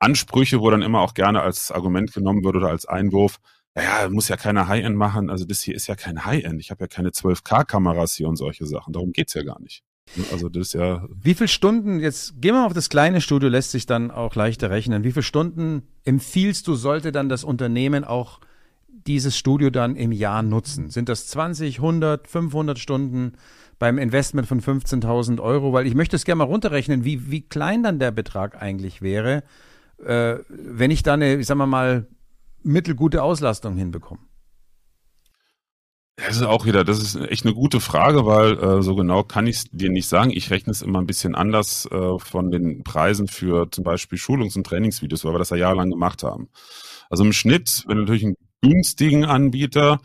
Ansprüche, 0.01 0.61
wo 0.61 0.71
dann 0.71 0.83
immer 0.83 1.01
auch 1.01 1.15
gerne 1.15 1.41
als 1.41 1.71
Argument 1.71 2.13
genommen 2.13 2.43
wird 2.43 2.57
oder 2.57 2.69
als 2.69 2.87
Einwurf, 2.87 3.39
naja, 3.79 4.09
muss 4.09 4.29
ja 4.29 4.37
keiner 4.37 4.67
High-End 4.67 4.97
machen. 4.97 5.31
Also 5.31 5.45
das 5.45 5.61
hier 5.61 5.75
ist 5.75 5.87
ja 5.87 5.95
kein 5.95 6.25
High-End. 6.25 6.61
Ich 6.61 6.73
habe 6.73 6.85
ja 6.85 6.89
keine 6.89 7.11
12K-Kameras 7.11 8.15
hier 8.15 8.29
und 8.29 8.35
solche 8.35 8.67
Sachen. 8.67 8.93
Darum 8.93 9.13
geht's 9.13 9.35
ja 9.35 9.45
gar 9.45 9.61
nicht. 9.61 9.85
Also 10.33 10.49
das 10.49 10.69
ist 10.69 10.73
ja. 10.73 11.07
Wie 11.15 11.35
viele 11.35 11.47
Stunden, 11.47 12.01
jetzt 12.01 12.41
gehen 12.41 12.55
wir 12.55 12.61
mal 12.61 12.67
auf 12.67 12.73
das 12.73 12.89
kleine 12.89 13.21
Studio, 13.21 13.49
lässt 13.49 13.71
sich 13.71 13.87
dann 13.87 14.11
auch 14.11 14.35
leichter 14.35 14.71
rechnen. 14.71 15.05
Wie 15.05 15.13
viele 15.13 15.23
Stunden 15.23 15.83
empfiehlst 16.05 16.67
du, 16.67 16.75
sollte 16.75 17.13
dann 17.13 17.29
das 17.29 17.45
Unternehmen 17.45 18.03
auch 18.03 18.41
dieses 18.89 19.37
Studio 19.37 19.71
dann 19.71 19.95
im 19.95 20.11
Jahr 20.11 20.43
nutzen? 20.43 20.91
Sind 20.91 21.09
das 21.09 21.29
20, 21.29 21.77
100, 21.77 22.27
500 22.27 22.81
Stunden 22.81 23.35
beim 23.79 23.99
Investment 23.99 24.49
von 24.49 24.61
15.000 24.61 25.41
Euro? 25.41 25.73
Weil 25.73 25.87
ich 25.87 25.95
möchte 25.95 26.17
es 26.17 26.25
gerne 26.25 26.39
mal 26.39 26.45
runterrechnen, 26.45 27.05
wie, 27.05 27.31
wie 27.31 27.43
klein 27.43 27.85
dann 27.85 28.01
der 28.01 28.11
Betrag 28.11 28.61
eigentlich 28.61 29.03
wäre, 29.03 29.45
äh, 30.05 30.39
wenn 30.49 30.91
ich 30.91 31.05
da 31.05 31.15
eine, 31.15 31.37
ich 31.37 31.47
sag 31.47 31.57
mal 31.57 31.67
mal, 31.67 32.09
mittelgute 32.69 33.23
Auslastung 33.23 33.77
hinbekomme. 33.77 34.21
Das 36.17 36.37
ist 36.37 36.43
auch 36.43 36.67
wieder, 36.67 36.83
das 36.83 36.99
ist 36.99 37.15
echt 37.15 37.45
eine 37.45 37.55
gute 37.55 37.79
Frage, 37.79 38.27
weil 38.27 38.59
äh, 38.59 38.83
so 38.83 38.97
genau 38.97 39.23
kann 39.23 39.47
ich 39.47 39.57
es 39.57 39.65
dir 39.71 39.89
nicht 39.89 40.09
sagen. 40.09 40.31
Ich 40.31 40.51
rechne 40.51 40.73
es 40.73 40.83
immer 40.83 40.99
ein 41.01 41.07
bisschen 41.07 41.37
anders 41.37 41.87
äh, 41.93 42.19
von 42.19 42.51
den 42.51 42.83
Preisen 42.83 43.29
für 43.29 43.71
zum 43.71 43.85
Beispiel 43.85 44.19
Schulungs- 44.19 44.57
und 44.57 44.67
Trainingsvideos, 44.67 45.25
weil 45.25 45.35
wir 45.35 45.39
das 45.39 45.51
ja 45.51 45.57
jahrelang 45.57 45.91
gemacht 45.91 46.25
haben. 46.25 46.49
Also 47.09 47.25
im 47.25 47.33
Schnitt, 47.33 47.85
wenn 47.87 47.99
du 47.99 48.03
natürlich 48.03 48.25
einen 48.25 48.37
günstigen 48.61 49.25
Anbieter, 49.25 50.01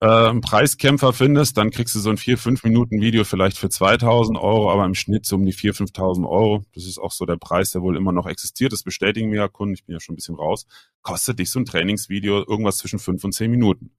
äh, 0.00 0.34
Preiskämpfer 0.40 1.12
findest, 1.12 1.56
dann 1.56 1.70
kriegst 1.70 1.94
du 1.94 2.00
so 2.00 2.10
ein 2.10 2.18
4-5 2.18 2.60
Minuten 2.64 3.00
Video 3.00 3.24
vielleicht 3.24 3.58
für 3.58 3.68
2000 3.68 4.38
Euro, 4.38 4.70
aber 4.70 4.84
im 4.84 4.94
Schnitt 4.94 5.26
so 5.26 5.36
um 5.36 5.44
die 5.46 5.54
4.000, 5.54 5.94
5.000 5.94 6.28
Euro. 6.28 6.64
Das 6.74 6.84
ist 6.84 6.98
auch 6.98 7.12
so 7.12 7.24
der 7.24 7.36
Preis, 7.36 7.70
der 7.70 7.82
wohl 7.82 7.96
immer 7.96 8.12
noch 8.12 8.26
existiert. 8.26 8.72
Das 8.72 8.82
bestätigen 8.82 9.30
mir 9.30 9.36
ja 9.36 9.48
Kunden, 9.48 9.74
ich 9.74 9.84
bin 9.84 9.94
ja 9.94 10.00
schon 10.00 10.14
ein 10.14 10.16
bisschen 10.16 10.34
raus. 10.36 10.66
Kostet 11.02 11.38
dich 11.38 11.50
so 11.50 11.60
ein 11.60 11.64
Trainingsvideo 11.64 12.44
irgendwas 12.46 12.78
zwischen 12.78 12.98
5 12.98 13.24
und 13.24 13.32
10 13.32 13.50
Minuten 13.50 13.90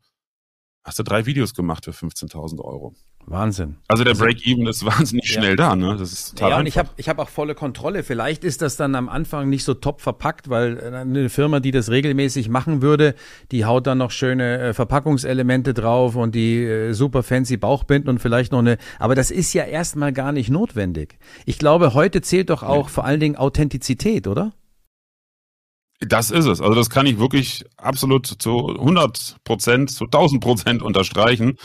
hast 0.86 1.00
du 1.00 1.04
drei 1.04 1.26
Videos 1.26 1.56
gemacht 1.56 1.84
für 1.86 1.92
15.000 1.92 2.62
Euro. 2.62 2.94
Wahnsinn. 3.28 3.78
Also 3.88 4.04
der 4.04 4.14
Break-Even 4.14 4.68
ist 4.68 4.86
wahnsinnig 4.86 5.26
ja. 5.26 5.42
schnell 5.42 5.56
da, 5.56 5.76
ne? 5.76 5.98
Das 5.98 6.14
ist 6.14 6.38
total 6.38 6.52
Ja, 6.52 6.60
und 6.60 6.68
ich 6.68 6.78
habe 6.78 6.90
ich 6.96 7.10
hab 7.10 7.18
auch 7.18 7.30
volle 7.30 7.56
Kontrolle. 7.56 8.04
Vielleicht 8.04 8.44
ist 8.44 8.62
das 8.62 8.78
dann 8.78 8.94
am 8.94 9.10
Anfang 9.10 9.50
nicht 9.50 9.64
so 9.64 9.74
top 9.74 10.00
verpackt, 10.00 10.48
weil 10.50 10.80
eine 10.94 11.30
Firma, 11.30 11.60
die 11.60 11.72
das 11.72 11.90
regelmäßig 11.90 12.50
machen 12.50 12.84
würde, 12.84 13.16
die 13.52 13.66
haut 13.66 13.88
dann 13.88 13.98
noch 13.98 14.12
schöne 14.12 14.60
äh, 14.60 14.74
Verpackungselemente 14.74 15.74
drauf 15.74 16.16
und 16.16 16.36
die 16.36 16.64
äh, 16.64 16.94
super 16.94 17.24
fancy 17.24 17.58
Bauchbinden 17.58 18.10
und 18.10 18.20
vielleicht 18.20 18.52
noch 18.52 18.60
eine. 18.60 18.78
Aber 19.00 19.16
das 19.16 19.32
ist 19.32 19.54
ja 19.54 19.64
erstmal 19.64 20.14
gar 20.14 20.32
nicht 20.32 20.52
notwendig. 20.52 21.18
Ich 21.48 21.58
glaube, 21.58 21.96
heute 21.96 22.22
zählt 22.22 22.52
doch 22.52 22.62
auch 22.62 22.86
ja. 22.86 22.92
vor 22.94 23.06
allen 23.06 23.20
Dingen 23.20 23.38
Authentizität, 23.38 24.28
oder? 24.28 24.54
Das 26.00 26.30
ist 26.30 26.46
es. 26.46 26.62
Also 26.62 26.74
das 26.76 26.90
kann 26.90 27.06
ich 27.06 27.20
wirklich 27.20 27.64
absolut 27.78 28.28
zu 28.28 28.70
100 28.70 29.38
Prozent, 29.44 29.92
zu 29.92 30.06
1000 30.06 30.44
Prozent 30.44 30.82
unterstreichen. 30.82 31.58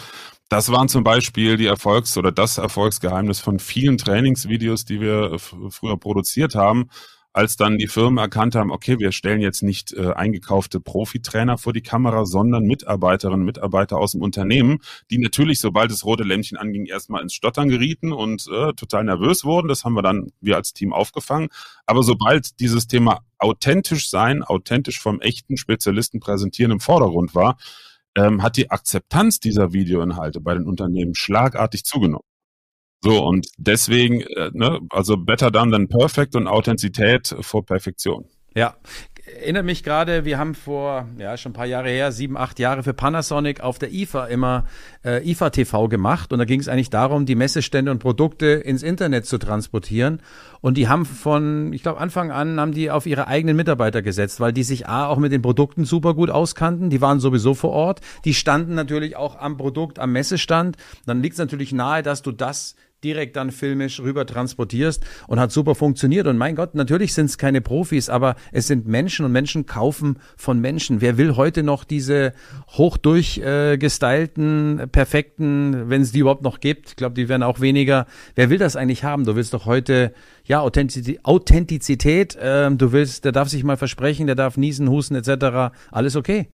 Das 0.49 0.71
waren 0.71 0.89
zum 0.89 1.05
Beispiel 1.05 1.57
die 1.57 1.67
Erfolgs- 1.67 2.17
oder 2.17 2.33
das 2.33 2.59
Erfolgsgeheimnis 2.59 3.41
von 3.41 3.59
vielen 3.59 3.99
Trainingsvideos, 3.99 4.85
die 4.85 5.01
wir 5.01 5.39
früher 5.39 5.97
produziert 5.97 6.55
haben 6.55 6.91
als 7.33 7.57
dann 7.57 7.79
die 7.79 7.87
Firmen 7.87 8.19
erkannt 8.19 8.55
haben, 8.55 8.71
okay, 8.71 8.99
wir 8.99 9.13
stellen 9.13 9.41
jetzt 9.41 9.63
nicht 9.63 9.93
äh, 9.93 10.13
eingekaufte 10.13 10.81
Profitrainer 10.81 11.59
vor 11.59 11.73
die 11.73 11.83
Kamera, 11.83 12.27
sondern 12.27 12.65
Mitarbeiterinnen 12.65 13.41
und 13.41 13.47
Mitarbeiter 13.47 13.99
aus 13.99 14.13
dem 14.13 14.23
Unternehmen, 14.23 14.79
die 15.11 15.19
natürlich, 15.19 15.61
sobald 15.61 15.91
das 15.93 16.05
rote 16.05 16.25
Lämpchen 16.25 16.59
anging, 16.59 16.87
erstmal 16.87 17.23
ins 17.23 17.35
Stottern 17.35 17.69
gerieten 17.69 18.13
und 18.13 18.49
äh, 18.49 18.73
total 18.73 19.05
nervös 19.05 19.45
wurden. 19.45 19.69
Das 19.69 19.85
haben 19.85 19.95
wir 19.95 20.03
dann 20.03 20.33
wir 20.41 20.57
als 20.57 20.73
Team 20.73 20.93
aufgefangen. 20.93 21.49
Aber 21.87 22.03
sobald 22.03 22.59
dieses 22.59 22.89
Thema 22.89 23.21
authentisch 23.39 24.11
sein, 24.11 24.43
authentisch 24.43 25.01
vom 25.01 25.21
echten 25.21 25.57
Spezialisten 25.57 26.19
präsentieren 26.21 26.73
im 26.73 26.81
Vordergrund 26.81 27.35
war, 27.35 27.57
ähm, 28.17 28.43
hat 28.43 28.57
die 28.57 28.71
Akzeptanz 28.71 29.39
dieser 29.39 29.73
Videoinhalte 29.73 30.41
bei 30.41 30.55
den 30.55 30.67
Unternehmen 30.67 31.15
schlagartig 31.15 31.85
zugenommen. 31.85 32.25
So, 33.03 33.25
und 33.25 33.49
deswegen, 33.57 34.21
äh, 34.21 34.51
ne, 34.53 34.79
also 34.91 35.17
better 35.17 35.51
done 35.51 35.73
than 35.73 35.89
perfect 35.89 36.37
und 36.37 36.47
Authentizität 36.47 37.35
vor 37.41 37.65
Perfektion. 37.65 38.27
Ja, 38.55 38.77
erinnere 39.39 39.63
mich 39.63 39.83
gerade, 39.83 40.25
wir 40.25 40.39
haben 40.39 40.55
vor, 40.55 41.09
ja, 41.19 41.37
schon 41.37 41.51
ein 41.51 41.55
paar 41.55 41.67
Jahre 41.67 41.89
her, 41.89 42.13
sieben, 42.13 42.37
acht 42.37 42.59
Jahre 42.59 42.83
für 42.83 42.95
Panasonic 42.95 43.61
auf 43.61 43.79
der 43.79 43.93
IFA 43.93 44.27
immer 44.27 44.65
äh, 45.05 45.29
IFA 45.29 45.51
TV 45.51 45.89
gemacht. 45.89 46.33
Und 46.33 46.39
da 46.39 46.45
ging 46.45 46.61
es 46.61 46.69
eigentlich 46.69 46.91
darum, 46.91 47.27
die 47.27 47.35
Messestände 47.35 47.91
und 47.91 47.99
Produkte 47.99 48.47
ins 48.47 48.83
Internet 48.83 49.27
zu 49.27 49.39
transportieren. 49.39 50.21
Und 50.61 50.77
die 50.77 50.89
haben 50.89 51.07
von, 51.07 51.73
ich 51.73 51.83
glaube, 51.83 52.01
Anfang 52.01 52.31
an 52.31 52.61
haben 52.61 52.73
die 52.73 52.91
auf 52.91 53.07
ihre 53.07 53.29
eigenen 53.29 53.57
Mitarbeiter 53.57 54.03
gesetzt, 54.03 54.41
weil 54.41 54.53
die 54.53 54.63
sich 54.63 54.89
A 54.89 55.07
auch 55.07 55.19
mit 55.19 55.33
den 55.33 55.43
Produkten 55.43 55.85
super 55.85 56.15
gut 56.15 56.31
auskannten. 56.31 56.91
Die 56.91 57.01
waren 57.01 57.21
sowieso 57.21 57.55
vor 57.55 57.71
Ort. 57.71 58.01
Die 58.25 58.35
standen 58.35 58.75
natürlich 58.75 59.17
auch 59.17 59.39
am 59.39 59.57
Produkt, 59.57 59.99
am 59.99 60.13
Messestand. 60.13 60.77
Dann 61.07 61.23
liegt 61.23 61.35
es 61.35 61.39
natürlich 61.39 61.73
nahe, 61.73 62.03
dass 62.03 62.23
du 62.23 62.33
das 62.33 62.75
direkt 63.05 63.37
dann 63.37 63.51
filmisch 63.51 64.01
rüber 64.01 64.27
transportierst 64.27 65.05
und 65.27 65.41
hat 65.41 65.53
super 65.53 65.75
funktioniert. 65.75 66.27
Und 66.27 66.39
mein 66.39 66.57
Gott, 66.57 66.75
natürlich 66.75 67.15
sind 67.15 67.27
es 67.27 67.39
keine 67.39 67.61
Profis, 67.61 68.09
aber 68.09 68.37
es 68.53 68.67
sind 68.67 68.87
Menschen 68.87 69.25
und 69.25 69.33
Menschen 69.33 69.67
kaufen 69.67 70.19
von 70.37 70.61
Menschen. 70.61 71.01
Wer 71.01 71.19
will 71.19 71.37
heute 71.37 71.63
noch 71.63 71.85
diese 71.85 72.33
hochdurchgestylten, 72.69 74.79
äh, 74.79 74.87
perfekten, 74.87 75.89
wenn 75.89 76.03
es 76.03 76.13
die 76.13 76.19
überhaupt 76.21 76.43
noch 76.43 76.61
gibt, 76.61 76.91
ich 76.91 76.97
glaube, 76.97 77.15
die 77.15 77.29
werden 77.29 77.43
auch 77.43 77.61
weniger. 77.61 78.07
Wer 78.35 78.51
will 78.51 78.59
das 78.59 78.77
eigentlich 78.77 79.05
haben? 79.05 79.25
Du 79.25 79.37
willst 79.37 79.55
doch 79.55 79.67
heute, 79.67 80.13
ja, 80.45 80.61
Authentizität, 80.61 81.25
Authentizität 81.25 82.37
äh, 82.37 82.71
du 82.71 82.93
willst, 82.93 83.25
der 83.25 83.33
darf 83.33 83.49
sich 83.49 83.65
mal 83.65 83.77
versprechen, 83.77 84.27
der 84.27 84.37
darf 84.37 84.57
niesen, 84.57 84.91
husten 84.91 85.15
etc. 85.15 85.73
Alles 85.91 86.17
okay. 86.17 86.49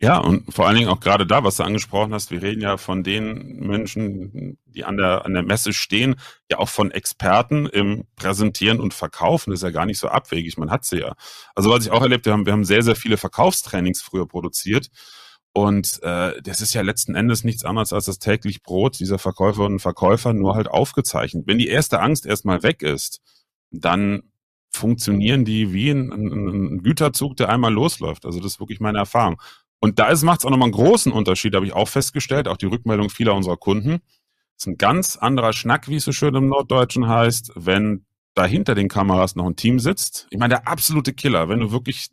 Ja, 0.00 0.18
und 0.18 0.54
vor 0.54 0.66
allen 0.66 0.76
Dingen 0.76 0.88
auch 0.88 1.00
gerade 1.00 1.26
da, 1.26 1.42
was 1.42 1.56
du 1.56 1.64
angesprochen 1.64 2.14
hast, 2.14 2.30
wir 2.30 2.40
reden 2.40 2.60
ja 2.60 2.76
von 2.76 3.02
den 3.02 3.58
Menschen, 3.58 4.56
die 4.66 4.84
an 4.84 4.96
der, 4.96 5.24
an 5.24 5.34
der 5.34 5.42
Messe 5.42 5.72
stehen, 5.72 6.14
ja 6.48 6.58
auch 6.58 6.68
von 6.68 6.92
Experten 6.92 7.66
im 7.66 8.04
Präsentieren 8.14 8.78
und 8.78 8.94
Verkaufen. 8.94 9.50
Das 9.50 9.58
ist 9.58 9.64
ja 9.64 9.70
gar 9.70 9.86
nicht 9.86 9.98
so 9.98 10.06
abwegig, 10.06 10.56
man 10.56 10.70
hat 10.70 10.84
sie 10.84 11.00
ja. 11.00 11.14
Also 11.56 11.70
was 11.70 11.84
ich 11.84 11.90
auch 11.90 12.02
erlebt 12.02 12.28
habe, 12.28 12.46
wir 12.46 12.52
haben 12.52 12.64
sehr, 12.64 12.84
sehr 12.84 12.94
viele 12.94 13.16
Verkaufstrainings 13.16 14.00
früher 14.00 14.28
produziert. 14.28 14.88
Und 15.52 16.00
äh, 16.04 16.40
das 16.42 16.60
ist 16.60 16.74
ja 16.74 16.82
letzten 16.82 17.16
Endes 17.16 17.42
nichts 17.42 17.64
anderes 17.64 17.92
als 17.92 18.04
das 18.04 18.20
täglich 18.20 18.62
Brot 18.62 19.00
dieser 19.00 19.18
Verkäuferinnen 19.18 19.74
und 19.74 19.80
Verkäufer, 19.80 20.32
nur 20.32 20.54
halt 20.54 20.68
aufgezeichnet. 20.68 21.48
Wenn 21.48 21.58
die 21.58 21.66
erste 21.66 21.98
Angst 22.00 22.24
erstmal 22.26 22.62
weg 22.62 22.82
ist, 22.82 23.20
dann 23.72 24.22
funktionieren 24.70 25.44
die 25.44 25.72
wie 25.72 25.90
ein, 25.90 26.12
ein, 26.12 26.82
Güterzug, 26.84 27.36
der 27.36 27.48
einmal 27.48 27.72
losläuft. 27.72 28.26
Also 28.26 28.38
das 28.38 28.52
ist 28.52 28.60
wirklich 28.60 28.78
meine 28.78 28.98
Erfahrung. 28.98 29.40
Und 29.80 29.98
da 29.98 30.12
macht 30.22 30.40
es 30.40 30.44
auch 30.44 30.50
nochmal 30.50 30.66
einen 30.66 30.72
großen 30.72 31.12
Unterschied, 31.12 31.54
habe 31.54 31.66
ich 31.66 31.72
auch 31.72 31.88
festgestellt, 31.88 32.48
auch 32.48 32.56
die 32.56 32.66
Rückmeldung 32.66 33.10
vieler 33.10 33.34
unserer 33.34 33.56
Kunden. 33.56 34.00
Das 34.56 34.64
ist 34.64 34.66
ein 34.66 34.78
ganz 34.78 35.16
anderer 35.16 35.52
Schnack, 35.52 35.88
wie 35.88 35.96
es 35.96 36.04
so 36.04 36.12
schön 36.12 36.34
im 36.34 36.48
Norddeutschen 36.48 37.06
heißt, 37.06 37.52
wenn 37.54 38.04
da 38.34 38.44
hinter 38.44 38.74
den 38.74 38.88
Kameras 38.88 39.36
noch 39.36 39.46
ein 39.46 39.56
Team 39.56 39.80
sitzt. 39.80 40.28
Ich 40.30 40.38
meine, 40.38 40.54
der 40.54 40.68
absolute 40.68 41.12
Killer, 41.12 41.48
wenn 41.48 41.60
du 41.60 41.72
wirklich 41.72 42.08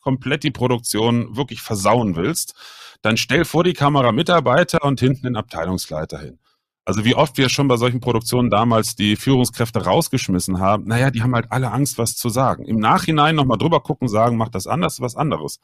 komplett 0.00 0.44
die 0.44 0.50
Produktion 0.50 1.36
wirklich 1.36 1.62
versauen 1.62 2.16
willst, 2.16 2.54
dann 3.02 3.16
stell 3.16 3.44
vor 3.44 3.64
die 3.64 3.72
Kamera 3.72 4.12
Mitarbeiter 4.12 4.84
und 4.84 5.00
hinten 5.00 5.22
den 5.22 5.36
Abteilungsleiter 5.36 6.18
hin. 6.18 6.38
Also 6.84 7.04
wie 7.04 7.14
oft 7.14 7.36
wir 7.38 7.48
schon 7.48 7.68
bei 7.68 7.76
solchen 7.76 8.00
Produktionen 8.00 8.50
damals 8.50 8.96
die 8.96 9.16
Führungskräfte 9.16 9.84
rausgeschmissen 9.84 10.58
haben, 10.58 10.84
naja, 10.84 11.10
die 11.10 11.22
haben 11.22 11.34
halt 11.34 11.52
alle 11.52 11.70
Angst, 11.70 11.98
was 11.98 12.16
zu 12.16 12.28
sagen. 12.28 12.64
Im 12.64 12.78
Nachhinein 12.78 13.36
nochmal 13.36 13.58
drüber 13.58 13.80
gucken, 13.80 14.08
sagen, 14.08 14.36
macht 14.36 14.54
das 14.54 14.66
anders, 14.66 15.00
was 15.00 15.16
anderes. 15.16 15.60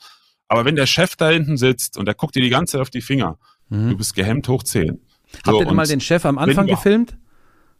Aber 0.48 0.64
wenn 0.64 0.76
der 0.76 0.86
Chef 0.86 1.16
da 1.16 1.30
hinten 1.30 1.56
sitzt 1.56 1.98
und 1.98 2.06
der 2.06 2.14
guckt 2.14 2.34
dir 2.34 2.42
die 2.42 2.50
ganze 2.50 2.72
Zeit 2.72 2.80
auf 2.82 2.90
die 2.90 3.00
Finger, 3.00 3.38
mhm. 3.68 3.90
du 3.90 3.96
bist 3.96 4.14
gehemmt 4.14 4.48
hoch 4.48 4.62
10. 4.62 5.00
Habt 5.34 5.46
so, 5.46 5.60
ihr 5.60 5.66
denn 5.66 5.76
mal 5.76 5.86
den 5.86 6.00
Chef 6.00 6.24
am 6.24 6.38
Anfang 6.38 6.66
gefilmt? 6.66 7.16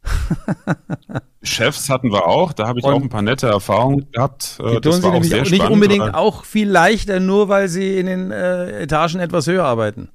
Chefs 1.43 1.89
hatten 1.89 2.11
wir 2.11 2.27
auch, 2.27 2.53
da 2.53 2.67
habe 2.67 2.79
ich 2.79 2.85
und 2.85 2.93
auch 2.93 3.01
ein 3.01 3.09
paar 3.09 3.21
nette 3.21 3.47
Erfahrungen 3.47 4.09
gehabt. 4.11 4.57
Äh, 4.59 4.75
die 4.75 4.81
tun 4.81 5.01
sie 5.01 5.09
nämlich 5.09 5.51
nicht 5.51 5.69
unbedingt 5.69 6.13
auch 6.13 6.45
viel 6.45 6.69
leichter, 6.69 7.19
nur 7.19 7.49
weil 7.49 7.67
sie 7.67 7.97
in 7.97 8.05
den 8.05 8.31
äh, 8.31 8.83
Etagen 8.83 9.19
etwas 9.19 9.47
höher 9.47 9.65
arbeiten. 9.65 10.09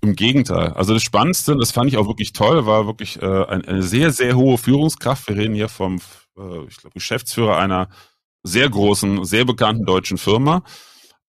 Im 0.00 0.16
Gegenteil. 0.16 0.72
Also 0.72 0.94
das 0.94 1.02
Spannendste, 1.02 1.56
das 1.56 1.70
fand 1.70 1.88
ich 1.88 1.96
auch 1.96 2.08
wirklich 2.08 2.32
toll, 2.32 2.66
war 2.66 2.86
wirklich 2.86 3.22
äh, 3.22 3.44
eine 3.44 3.82
sehr, 3.82 4.10
sehr 4.10 4.36
hohe 4.36 4.58
Führungskraft. 4.58 5.28
Wir 5.28 5.36
reden 5.36 5.54
hier 5.54 5.68
vom, 5.68 6.00
äh, 6.36 6.64
ich 6.68 6.78
glaube, 6.78 6.94
Geschäftsführer 6.94 7.56
einer 7.56 7.88
sehr 8.42 8.68
großen, 8.68 9.24
sehr 9.24 9.44
bekannten 9.44 9.84
deutschen 9.84 10.18
Firma, 10.18 10.64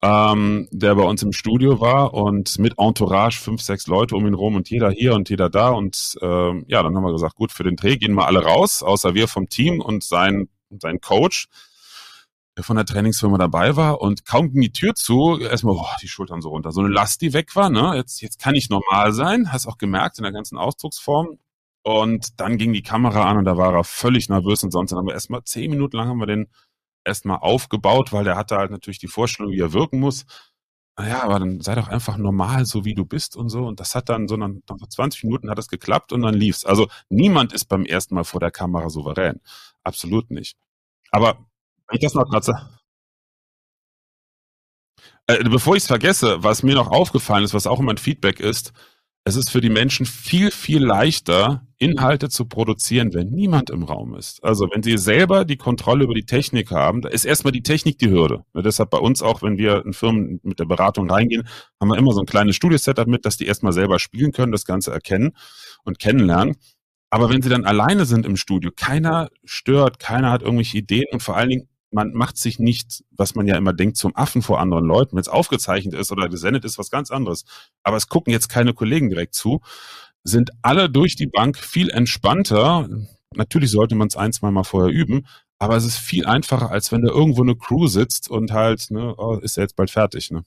ähm, 0.03 0.67
der 0.71 0.95
bei 0.95 1.03
uns 1.03 1.23
im 1.23 1.31
Studio 1.31 1.79
war 1.79 2.13
und 2.13 2.59
mit 2.59 2.77
Entourage 2.77 3.39
fünf, 3.39 3.61
sechs 3.61 3.87
Leute 3.87 4.17
um 4.17 4.27
ihn 4.27 4.33
rum 4.33 4.55
und 4.55 4.69
jeder 4.69 4.91
hier 4.91 5.13
und 5.13 5.29
jeder 5.29 5.49
da. 5.49 5.69
Und 5.69 6.17
äh, 6.21 6.61
ja, 6.67 6.83
dann 6.83 6.95
haben 6.95 7.05
wir 7.05 7.13
gesagt, 7.13 7.35
gut, 7.35 7.53
für 7.53 7.63
den 7.63 7.77
Dreh 7.77 7.95
gehen 7.95 8.13
wir 8.13 8.27
alle 8.27 8.43
raus, 8.43 8.83
außer 8.83 9.13
wir 9.13 9.29
vom 9.29 9.47
Team 9.47 9.79
und 9.79 10.03
sein, 10.03 10.49
sein 10.77 10.99
Coach 10.99 11.47
der 12.55 12.63
von 12.63 12.75
der 12.75 12.85
Trainingsfirma 12.85 13.37
dabei 13.37 13.75
war 13.75 13.99
und 14.01 14.25
kaum 14.25 14.51
ging 14.51 14.61
die 14.61 14.71
Tür 14.71 14.93
zu, 14.93 15.39
erstmal 15.39 15.73
boah, 15.73 15.95
die 16.03 16.07
Schultern 16.07 16.39
so 16.41 16.49
runter. 16.49 16.71
So 16.71 16.81
eine 16.81 16.89
Last, 16.89 17.21
die 17.21 17.33
weg 17.33 17.55
war, 17.55 17.71
ne? 17.71 17.93
Jetzt, 17.95 18.21
jetzt 18.21 18.39
kann 18.39 18.53
ich 18.53 18.69
normal 18.69 19.11
sein, 19.11 19.51
hast 19.51 19.65
auch 19.65 19.79
gemerkt 19.79 20.19
in 20.19 20.23
der 20.23 20.33
ganzen 20.33 20.57
Ausdrucksform. 20.59 21.39
Und 21.81 22.39
dann 22.39 22.57
ging 22.57 22.71
die 22.71 22.83
Kamera 22.83 23.23
an 23.23 23.37
und 23.37 23.45
da 23.45 23.57
war 23.57 23.73
er 23.73 23.83
völlig 23.83 24.29
nervös 24.29 24.63
und 24.63 24.71
sonst. 24.71 24.91
Dann 24.91 24.99
haben 24.99 25.07
wir 25.07 25.15
erstmal 25.15 25.43
zehn 25.43 25.69
Minuten 25.71 25.97
lang 25.97 26.07
haben 26.09 26.19
wir 26.19 26.27
den 26.27 26.47
erstmal 27.05 27.37
aufgebaut, 27.39 28.13
weil 28.13 28.23
der 28.23 28.35
hatte 28.35 28.57
halt 28.57 28.71
natürlich 28.71 28.99
die 28.99 29.07
Vorstellung, 29.07 29.51
wie 29.51 29.59
er 29.59 29.73
wirken 29.73 29.99
muss. 29.99 30.25
Naja, 30.97 31.23
aber 31.23 31.39
dann 31.39 31.61
sei 31.61 31.73
doch 31.75 31.87
einfach 31.87 32.17
normal, 32.17 32.65
so 32.65 32.85
wie 32.85 32.93
du 32.93 33.05
bist 33.05 33.35
und 33.35 33.49
so. 33.49 33.65
Und 33.65 33.79
das 33.79 33.95
hat 33.95 34.09
dann 34.09 34.27
so 34.27 34.37
nach 34.37 34.49
20 34.87 35.23
Minuten 35.23 35.49
hat 35.49 35.57
es 35.57 35.67
geklappt 35.67 36.13
und 36.13 36.21
dann 36.21 36.35
lief's. 36.35 36.65
Also 36.65 36.87
niemand 37.09 37.51
ist 37.51 37.65
beim 37.65 37.85
ersten 37.85 38.15
Mal 38.15 38.23
vor 38.23 38.39
der 38.39 38.51
Kamera 38.51 38.89
souverän. 38.89 39.41
Absolut 39.83 40.29
nicht. 40.29 40.57
Aber 41.11 41.37
wenn 41.87 41.95
ich 41.97 42.01
das 42.01 42.13
noch 42.13 42.29
gerade 42.29 42.69
äh, 45.27 45.43
bevor 45.43 45.75
ich 45.75 45.83
es 45.83 45.87
vergesse, 45.87 46.43
was 46.43 46.63
mir 46.63 46.75
noch 46.75 46.91
aufgefallen 46.91 47.43
ist, 47.43 47.53
was 47.53 47.67
auch 47.67 47.79
immer 47.79 47.93
ein 47.93 47.97
Feedback 47.97 48.39
ist, 48.39 48.73
es 49.23 49.35
ist 49.35 49.49
für 49.49 49.61
die 49.61 49.69
Menschen 49.69 50.05
viel, 50.05 50.51
viel 50.51 50.83
leichter, 50.83 51.65
Inhalte 51.83 52.29
zu 52.29 52.45
produzieren, 52.45 53.13
wenn 53.13 53.29
niemand 53.29 53.69
im 53.69 53.83
Raum 53.83 54.15
ist. 54.15 54.43
Also 54.43 54.67
wenn 54.73 54.81
sie 54.83 54.97
selber 54.97 55.45
die 55.45 55.57
Kontrolle 55.57 56.05
über 56.05 56.13
die 56.13 56.25
Technik 56.25 56.71
haben, 56.71 57.01
da 57.01 57.09
ist 57.09 57.25
erstmal 57.25 57.51
die 57.51 57.63
Technik 57.63 57.99
die 57.99 58.09
Hürde. 58.09 58.43
Ja, 58.53 58.61
deshalb 58.61 58.89
bei 58.89 58.97
uns 58.97 59.21
auch, 59.21 59.41
wenn 59.41 59.57
wir 59.57 59.85
in 59.85 59.93
Firmen 59.93 60.39
mit 60.43 60.59
der 60.59 60.65
Beratung 60.65 61.09
reingehen, 61.09 61.47
haben 61.79 61.89
wir 61.89 61.97
immer 61.97 62.13
so 62.13 62.21
ein 62.21 62.25
kleines 62.25 62.55
Studio-Setup 62.55 63.07
mit, 63.07 63.25
dass 63.25 63.37
die 63.37 63.45
erstmal 63.45 63.73
selber 63.73 63.99
spielen 63.99 64.31
können, 64.31 64.51
das 64.51 64.65
Ganze 64.65 64.91
erkennen 64.91 65.31
und 65.83 65.99
kennenlernen. 65.99 66.55
Aber 67.09 67.29
wenn 67.29 67.41
sie 67.41 67.49
dann 67.49 67.65
alleine 67.65 68.05
sind 68.05 68.25
im 68.25 68.37
Studio, 68.37 68.71
keiner 68.75 69.29
stört, 69.43 69.99
keiner 69.99 70.31
hat 70.31 70.41
irgendwelche 70.41 70.79
Ideen 70.79 71.05
und 71.11 71.21
vor 71.21 71.37
allen 71.37 71.49
Dingen 71.49 71.67
man 71.93 72.11
macht 72.13 72.37
sich 72.37 72.59
nicht, 72.59 73.03
was 73.11 73.35
man 73.35 73.47
ja 73.47 73.55
immer 73.55 73.71
denkt, 73.71 73.97
zum 73.97 74.15
Affen 74.15 74.41
vor 74.41 74.59
anderen 74.59 74.85
Leuten. 74.85 75.15
Wenn 75.15 75.21
es 75.21 75.27
aufgezeichnet 75.27 75.93
ist 75.93 76.11
oder 76.11 76.27
gesendet 76.27 76.65
ist, 76.65 76.77
was 76.77 76.89
ganz 76.89 77.11
anderes. 77.11 77.45
Aber 77.83 77.97
es 77.97 78.09
gucken 78.09 78.33
jetzt 78.33 78.49
keine 78.49 78.73
Kollegen 78.73 79.09
direkt 79.09 79.35
zu, 79.35 79.61
sind 80.23 80.51
alle 80.61 80.89
durch 80.89 81.15
die 81.15 81.27
Bank 81.27 81.57
viel 81.57 81.89
entspannter. 81.89 82.89
Natürlich 83.35 83.71
sollte 83.71 83.95
man 83.95 84.07
es 84.07 84.15
ein, 84.15 84.33
zwei 84.33 84.51
Mal 84.51 84.63
vorher 84.63 84.91
üben, 84.93 85.25
aber 85.59 85.75
es 85.75 85.85
ist 85.85 85.97
viel 85.97 86.25
einfacher, 86.25 86.71
als 86.71 86.91
wenn 86.91 87.01
da 87.01 87.09
irgendwo 87.11 87.41
eine 87.41 87.55
Crew 87.55 87.87
sitzt 87.87 88.29
und 88.29 88.51
halt, 88.51 88.91
ne, 88.91 89.15
oh, 89.17 89.37
ist 89.37 89.57
er 89.57 89.63
jetzt 89.63 89.75
bald 89.75 89.91
fertig, 89.91 90.31
ne? 90.31 90.43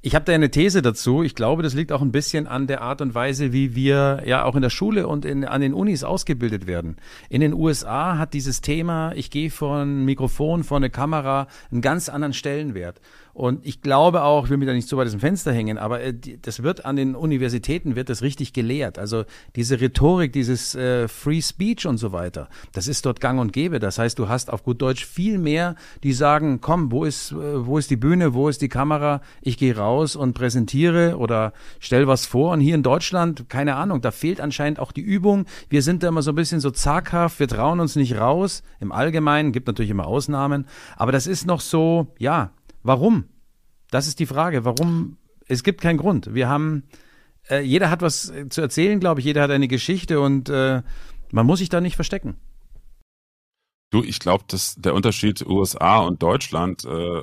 Ich 0.00 0.14
habe 0.14 0.24
da 0.24 0.32
eine 0.32 0.50
These 0.50 0.82
dazu. 0.82 1.22
Ich 1.22 1.34
glaube, 1.34 1.62
das 1.62 1.74
liegt 1.74 1.92
auch 1.92 2.00
ein 2.00 2.12
bisschen 2.12 2.46
an 2.46 2.66
der 2.66 2.80
Art 2.80 3.00
und 3.00 3.14
Weise, 3.14 3.52
wie 3.52 3.74
wir 3.74 4.22
ja 4.24 4.44
auch 4.44 4.56
in 4.56 4.62
der 4.62 4.70
Schule 4.70 5.06
und 5.06 5.24
in, 5.24 5.44
an 5.44 5.60
den 5.60 5.74
Unis 5.74 6.04
ausgebildet 6.04 6.66
werden. 6.66 6.96
In 7.28 7.40
den 7.40 7.52
USA 7.52 8.16
hat 8.18 8.34
dieses 8.34 8.60
Thema, 8.60 9.12
ich 9.14 9.30
gehe 9.30 9.50
vor 9.50 9.78
ein 9.78 10.04
Mikrofon, 10.04 10.64
vor 10.64 10.78
eine 10.78 10.90
Kamera, 10.90 11.48
einen 11.70 11.82
ganz 11.82 12.08
anderen 12.08 12.32
Stellenwert. 12.32 13.00
Und 13.38 13.64
ich 13.64 13.82
glaube 13.82 14.24
auch, 14.24 14.46
ich 14.46 14.50
will 14.50 14.56
mich 14.56 14.66
da 14.66 14.74
nicht 14.74 14.88
so 14.88 14.96
weit 14.96 15.06
aus 15.06 15.12
dem 15.12 15.20
Fenster 15.20 15.52
hängen, 15.52 15.78
aber 15.78 16.02
äh, 16.02 16.12
das 16.42 16.64
wird 16.64 16.84
an 16.84 16.96
den 16.96 17.14
Universitäten, 17.14 17.94
wird 17.94 18.08
das 18.08 18.20
richtig 18.20 18.52
gelehrt. 18.52 18.98
Also 18.98 19.26
diese 19.54 19.80
Rhetorik, 19.80 20.32
dieses 20.32 20.74
äh, 20.74 21.06
Free 21.06 21.40
Speech 21.40 21.86
und 21.86 21.98
so 21.98 22.10
weiter, 22.10 22.48
das 22.72 22.88
ist 22.88 23.06
dort 23.06 23.20
gang 23.20 23.38
und 23.38 23.52
gäbe. 23.52 23.78
Das 23.78 23.96
heißt, 23.96 24.18
du 24.18 24.28
hast 24.28 24.52
auf 24.52 24.64
gut 24.64 24.82
Deutsch 24.82 25.06
viel 25.06 25.38
mehr, 25.38 25.76
die 26.02 26.14
sagen, 26.14 26.60
komm, 26.60 26.90
wo 26.90 27.04
ist, 27.04 27.30
äh, 27.30 27.64
wo 27.64 27.78
ist 27.78 27.92
die 27.92 27.96
Bühne, 27.96 28.34
wo 28.34 28.48
ist 28.48 28.60
die 28.60 28.68
Kamera? 28.68 29.20
Ich 29.40 29.56
gehe 29.56 29.76
raus 29.76 30.16
und 30.16 30.32
präsentiere 30.32 31.16
oder 31.16 31.52
stell 31.78 32.08
was 32.08 32.26
vor. 32.26 32.50
Und 32.54 32.58
hier 32.58 32.74
in 32.74 32.82
Deutschland, 32.82 33.48
keine 33.48 33.76
Ahnung, 33.76 34.00
da 34.00 34.10
fehlt 34.10 34.40
anscheinend 34.40 34.80
auch 34.80 34.90
die 34.90 35.00
Übung. 35.00 35.46
Wir 35.68 35.82
sind 35.82 36.02
da 36.02 36.08
immer 36.08 36.22
so 36.22 36.32
ein 36.32 36.34
bisschen 36.34 36.58
so 36.58 36.72
zaghaft, 36.72 37.38
wir 37.38 37.46
trauen 37.46 37.78
uns 37.78 37.94
nicht 37.94 38.18
raus. 38.18 38.64
Im 38.80 38.90
Allgemeinen, 38.90 39.52
gibt 39.52 39.68
natürlich 39.68 39.92
immer 39.92 40.08
Ausnahmen, 40.08 40.66
aber 40.96 41.12
das 41.12 41.28
ist 41.28 41.46
noch 41.46 41.60
so, 41.60 42.08
ja, 42.18 42.50
Warum? 42.88 43.28
Das 43.90 44.08
ist 44.08 44.18
die 44.18 44.24
Frage. 44.24 44.64
Warum? 44.64 45.18
Es 45.46 45.62
gibt 45.62 45.82
keinen 45.82 45.98
Grund. 45.98 46.34
Wir 46.34 46.48
haben, 46.48 46.84
äh, 47.50 47.60
jeder 47.60 47.90
hat 47.90 48.00
was 48.00 48.32
zu 48.48 48.62
erzählen, 48.62 48.98
glaube 48.98 49.20
ich. 49.20 49.26
Jeder 49.26 49.42
hat 49.42 49.50
eine 49.50 49.68
Geschichte 49.68 50.20
und 50.20 50.48
äh, 50.48 50.82
man 51.30 51.44
muss 51.44 51.58
sich 51.58 51.68
da 51.68 51.82
nicht 51.82 51.96
verstecken. 51.96 52.38
Du, 53.90 54.02
ich 54.02 54.20
glaube, 54.20 54.44
dass 54.48 54.76
der 54.76 54.94
Unterschied 54.94 55.44
USA 55.44 55.98
und 55.98 56.22
Deutschland, 56.22 56.86
äh, 56.86 57.22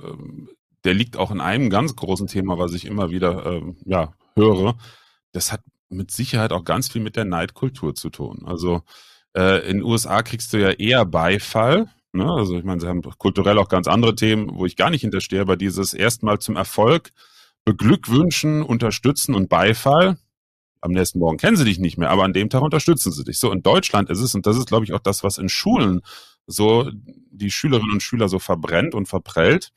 der 0.83 0.93
liegt 0.93 1.17
auch 1.17 1.31
in 1.31 1.41
einem 1.41 1.71
ganz 1.71 1.95
großen 1.95 2.27
Thema, 2.27 2.59
was 2.59 2.73
ich 2.73 2.85
immer 2.85 3.09
wieder 3.09 3.45
äh, 3.47 3.61
ja, 3.85 4.13
höre. 4.35 4.77
Das 5.31 5.51
hat 5.51 5.61
mit 5.89 6.11
Sicherheit 6.11 6.51
auch 6.51 6.63
ganz 6.63 6.89
viel 6.89 7.01
mit 7.01 7.15
der 7.15 7.25
Neidkultur 7.25 7.95
zu 7.95 8.11
tun. 8.11 8.43
Also 8.45 8.83
äh, 9.35 9.67
in 9.67 9.77
den 9.77 9.83
USA 9.83 10.21
kriegst 10.21 10.53
du 10.53 10.57
ja 10.57 10.69
eher 10.69 11.05
Beifall, 11.05 11.89
Ne? 12.15 12.31
Also 12.31 12.57
ich 12.57 12.63
meine, 12.63 12.81
sie 12.81 12.87
haben 12.87 13.01
kulturell 13.01 13.57
auch 13.57 13.69
ganz 13.69 13.87
andere 13.87 14.15
Themen, 14.15 14.49
wo 14.53 14.65
ich 14.65 14.75
gar 14.75 14.89
nicht 14.89 15.01
hinterstehe, 15.01 15.41
aber 15.41 15.57
dieses 15.57 15.93
erstmal 15.93 16.39
zum 16.39 16.55
Erfolg 16.55 17.11
beglückwünschen, 17.65 18.61
unterstützen 18.61 19.35
und 19.35 19.49
Beifall. 19.49 20.17
Am 20.81 20.91
nächsten 20.91 21.19
Morgen 21.19 21.37
kennen 21.37 21.57
sie 21.57 21.65
dich 21.65 21.79
nicht 21.79 21.97
mehr, 21.97 22.11
aber 22.11 22.23
an 22.23 22.33
dem 22.33 22.49
Tag 22.49 22.61
unterstützen 22.61 23.11
sie 23.11 23.23
dich. 23.23 23.39
So 23.39 23.51
in 23.51 23.63
Deutschland 23.63 24.09
ist 24.09 24.19
es, 24.19 24.35
und 24.35 24.45
das 24.45 24.55
ist, 24.55 24.67
glaube 24.67 24.85
ich, 24.85 24.93
auch 24.93 24.99
das, 24.99 25.23
was 25.23 25.37
in 25.37 25.49
Schulen 25.49 26.01
so 26.47 26.89
die 27.31 27.51
Schülerinnen 27.51 27.93
und 27.93 28.03
Schüler 28.03 28.29
so 28.29 28.39
verbrennt 28.39 28.93
und 28.93 29.07
verprellt, 29.07 29.71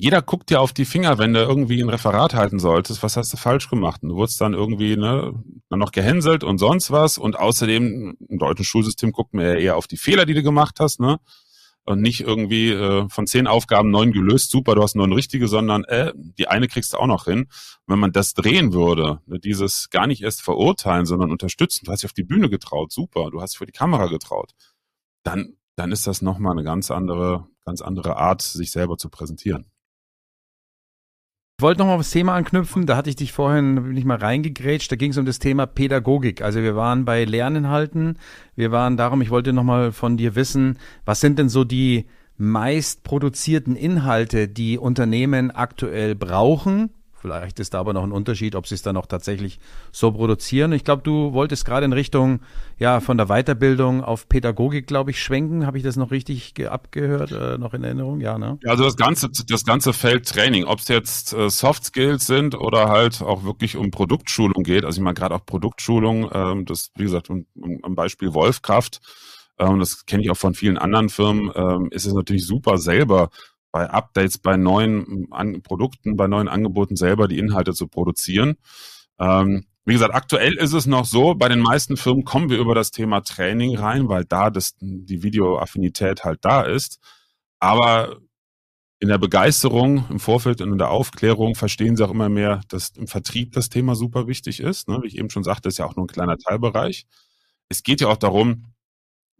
jeder 0.00 0.22
guckt 0.22 0.48
dir 0.48 0.60
auf 0.60 0.72
die 0.72 0.86
Finger, 0.86 1.18
wenn 1.18 1.34
du 1.34 1.40
irgendwie 1.40 1.82
ein 1.82 1.90
Referat 1.90 2.34
halten 2.34 2.58
solltest. 2.58 3.02
Was 3.02 3.18
hast 3.18 3.32
du 3.32 3.36
falsch 3.36 3.68
gemacht? 3.68 4.02
Und 4.02 4.08
du 4.08 4.16
wurdest 4.16 4.40
dann 4.40 4.54
irgendwie 4.54 4.96
ne, 4.96 5.34
dann 5.68 5.78
noch 5.78 5.92
gehänselt 5.92 6.42
und 6.42 6.56
sonst 6.56 6.90
was. 6.90 7.18
Und 7.18 7.38
außerdem, 7.38 8.16
im 8.28 8.38
deutschen 8.38 8.64
Schulsystem 8.64 9.12
guckt 9.12 9.34
man 9.34 9.44
ja 9.44 9.54
eher 9.54 9.76
auf 9.76 9.86
die 9.86 9.98
Fehler, 9.98 10.24
die 10.24 10.32
du 10.32 10.42
gemacht 10.42 10.80
hast, 10.80 11.00
ne? 11.00 11.18
Und 11.84 12.02
nicht 12.02 12.20
irgendwie 12.20 12.70
äh, 12.70 13.08
von 13.08 13.26
zehn 13.26 13.46
Aufgaben 13.46 13.90
neun 13.90 14.12
gelöst, 14.12 14.50
super, 14.50 14.74
du 14.74 14.82
hast 14.82 14.96
neun 14.96 15.12
richtige, 15.12 15.48
sondern 15.48 15.84
äh, 15.84 16.12
die 16.16 16.46
eine 16.46 16.68
kriegst 16.68 16.92
du 16.92 16.98
auch 16.98 17.06
noch 17.06 17.24
hin. 17.24 17.40
Und 17.40 17.48
wenn 17.86 17.98
man 17.98 18.12
das 18.12 18.34
drehen 18.34 18.72
würde, 18.72 19.20
ne, 19.26 19.38
dieses 19.38 19.90
gar 19.90 20.06
nicht 20.06 20.22
erst 20.22 20.42
verurteilen, 20.42 21.06
sondern 21.06 21.30
unterstützen, 21.30 21.84
du 21.84 21.92
hast 21.92 22.02
dich 22.02 22.10
auf 22.10 22.14
die 22.14 22.22
Bühne 22.22 22.48
getraut, 22.48 22.92
super, 22.92 23.30
du 23.30 23.40
hast 23.40 23.52
dich 23.52 23.58
vor 23.58 23.66
die 23.66 23.72
Kamera 23.72 24.06
getraut, 24.06 24.52
dann, 25.24 25.56
dann 25.74 25.90
ist 25.90 26.06
das 26.06 26.22
nochmal 26.22 26.52
eine 26.52 26.64
ganz 26.64 26.90
andere, 26.90 27.46
ganz 27.64 27.80
andere 27.80 28.16
Art, 28.16 28.42
sich 28.42 28.70
selber 28.70 28.96
zu 28.98 29.08
präsentieren. 29.08 29.69
Ich 31.60 31.62
wollte 31.62 31.80
noch 31.80 31.88
mal 31.88 31.98
das 31.98 32.08
Thema 32.08 32.36
anknüpfen, 32.36 32.86
da 32.86 32.96
hatte 32.96 33.10
ich 33.10 33.16
dich 33.16 33.32
vorhin, 33.32 33.74
bin 33.74 33.94
ich 33.94 34.06
mal 34.06 34.16
reingegrätscht, 34.16 34.90
da 34.90 34.96
ging 34.96 35.10
es 35.10 35.18
um 35.18 35.26
das 35.26 35.40
Thema 35.40 35.66
Pädagogik. 35.66 36.40
Also 36.40 36.62
wir 36.62 36.74
waren 36.74 37.04
bei 37.04 37.26
Lerninhalten, 37.26 38.16
wir 38.56 38.72
waren 38.72 38.96
darum, 38.96 39.20
ich 39.20 39.28
wollte 39.28 39.52
noch 39.52 39.62
mal 39.62 39.92
von 39.92 40.16
dir 40.16 40.36
wissen, 40.36 40.78
was 41.04 41.20
sind 41.20 41.38
denn 41.38 41.50
so 41.50 41.64
die 41.64 42.06
meist 42.38 43.04
produzierten 43.04 43.76
Inhalte, 43.76 44.48
die 44.48 44.78
Unternehmen 44.78 45.50
aktuell 45.50 46.14
brauchen 46.14 46.94
Vielleicht 47.20 47.60
ist 47.60 47.74
da 47.74 47.80
aber 47.80 47.92
noch 47.92 48.02
ein 48.02 48.12
Unterschied, 48.12 48.54
ob 48.54 48.66
sie 48.66 48.74
es 48.74 48.82
dann 48.82 48.96
auch 48.96 49.04
tatsächlich 49.04 49.58
so 49.92 50.10
produzieren. 50.10 50.72
Ich 50.72 50.84
glaube, 50.84 51.02
du 51.02 51.34
wolltest 51.34 51.66
gerade 51.66 51.84
in 51.84 51.92
Richtung 51.92 52.40
ja 52.78 53.00
von 53.00 53.18
der 53.18 53.26
Weiterbildung 53.26 54.02
auf 54.02 54.28
Pädagogik, 54.28 54.86
glaube 54.86 55.10
ich, 55.10 55.22
schwenken. 55.22 55.66
Habe 55.66 55.76
ich 55.76 55.84
das 55.84 55.96
noch 55.96 56.10
richtig 56.10 56.54
abgehört, 56.66 57.32
äh, 57.32 57.58
noch 57.58 57.74
in 57.74 57.84
Erinnerung? 57.84 58.20
Ja, 58.20 58.38
ne? 58.38 58.58
Also 58.64 58.84
das 58.84 58.96
ganze, 58.96 59.28
das 59.28 59.64
ganze 59.64 59.92
Feld 59.92 60.26
Training, 60.26 60.64
ob 60.64 60.78
es 60.78 60.88
jetzt 60.88 61.34
äh, 61.34 61.50
Soft 61.50 61.84
Skills 61.84 62.26
sind 62.26 62.54
oder 62.54 62.88
halt 62.88 63.20
auch 63.20 63.44
wirklich 63.44 63.76
um 63.76 63.90
Produktschulung 63.90 64.62
geht. 64.62 64.86
Also 64.86 64.98
ich 64.98 65.04
meine 65.04 65.14
gerade 65.14 65.34
auch 65.34 65.44
Produktschulung, 65.44 66.30
ähm, 66.32 66.64
das 66.64 66.90
wie 66.96 67.02
gesagt 67.02 67.28
um, 67.28 67.46
um, 67.54 67.80
am 67.82 67.94
Beispiel 67.94 68.32
Wolfkraft. 68.32 69.00
Ähm, 69.58 69.78
das 69.78 70.06
kenne 70.06 70.22
ich 70.22 70.30
auch 70.30 70.36
von 70.36 70.54
vielen 70.54 70.78
anderen 70.78 71.10
Firmen. 71.10 71.52
Ähm, 71.54 71.88
ist 71.90 72.06
es 72.06 72.14
natürlich 72.14 72.46
super 72.46 72.78
selber 72.78 73.28
bei 73.72 73.88
Updates, 73.88 74.38
bei 74.38 74.56
neuen 74.56 75.28
An 75.32 75.62
Produkten, 75.62 76.16
bei 76.16 76.26
neuen 76.26 76.48
Angeboten 76.48 76.96
selber 76.96 77.28
die 77.28 77.38
Inhalte 77.38 77.72
zu 77.72 77.88
produzieren. 77.88 78.56
Ähm, 79.18 79.66
wie 79.84 79.94
gesagt, 79.94 80.14
aktuell 80.14 80.54
ist 80.54 80.72
es 80.72 80.86
noch 80.86 81.04
so, 81.04 81.34
bei 81.34 81.48
den 81.48 81.60
meisten 81.60 81.96
Firmen 81.96 82.24
kommen 82.24 82.50
wir 82.50 82.58
über 82.58 82.74
das 82.74 82.90
Thema 82.90 83.22
Training 83.22 83.76
rein, 83.76 84.08
weil 84.08 84.24
da 84.24 84.50
das, 84.50 84.74
die 84.80 85.22
Videoaffinität 85.22 86.24
halt 86.24 86.44
da 86.44 86.62
ist. 86.62 87.00
Aber 87.58 88.18
in 89.00 89.08
der 89.08 89.18
Begeisterung 89.18 90.04
im 90.10 90.20
Vorfeld 90.20 90.60
und 90.60 90.72
in 90.72 90.78
der 90.78 90.90
Aufklärung 90.90 91.54
verstehen 91.54 91.96
sie 91.96 92.04
auch 92.04 92.10
immer 92.10 92.28
mehr, 92.28 92.60
dass 92.68 92.90
im 92.90 93.06
Vertrieb 93.06 93.52
das 93.52 93.70
Thema 93.70 93.94
super 93.94 94.26
wichtig 94.26 94.60
ist. 94.60 94.88
Ne? 94.88 95.00
Wie 95.02 95.08
ich 95.08 95.18
eben 95.18 95.30
schon 95.30 95.44
sagte, 95.44 95.68
ist 95.70 95.78
ja 95.78 95.86
auch 95.86 95.96
nur 95.96 96.04
ein 96.04 96.08
kleiner 96.08 96.36
Teilbereich. 96.36 97.06
es 97.70 97.82
geht 97.82 98.00
ja 98.02 98.08
auch 98.08 98.16
darum, 98.18 98.66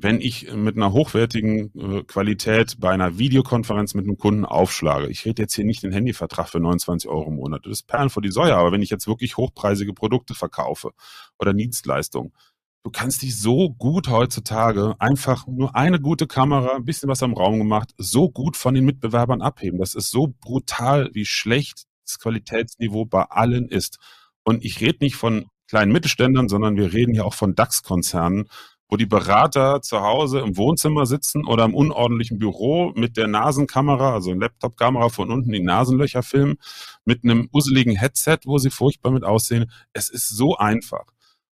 wenn 0.02 0.20
ich 0.20 0.52
mit 0.52 0.76
einer 0.76 0.92
hochwertigen 0.92 1.72
äh, 1.74 2.02
Qualität 2.04 2.76
bei 2.80 2.90
einer 2.90 3.18
Videokonferenz 3.18 3.94
mit 3.94 4.06
einem 4.06 4.16
Kunden 4.16 4.44
aufschlage. 4.44 5.08
Ich 5.08 5.24
rede 5.24 5.42
jetzt 5.42 5.54
hier 5.54 5.64
nicht 5.64 5.82
den 5.82 5.92
Handyvertrag 5.92 6.48
für 6.48 6.60
29 6.60 7.08
Euro 7.08 7.28
im 7.28 7.36
Monat. 7.36 7.66
Das 7.66 7.72
ist 7.72 7.86
Perlen 7.86 8.10
vor 8.10 8.22
die 8.22 8.30
Säue. 8.30 8.56
Aber 8.56 8.72
wenn 8.72 8.82
ich 8.82 8.90
jetzt 8.90 9.06
wirklich 9.06 9.36
hochpreisige 9.36 9.92
Produkte 9.92 10.34
verkaufe 10.34 10.92
oder 11.38 11.52
Dienstleistungen, 11.52 12.32
du 12.82 12.90
kannst 12.90 13.22
dich 13.22 13.38
so 13.38 13.70
gut 13.70 14.08
heutzutage 14.08 14.94
einfach 14.98 15.46
nur 15.46 15.76
eine 15.76 16.00
gute 16.00 16.26
Kamera, 16.26 16.76
ein 16.76 16.84
bisschen 16.84 17.10
was 17.10 17.22
am 17.22 17.34
Raum 17.34 17.58
gemacht, 17.58 17.92
so 17.98 18.30
gut 18.30 18.56
von 18.56 18.74
den 18.74 18.86
Mitbewerbern 18.86 19.42
abheben. 19.42 19.78
Das 19.78 19.94
ist 19.94 20.10
so 20.10 20.34
brutal, 20.40 21.10
wie 21.12 21.26
schlecht 21.26 21.84
das 22.06 22.18
Qualitätsniveau 22.18 23.04
bei 23.04 23.24
allen 23.24 23.68
ist. 23.68 23.98
Und 24.44 24.64
ich 24.64 24.80
rede 24.80 24.98
nicht 25.02 25.16
von 25.16 25.46
kleinen 25.68 25.92
Mittelständern, 25.92 26.48
sondern 26.48 26.76
wir 26.76 26.92
reden 26.92 27.14
ja 27.14 27.22
auch 27.22 27.34
von 27.34 27.54
DAX-Konzernen, 27.54 28.48
wo 28.90 28.96
die 28.96 29.06
Berater 29.06 29.80
zu 29.82 30.00
Hause 30.00 30.40
im 30.40 30.56
Wohnzimmer 30.56 31.06
sitzen 31.06 31.46
oder 31.46 31.64
im 31.64 31.74
unordentlichen 31.74 32.38
Büro 32.38 32.92
mit 32.96 33.16
der 33.16 33.28
Nasenkamera, 33.28 34.12
also 34.12 34.32
Laptop-Kamera 34.32 35.08
von 35.10 35.30
unten 35.30 35.52
die 35.52 35.62
Nasenlöcher 35.62 36.24
filmen, 36.24 36.56
mit 37.04 37.22
einem 37.22 37.48
useligen 37.52 37.96
Headset, 37.96 38.38
wo 38.44 38.58
sie 38.58 38.70
furchtbar 38.70 39.12
mit 39.12 39.24
aussehen. 39.24 39.70
Es 39.92 40.10
ist 40.10 40.28
so 40.28 40.56
einfach. 40.56 41.04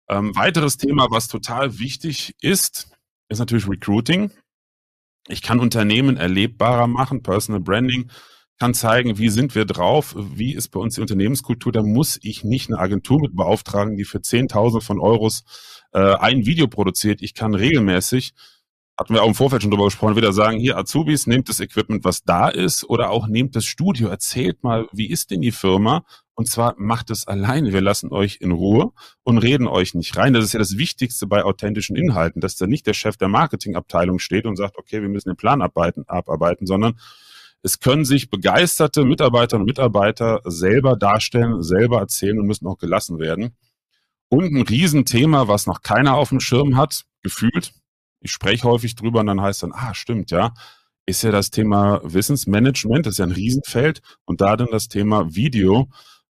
Ähm, 0.09 0.37
weiteres 0.37 0.77
Thema, 0.77 1.09
was 1.11 1.27
total 1.27 1.79
wichtig 1.81 2.37
ist, 2.41 2.89
ist 3.29 3.39
natürlich 3.41 3.69
Recruiting. 3.69 4.31
Ich 5.27 5.43
kann 5.43 5.59
Unternehmen 5.59 6.17
erlebbarer 6.17 6.87
machen, 6.87 7.23
Personal 7.23 7.61
Branding 7.61 8.11
kann 8.65 8.73
zeigen, 8.73 9.19
wie 9.19 9.29
sind 9.29 9.55
wir 9.55 9.67
drauf, 9.67 10.15
wie 10.17 10.55
ist 10.55 10.71
bei 10.71 10.81
uns 10.81 10.95
die 10.95 11.03
Unternehmenskultur. 11.03 11.71
Da 11.71 11.83
muss 11.83 12.19
ich 12.23 12.45
nicht 12.45 12.71
eine 12.71 12.79
Agentur 12.79 13.21
mit 13.21 13.37
beauftragen, 13.37 13.99
die 13.99 14.05
für 14.05 14.19
10.000 14.19 14.81
von 14.81 15.01
Euros 15.01 15.45
äh, 15.93 16.15
ein 16.15 16.47
Video 16.47 16.67
produziert. 16.67 17.21
Ich 17.21 17.35
kann 17.35 17.55
regelmäßig, 17.55 18.33
hatten 18.97 19.13
wir 19.13 19.23
auch 19.23 19.29
im 19.29 19.35
Vorfeld 19.35 19.61
schon 19.61 19.71
drüber 19.71 19.85
gesprochen, 19.85 20.17
wieder 20.17 20.33
sagen, 20.33 20.59
hier 20.59 20.79
Azubis, 20.79 21.27
nehmt 21.27 21.51
das 21.51 21.61
Equipment, 21.61 22.05
was 22.05 22.23
da 22.23 22.49
ist, 22.49 22.89
oder 22.89 23.11
auch 23.11 23.27
nehmt 23.27 23.55
das 23.55 23.67
Studio, 23.67 24.09
erzählt 24.09 24.63
mal, 24.63 24.87
wie 24.93 25.11
ist 25.11 25.31
denn 25.31 25.43
die 25.43 25.53
Firma? 25.53 26.03
Und 26.33 26.49
zwar 26.49 26.75
macht 26.79 27.11
es 27.11 27.27
alleine. 27.27 27.75
Wir 27.75 27.83
lassen 27.83 28.13
euch 28.13 28.39
in 28.41 28.51
Ruhe 28.51 28.93
und 29.25 29.37
reden 29.37 29.69
euch 29.69 29.93
nicht 29.93 30.17
rein. 30.17 30.33
Das 30.33 30.43
ist 30.43 30.55
ja 30.55 30.59
das 30.59 30.79
Wichtigste 30.79 31.27
bei 31.27 31.45
authentischen 31.45 31.97
Inhalten, 31.97 32.41
dass 32.41 32.57
da 32.57 32.67
nicht 32.67 32.87
der 32.87 32.95
Chef 32.95 33.19
der 33.19 33.29
Marketingabteilung 33.29 34.21
steht 34.21 34.47
und 34.47 34.57
sagt, 34.57 34.79
okay, 34.79 35.03
wir 35.03 35.11
müssen 35.11 35.29
den 35.29 35.37
Plan 35.37 35.61
abarbeiten, 35.61 36.05
abarbeiten 36.09 36.67
sondern 36.67 36.95
es 37.65 37.81
können 37.81 38.05
sich 38.05 38.29
begeisterte 38.29 39.07
Mitarbeiterinnen 39.07 39.63
und 39.63 39.71
Mitarbeiter 39.71 40.43
selber 40.45 40.97
darstellen, 40.97 41.63
selber 41.63 41.99
erzählen 41.99 42.39
und 42.39 42.47
müssen 42.47 42.67
auch 42.67 42.77
gelassen 42.77 43.19
werden. 43.19 43.57
Und 44.29 44.55
ein 44.55 44.63
Riesenthema, 44.63 45.49
was 45.49 45.67
noch 45.67 45.81
keiner 45.81 46.15
auf 46.15 46.29
dem 46.29 46.41
Schirm 46.41 46.77
hat, 46.77 47.05
gefühlt. 47.23 47.73
Ich 48.21 48.33
spreche 48.33 48.69
häufig 48.69 48.97
drüber 48.97 49.21
und 49.21 49.27
dann 49.29 49.41
heißt 49.41 49.63
dann, 49.63 49.73
ah, 49.73 49.95
stimmt, 49.95 50.31
ja, 50.31 50.53
ist 51.07 51.23
ja 51.23 51.31
das 51.31 51.51
Thema 51.51 52.03
Wissensmanagement, 52.05 53.07
das 53.07 53.15
ist 53.15 53.19
ja 53.19 53.25
ein 53.25 53.33
Riesenfeld 53.33 54.03
und 54.27 54.43
da 54.43 54.57
dann 54.57 54.69
das 54.71 54.89
Thema 54.89 55.35
Video 55.35 55.89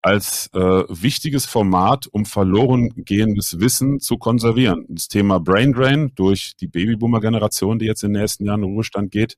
als 0.01 0.49
äh, 0.53 0.59
wichtiges 0.87 1.45
Format, 1.45 2.07
um 2.07 2.25
verloren 2.25 2.89
gehendes 2.95 3.59
Wissen 3.59 3.99
zu 3.99 4.17
konservieren. 4.17 4.85
Das 4.87 5.09
Thema 5.09 5.41
Brain 5.41 5.73
Drain 5.73 6.13
durch 6.15 6.55
die 6.55 6.67
Babyboomer-Generation, 6.67 7.79
die 7.79 7.85
jetzt 7.85 8.03
in 8.03 8.13
den 8.13 8.21
nächsten 8.21 8.45
Jahren 8.45 8.63
in 8.63 8.69
Ruhestand 8.69 9.11
geht, 9.11 9.37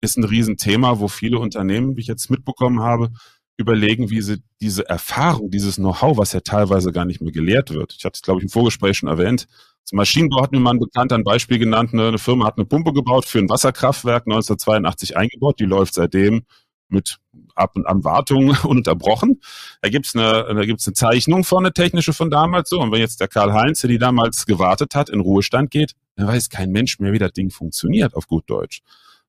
ist 0.00 0.16
ein 0.16 0.24
Riesenthema, 0.24 1.00
wo 1.00 1.08
viele 1.08 1.38
Unternehmen, 1.38 1.96
wie 1.96 2.02
ich 2.02 2.06
jetzt 2.06 2.30
mitbekommen 2.30 2.80
habe, 2.80 3.10
überlegen, 3.56 4.10
wie 4.10 4.20
sie 4.20 4.42
diese 4.60 4.88
Erfahrung, 4.88 5.50
dieses 5.50 5.76
Know-how, 5.76 6.16
was 6.16 6.32
ja 6.32 6.40
teilweise 6.40 6.92
gar 6.92 7.04
nicht 7.04 7.20
mehr 7.20 7.32
gelehrt 7.32 7.70
wird. 7.70 7.94
Ich 7.98 8.04
hatte 8.04 8.16
es, 8.16 8.22
glaube 8.22 8.40
ich, 8.40 8.44
im 8.44 8.50
Vorgespräch 8.50 8.98
schon 8.98 9.08
erwähnt. 9.08 9.48
Zum 9.84 9.96
Maschinenbau 9.96 10.42
hat 10.42 10.52
mir 10.52 10.60
mal 10.60 10.72
ein 10.72 10.78
Bekannter 10.78 11.16
ein 11.16 11.24
Beispiel 11.24 11.58
genannt. 11.58 11.92
Eine 11.92 12.18
Firma 12.18 12.46
hat 12.46 12.56
eine 12.56 12.66
Pumpe 12.66 12.92
gebaut 12.92 13.24
für 13.24 13.38
ein 13.38 13.48
Wasserkraftwerk 13.48 14.24
1982 14.26 15.16
eingebaut. 15.16 15.58
Die 15.58 15.64
läuft 15.64 15.94
seitdem 15.94 16.42
mit 16.88 17.18
Ab- 17.54 17.74
und 17.74 17.86
Anwartung 17.86 18.50
ununterbrochen. 18.64 19.40
Da 19.82 19.88
gibt's 19.88 20.14
eine, 20.14 20.46
eine 20.46 20.76
Zeichnung 20.76 21.42
von, 21.42 21.64
eine 21.64 21.72
technische 21.72 22.12
von 22.12 22.30
damals 22.30 22.68
so. 22.68 22.80
Und 22.80 22.92
wenn 22.92 23.00
jetzt 23.00 23.20
der 23.20 23.28
Karl-Heinz, 23.28 23.80
der 23.80 23.88
die 23.88 23.98
damals 23.98 24.46
gewartet 24.46 24.94
hat, 24.94 25.10
in 25.10 25.20
Ruhestand 25.20 25.70
geht, 25.70 25.92
dann 26.16 26.28
weiß 26.28 26.48
kein 26.50 26.70
Mensch 26.70 26.98
mehr, 27.00 27.12
wie 27.12 27.18
das 27.18 27.32
Ding 27.32 27.50
funktioniert, 27.50 28.14
auf 28.14 28.28
gut 28.28 28.44
Deutsch. 28.48 28.82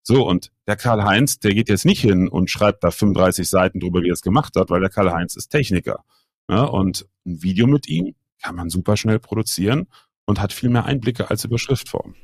So, 0.09 0.27
und 0.27 0.51
der 0.65 0.75
Karl-Heinz, 0.75 1.37
der 1.37 1.53
geht 1.53 1.69
jetzt 1.69 1.85
nicht 1.85 2.01
hin 2.01 2.29
und 2.29 2.49
schreibt 2.49 2.83
da 2.83 2.89
35 2.89 3.47
Seiten 3.47 3.79
drüber, 3.79 4.01
wie 4.01 4.09
er 4.09 4.13
es 4.13 4.23
gemacht 4.23 4.55
hat, 4.55 4.71
weil 4.71 4.81
der 4.81 4.89
Karl-Heinz 4.89 5.35
ist 5.35 5.49
Techniker. 5.49 6.03
Ja, 6.49 6.63
und 6.63 7.05
ein 7.27 7.43
Video 7.43 7.67
mit 7.67 7.87
ihm 7.87 8.15
kann 8.41 8.55
man 8.55 8.71
super 8.71 8.97
schnell 8.97 9.19
produzieren 9.19 9.85
und 10.25 10.41
hat 10.41 10.51
viel 10.51 10.71
mehr 10.71 10.85
Einblicke 10.85 11.29
als 11.29 11.45
über 11.45 11.59
Schriftform. 11.59 12.15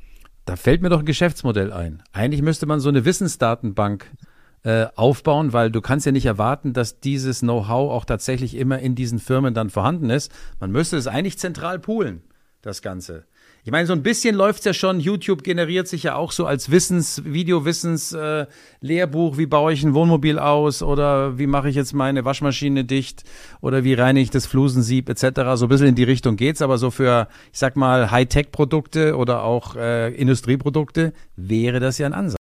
Da 0.46 0.56
fällt 0.56 0.82
mir 0.82 0.90
doch 0.90 1.02
ein 1.02 1.06
Geschäftsmodell 1.06 1.72
ein. 1.72 2.02
Eigentlich 2.12 2.42
müsste 2.42 2.66
man 2.66 2.80
so 2.80 2.90
eine 2.90 3.06
Wissensdatenbank 3.06 4.10
äh, 4.64 4.88
aufbauen, 4.96 5.54
weil 5.54 5.70
du 5.70 5.80
kannst 5.80 6.08
ja 6.08 6.12
nicht 6.12 6.26
erwarten, 6.26 6.74
dass 6.74 7.02
dieses 7.02 7.42
Know-how 7.42 7.92
auch 7.92 8.06
tatsächlich 8.06 8.56
immer 8.56 8.80
in 8.80 8.96
diesen 8.96 9.20
Firmen 9.20 9.54
dann 9.54 9.70
vorhanden 9.70 10.10
ist. 10.10 10.32
Man 10.60 10.72
müsste 10.72 10.98
es 10.98 11.06
eigentlich 11.06 11.38
zentral 11.38 11.78
poolen, 11.78 12.24
das 12.64 12.82
Ganze. 12.82 13.28
Ich 13.66 13.72
meine, 13.72 13.88
so 13.88 13.94
ein 13.94 14.04
bisschen 14.04 14.36
läuft's 14.36 14.64
ja 14.64 14.76
schon. 14.76 15.00
YouTube 15.00 15.42
generiert 15.42 15.88
sich 15.88 16.04
ja 16.04 16.16
auch 16.16 16.32
so 16.32 16.46
als 16.46 16.70
Wissens, 16.70 17.24
Video-Wissens, 17.26 18.14
äh, 18.14 18.46
Lehrbuch. 18.80 19.40
Wie 19.40 19.48
baue 19.48 19.74
ich 19.74 19.84
ein 19.84 19.96
Wohnmobil 19.96 20.38
aus? 20.38 20.84
Oder 20.84 21.40
wie 21.40 21.48
mache 21.48 21.70
ich 21.70 21.76
jetzt 21.76 21.96
meine 21.96 22.24
Waschmaschine 22.26 22.86
dicht? 22.86 23.24
Oder 23.62 23.84
wie 23.84 23.96
reinige 23.96 24.22
ich 24.26 24.30
das 24.30 24.46
Flusensieb 24.46 25.10
etc. 25.10 25.56
So 25.56 25.66
ein 25.66 25.70
bisschen 25.70 25.88
in 25.88 25.96
die 25.96 26.04
Richtung 26.04 26.36
geht's. 26.36 26.62
Aber 26.62 26.78
so 26.78 26.92
für, 26.92 27.28
ich 27.52 27.58
sag 27.58 27.76
mal, 27.76 28.12
Hightech-Produkte 28.12 29.18
oder 29.18 29.44
auch 29.44 29.76
äh, 29.76 30.14
Industrieprodukte 30.14 31.12
wäre 31.36 31.80
das 31.80 31.98
ja 31.98 32.06
ein 32.06 32.14
Ansatz. 32.14 32.38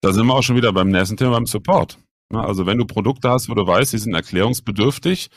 Da 0.00 0.12
sind 0.12 0.26
wir 0.26 0.34
auch 0.34 0.44
schon 0.44 0.54
wieder 0.54 0.72
beim 0.72 0.90
nächsten 0.90 1.16
Thema, 1.16 1.32
beim 1.32 1.46
Support. 1.46 1.98
Also 2.32 2.66
wenn 2.66 2.78
du 2.78 2.84
Produkte 2.84 3.30
hast, 3.30 3.48
wo 3.48 3.54
du 3.54 3.66
weißt, 3.66 3.92
die 3.92 3.98
sind 3.98 4.14
erklärungsbedürftig, 4.14 5.28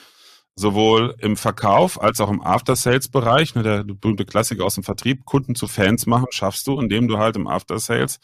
sowohl 0.59 1.15
im 1.19 1.37
Verkauf 1.37 2.01
als 2.01 2.19
auch 2.19 2.29
im 2.29 2.41
After-Sales-Bereich, 2.41 3.55
ne, 3.55 3.63
der 3.63 3.83
berühmte 3.83 4.25
Klassiker 4.25 4.65
aus 4.65 4.75
dem 4.75 4.83
Vertrieb, 4.83 5.25
Kunden 5.25 5.55
zu 5.55 5.67
Fans 5.67 6.05
machen, 6.05 6.27
schaffst 6.31 6.67
du, 6.67 6.79
indem 6.79 7.07
du 7.07 7.17
halt 7.17 7.37
im 7.37 7.47
After-Sales 7.47 8.19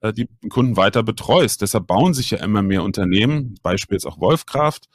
äh, 0.00 0.12
die 0.12 0.28
Kunden 0.48 0.76
weiter 0.76 1.02
betreust. 1.02 1.60
Deshalb 1.62 1.86
bauen 1.86 2.14
sich 2.14 2.30
ja 2.30 2.38
immer 2.38 2.62
mehr 2.62 2.82
Unternehmen, 2.82 3.56
Beispiel 3.62 3.96
ist 3.96 4.06
auch 4.06 4.18
Wolfkraft, 4.18 4.88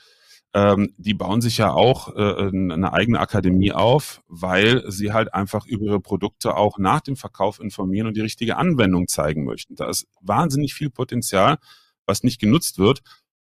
ähm, 0.55 0.93
die 0.97 1.13
bauen 1.13 1.41
sich 1.41 1.59
ja 1.59 1.71
auch 1.71 2.15
äh, 2.15 2.47
eine 2.49 2.91
eigene 2.91 3.19
Akademie 3.19 3.71
auf, 3.71 4.23
weil 4.27 4.83
sie 4.91 5.13
halt 5.13 5.33
einfach 5.33 5.67
über 5.67 5.85
ihre 5.85 5.99
Produkte 5.99 6.57
auch 6.57 6.79
nach 6.79 7.01
dem 7.01 7.15
Verkauf 7.15 7.59
informieren 7.59 8.07
und 8.07 8.17
die 8.17 8.21
richtige 8.21 8.57
Anwendung 8.57 9.07
zeigen 9.07 9.45
möchten. 9.45 9.75
Da 9.75 9.89
ist 9.89 10.07
wahnsinnig 10.21 10.73
viel 10.73 10.89
Potenzial, 10.89 11.59
was 12.07 12.23
nicht 12.23 12.41
genutzt 12.41 12.79
wird, 12.79 13.01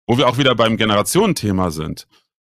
wo 0.07 0.19
wir 0.19 0.29
auch 0.29 0.38
wieder 0.38 0.57
beim 0.57 0.77
Generationenthema 0.77 1.71
sind. 1.71 2.09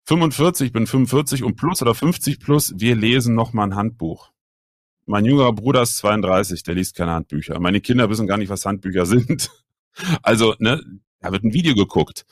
45, 0.07 0.67
ich 0.67 0.73
bin 0.73 0.87
45 0.87 1.45
und 1.45 1.57
plus 1.57 1.83
oder 1.83 1.95
50 1.95 2.41
plus, 2.41 2.75
wir 2.77 2.97
lesen 2.97 3.35
noch 3.35 3.53
mal 3.53 3.65
ein 3.65 3.77
Handbuch. 3.77 4.33
Mein 5.07 5.25
jüngerer 5.25 5.53
Bruder 5.53 5.83
ist 5.83 5.97
32, 5.99 6.63
der 6.63 6.75
liest 6.75 6.97
keine 6.97 7.13
Handbücher. 7.13 7.59
Meine 7.61 7.81
Kinder 7.81 8.09
wissen 8.11 8.27
gar 8.27 8.37
nicht, 8.37 8.49
was 8.49 8.67
Handbücher 8.67 9.07
sind. 9.07 9.51
Also, 10.23 10.55
ne, 10.59 10.83
da 11.21 11.33
wird 11.33 11.45
ein 11.45 11.53
Video 11.53 11.75
geguckt. 11.75 12.25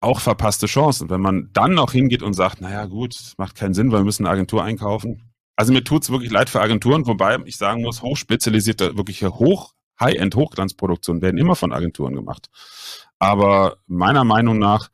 Auch 0.00 0.20
verpasste 0.20 0.66
Chancen. 0.66 1.08
Wenn 1.08 1.20
man 1.20 1.50
dann 1.52 1.74
noch 1.74 1.92
hingeht 1.92 2.22
und 2.22 2.34
sagt, 2.34 2.60
naja 2.60 2.84
gut, 2.86 3.16
macht 3.38 3.56
keinen 3.56 3.74
Sinn, 3.74 3.90
weil 3.90 4.00
wir 4.00 4.04
müssen 4.04 4.26
eine 4.26 4.34
Agentur 4.34 4.62
einkaufen. 4.62 5.32
Also 5.56 5.72
mir 5.72 5.82
tut's 5.82 6.10
wirklich 6.10 6.30
leid 6.30 6.50
für 6.50 6.60
Agenturen, 6.60 7.06
wobei 7.06 7.38
ich 7.46 7.56
sagen 7.56 7.82
muss, 7.82 8.02
hochspezialisierte, 8.02 8.96
wirklich 8.98 9.22
hoch, 9.22 9.72
High-End 9.98 10.34
Hochglanzproduktionen 10.36 11.22
werden 11.22 11.38
immer 11.38 11.56
von 11.56 11.72
Agenturen 11.72 12.14
gemacht. 12.14 12.48
Aber 13.18 13.78
meiner 13.86 14.24
Meinung 14.24 14.58
nach 14.58 14.90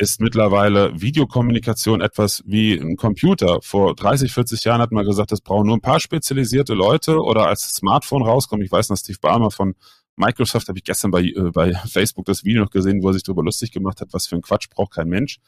ist 0.00 0.20
mittlerweile 0.20 0.98
Videokommunikation 0.98 2.00
etwas 2.00 2.42
wie 2.46 2.74
ein 2.74 2.96
Computer. 2.96 3.60
Vor 3.62 3.94
30, 3.94 4.32
40 4.32 4.64
Jahren 4.64 4.80
hat 4.80 4.92
man 4.92 5.04
gesagt, 5.04 5.30
das 5.30 5.42
brauchen 5.42 5.66
nur 5.66 5.76
ein 5.76 5.82
paar 5.82 6.00
spezialisierte 6.00 6.72
Leute 6.72 7.20
oder 7.20 7.46
als 7.46 7.64
das 7.64 7.74
Smartphone 7.74 8.22
rauskommt. 8.22 8.64
Ich 8.64 8.72
weiß 8.72 8.88
noch, 8.88 8.96
Steve 8.96 9.18
Ballmer 9.20 9.50
von 9.50 9.74
Microsoft 10.16 10.68
habe 10.68 10.78
ich 10.78 10.84
gestern 10.84 11.10
bei, 11.10 11.24
äh, 11.24 11.50
bei 11.52 11.74
Facebook 11.86 12.24
das 12.24 12.44
Video 12.44 12.62
noch 12.62 12.70
gesehen, 12.70 13.02
wo 13.02 13.08
er 13.08 13.12
sich 13.12 13.24
darüber 13.24 13.44
lustig 13.44 13.72
gemacht 13.72 14.00
hat, 14.00 14.08
was 14.12 14.26
für 14.26 14.36
ein 14.36 14.42
Quatsch 14.42 14.70
braucht 14.70 14.92
kein 14.92 15.08
Mensch. 15.08 15.38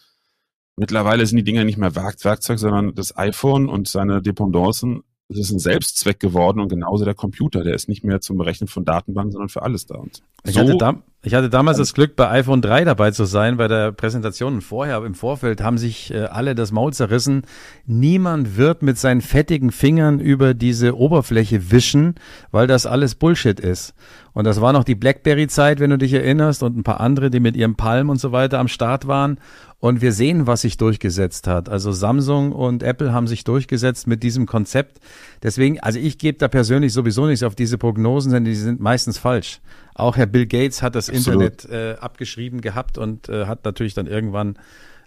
Mittlerweile 0.77 1.25
sind 1.27 1.37
die 1.38 1.45
Dinger 1.45 1.65
nicht 1.65 1.79
mehr 1.79 1.95
Werkzeug, 1.95 2.59
sondern 2.59 2.95
das 2.95 3.17
iPhone 3.17 3.69
und 3.69 3.88
seine 3.88 4.21
Dependancen 4.21 5.03
das 5.29 5.38
ist 5.38 5.53
ein 5.53 5.59
Selbstzweck 5.59 6.21
geworden 6.21 6.61
und 6.61 6.69
genauso 6.69 7.05
der 7.05 7.15
Computer, 7.15 7.65
der 7.65 7.75
ist 7.75 7.88
nicht 7.88 8.05
mehr 8.05 8.21
zum 8.21 8.37
Berechnen 8.37 8.69
von 8.69 8.85
Datenbanken, 8.85 9.33
sondern 9.33 9.49
für 9.49 9.62
alles 9.62 9.87
da. 9.87 9.97
Und 9.97 10.23
ich, 10.45 10.59
hatte 10.59 10.77
da, 10.77 11.03
Ich 11.25 11.35
hatte 11.35 11.49
damals 11.49 11.79
das 11.79 11.95
Glück, 11.95 12.17
bei 12.17 12.29
iPhone 12.31 12.63
3 12.63 12.85
dabei 12.85 13.13
zu 13.13 13.27
sein, 13.27 13.57
bei 13.57 13.69
der 13.69 13.93
Präsentation. 13.93 14.55
Und 14.55 14.63
vorher, 14.63 15.05
im 15.05 15.15
Vorfeld, 15.15 15.63
haben 15.63 15.79
sich 15.79 16.13
äh, 16.13 16.25
alle 16.25 16.57
das 16.57 16.73
Maul 16.73 16.93
zerrissen. 16.93 17.43
Niemand 17.87 18.57
wird 18.57 18.83
mit 18.83 18.99
seinen 18.99 19.21
fettigen 19.21 19.71
Fingern 19.71 20.19
über 20.19 20.53
diese 20.53 20.97
Oberfläche 20.97 21.71
wischen, 21.71 22.17
weil 22.51 22.67
das 22.67 22.87
alles 22.87 23.15
Bullshit 23.15 23.61
ist. 23.61 23.95
Und 24.33 24.49
das 24.49 24.61
war 24.61 24.73
noch 24.73 24.83
die 24.83 24.97
Blackberry-Zeit, 24.97 25.79
wenn 25.79 25.91
du 25.91 25.99
dich 25.99 26.13
erinnerst, 26.13 26.65
und 26.65 26.77
ein 26.77 26.83
paar 26.83 27.01
andere, 27.01 27.31
die 27.31 27.39
mit 27.39 27.55
ihrem 27.55 27.77
Palm 27.77 28.09
und 28.09 28.19
so 28.19 28.33
weiter 28.33 28.59
am 28.59 28.67
Start 28.67 29.07
waren. 29.07 29.39
Und 29.79 30.01
wir 30.01 30.13
sehen, 30.13 30.47
was 30.47 30.63
sich 30.63 30.77
durchgesetzt 30.77 31.47
hat. 31.47 31.69
Also 31.69 31.93
Samsung 31.93 32.53
und 32.53 32.83
Apple 32.83 33.13
haben 33.13 33.27
sich 33.27 33.45
durchgesetzt 33.45 34.07
mit 34.07 34.23
diesem 34.23 34.47
Konzept. 34.47 35.01
Deswegen, 35.43 35.81
also 35.81 35.99
ich 35.99 36.19
gebe 36.19 36.39
da 36.39 36.49
persönlich 36.49 36.93
sowieso 36.93 37.27
nichts 37.27 37.43
auf 37.43 37.57
diese 37.57 37.79
Prognosen, 37.79 38.33
denn 38.33 38.45
die 38.45 38.55
sind 38.55 38.81
meistens 38.81 39.19
falsch. 39.19 39.61
Auch 39.95 40.17
Herr 40.17 40.27
Bill 40.27 40.47
Gates 40.47 40.83
hat 40.83 40.95
das. 40.95 41.09
Internet 41.12 41.64
äh, 41.70 41.96
abgeschrieben 42.01 42.61
gehabt 42.61 42.98
und 42.98 43.29
äh, 43.29 43.46
hat 43.46 43.64
natürlich 43.64 43.94
dann 43.94 44.07
irgendwann 44.07 44.59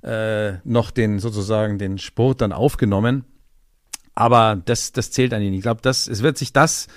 äh, 0.03 0.57
noch 0.63 0.91
den 0.91 1.19
sozusagen 1.19 1.77
den 1.77 1.97
Sport 1.97 2.41
dann 2.41 2.51
aufgenommen. 2.51 3.25
Aber 4.13 4.61
das, 4.63 4.93
das 4.93 5.11
zählt 5.11 5.33
eigentlich 5.33 5.49
nicht. 5.51 5.59
Ich 5.59 5.63
glaube, 5.63 5.81
das, 5.81 6.07
es 6.07 6.23
wird 6.23 6.37
sich 6.37 6.53
das 6.53 6.87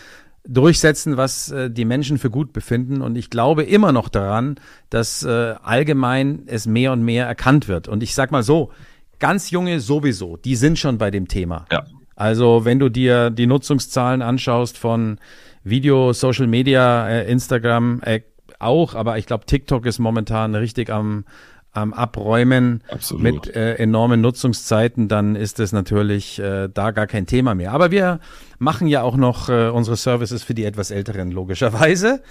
durchsetzen, 0.46 1.16
was 1.16 1.50
äh, 1.50 1.70
die 1.70 1.84
Menschen 1.84 2.18
für 2.18 2.30
gut 2.30 2.52
befinden. 2.52 3.02
Und 3.02 3.16
ich 3.16 3.30
glaube 3.30 3.64
immer 3.64 3.92
noch 3.92 4.08
daran, 4.08 4.56
dass 4.90 5.22
äh, 5.24 5.54
allgemein 5.62 6.42
es 6.46 6.66
mehr 6.66 6.92
und 6.92 7.02
mehr 7.02 7.26
erkannt 7.26 7.68
wird. 7.68 7.88
Und 7.88 8.02
ich 8.02 8.14
sag 8.14 8.30
mal 8.30 8.42
so, 8.42 8.70
ganz 9.18 9.50
junge 9.50 9.80
sowieso, 9.80 10.36
die 10.36 10.56
sind 10.56 10.78
schon 10.78 10.98
bei 10.98 11.10
dem 11.10 11.28
Thema. 11.28 11.66
Ja. 11.72 11.84
Also 12.14 12.64
wenn 12.64 12.78
du 12.78 12.88
dir 12.88 13.30
die 13.30 13.46
Nutzungszahlen 13.46 14.22
anschaust 14.22 14.78
von 14.78 15.18
Video, 15.64 16.12
Social 16.12 16.46
Media, 16.46 17.08
äh, 17.08 17.30
Instagram 17.30 18.00
äh, 18.02 18.20
auch, 18.58 18.94
aber 18.94 19.18
ich 19.18 19.26
glaube 19.26 19.46
TikTok 19.46 19.86
ist 19.86 19.98
momentan 19.98 20.54
richtig 20.54 20.90
am 20.90 21.24
am 21.72 21.92
Abräumen 21.92 22.82
Absolut. 22.88 23.22
mit 23.22 23.54
äh, 23.54 23.74
enormen 23.74 24.20
Nutzungszeiten, 24.20 25.08
dann 25.08 25.36
ist 25.36 25.60
es 25.60 25.72
natürlich 25.72 26.38
äh, 26.38 26.68
da 26.72 26.90
gar 26.90 27.06
kein 27.06 27.26
Thema 27.26 27.54
mehr. 27.54 27.72
Aber 27.72 27.90
wir 27.90 28.20
machen 28.58 28.88
ja 28.88 29.02
auch 29.02 29.16
noch 29.16 29.48
äh, 29.48 29.68
unsere 29.68 29.96
Services 29.96 30.42
für 30.42 30.54
die 30.54 30.64
etwas 30.64 30.90
Älteren, 30.90 31.30
logischerweise. 31.30 32.22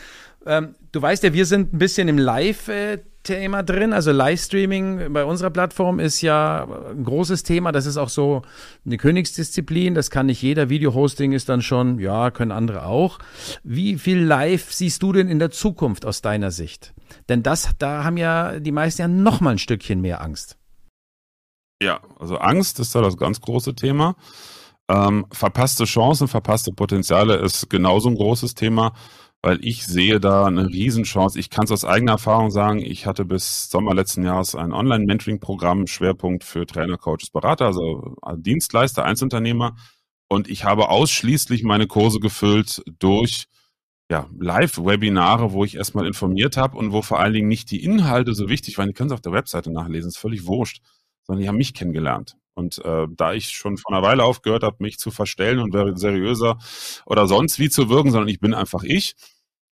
Ähm, 0.45 0.75
du 0.91 1.01
weißt 1.01 1.23
ja, 1.23 1.33
wir 1.33 1.45
sind 1.45 1.73
ein 1.73 1.77
bisschen 1.77 2.07
im 2.07 2.17
Live-Thema 3.27 3.63
drin. 3.63 3.93
Also 3.93 4.11
Livestreaming 4.11 5.13
bei 5.13 5.25
unserer 5.25 5.49
Plattform 5.49 5.99
ist 5.99 6.21
ja 6.21 6.67
ein 6.91 7.03
großes 7.03 7.43
Thema. 7.43 7.71
Das 7.71 7.85
ist 7.85 7.97
auch 7.97 8.09
so 8.09 8.41
eine 8.85 8.97
Königsdisziplin. 8.97 9.95
Das 9.95 10.09
kann 10.09 10.27
nicht 10.27 10.41
jeder. 10.41 10.69
Video-Hosting 10.69 11.33
ist 11.33 11.49
dann 11.49 11.61
schon, 11.61 11.99
ja, 11.99 12.31
können 12.31 12.51
andere 12.51 12.85
auch. 12.85 13.19
Wie 13.63 13.97
viel 13.97 14.23
Live 14.23 14.71
siehst 14.71 15.03
du 15.03 15.11
denn 15.11 15.27
in 15.27 15.39
der 15.39 15.51
Zukunft 15.51 16.05
aus 16.05 16.21
deiner 16.21 16.51
Sicht? 16.51 16.93
Denn 17.29 17.43
das, 17.43 17.69
da 17.79 18.03
haben 18.03 18.17
ja 18.17 18.59
die 18.59 18.71
meisten 18.71 19.01
ja 19.01 19.07
noch 19.07 19.41
mal 19.41 19.51
ein 19.51 19.59
Stückchen 19.59 20.01
mehr 20.01 20.21
Angst. 20.21 20.57
Ja, 21.81 21.99
also 22.19 22.37
Angst 22.37 22.79
ist 22.79 22.95
da 22.95 23.01
das 23.01 23.17
ganz 23.17 23.41
große 23.41 23.75
Thema. 23.75 24.15
Ähm, 24.89 25.25
verpasste 25.31 25.83
Chancen, 25.83 26.27
verpasste 26.29 26.71
Potenziale 26.71 27.35
ist 27.35 27.69
genauso 27.69 28.09
ein 28.09 28.15
großes 28.15 28.55
Thema, 28.55 28.93
weil 29.41 29.63
ich 29.63 29.85
sehe 29.85 30.19
da 30.19 30.45
eine 30.45 30.67
Riesenchance. 30.67 31.39
Ich 31.39 31.49
kann 31.49 31.65
es 31.65 31.71
aus 31.71 31.85
eigener 31.85 32.13
Erfahrung 32.13 32.51
sagen, 32.51 32.79
ich 32.79 33.05
hatte 33.05 33.25
bis 33.25 33.69
Sommer 33.69 33.93
letzten 33.93 34.23
Jahres 34.23 34.55
ein 34.55 34.73
Online-Mentoring-Programm, 34.73 35.87
Schwerpunkt 35.87 36.43
für 36.43 36.65
Trainer, 36.65 36.97
Coaches, 36.97 37.29
Berater, 37.29 37.67
also 37.67 38.15
Dienstleister, 38.37 39.05
Einzelunternehmer. 39.05 39.75
Und 40.27 40.49
ich 40.49 40.65
habe 40.65 40.89
ausschließlich 40.89 41.63
meine 41.63 41.87
Kurse 41.87 42.19
gefüllt 42.19 42.83
durch 42.99 43.47
ja, 44.09 44.29
Live-Webinare, 44.39 45.51
wo 45.51 45.63
ich 45.65 45.75
erstmal 45.75 46.07
informiert 46.07 46.57
habe 46.57 46.77
und 46.77 46.91
wo 46.91 47.01
vor 47.01 47.19
allen 47.19 47.33
Dingen 47.33 47.47
nicht 47.47 47.71
die 47.71 47.83
Inhalte 47.83 48.33
so 48.33 48.49
wichtig 48.49 48.77
waren. 48.77 48.87
Die 48.87 48.93
können 48.93 49.09
Sie 49.09 49.15
auf 49.15 49.21
der 49.21 49.33
Webseite 49.33 49.71
nachlesen, 49.71 50.09
ist 50.09 50.17
völlig 50.17 50.45
wurscht, 50.45 50.81
sondern 51.23 51.41
die 51.41 51.49
haben 51.49 51.57
mich 51.57 51.73
kennengelernt. 51.73 52.37
Und 52.57 52.83
äh, 52.83 53.05
da 53.15 53.33
ich 53.33 53.51
schon 53.51 53.77
vor 53.77 53.93
einer 53.93 54.01
Weile 54.01 54.23
aufgehört 54.23 54.63
habe, 54.63 54.77
mich 54.79 54.97
zu 54.97 55.11
verstellen 55.11 55.59
und 55.59 55.71
seriöser 55.99 56.57
oder 57.05 57.27
sonst 57.27 57.59
wie 57.59 57.69
zu 57.69 57.87
wirken, 57.87 58.11
sondern 58.11 58.29
ich 58.29 58.39
bin 58.39 58.55
einfach 58.55 58.83
ich, 58.83 59.15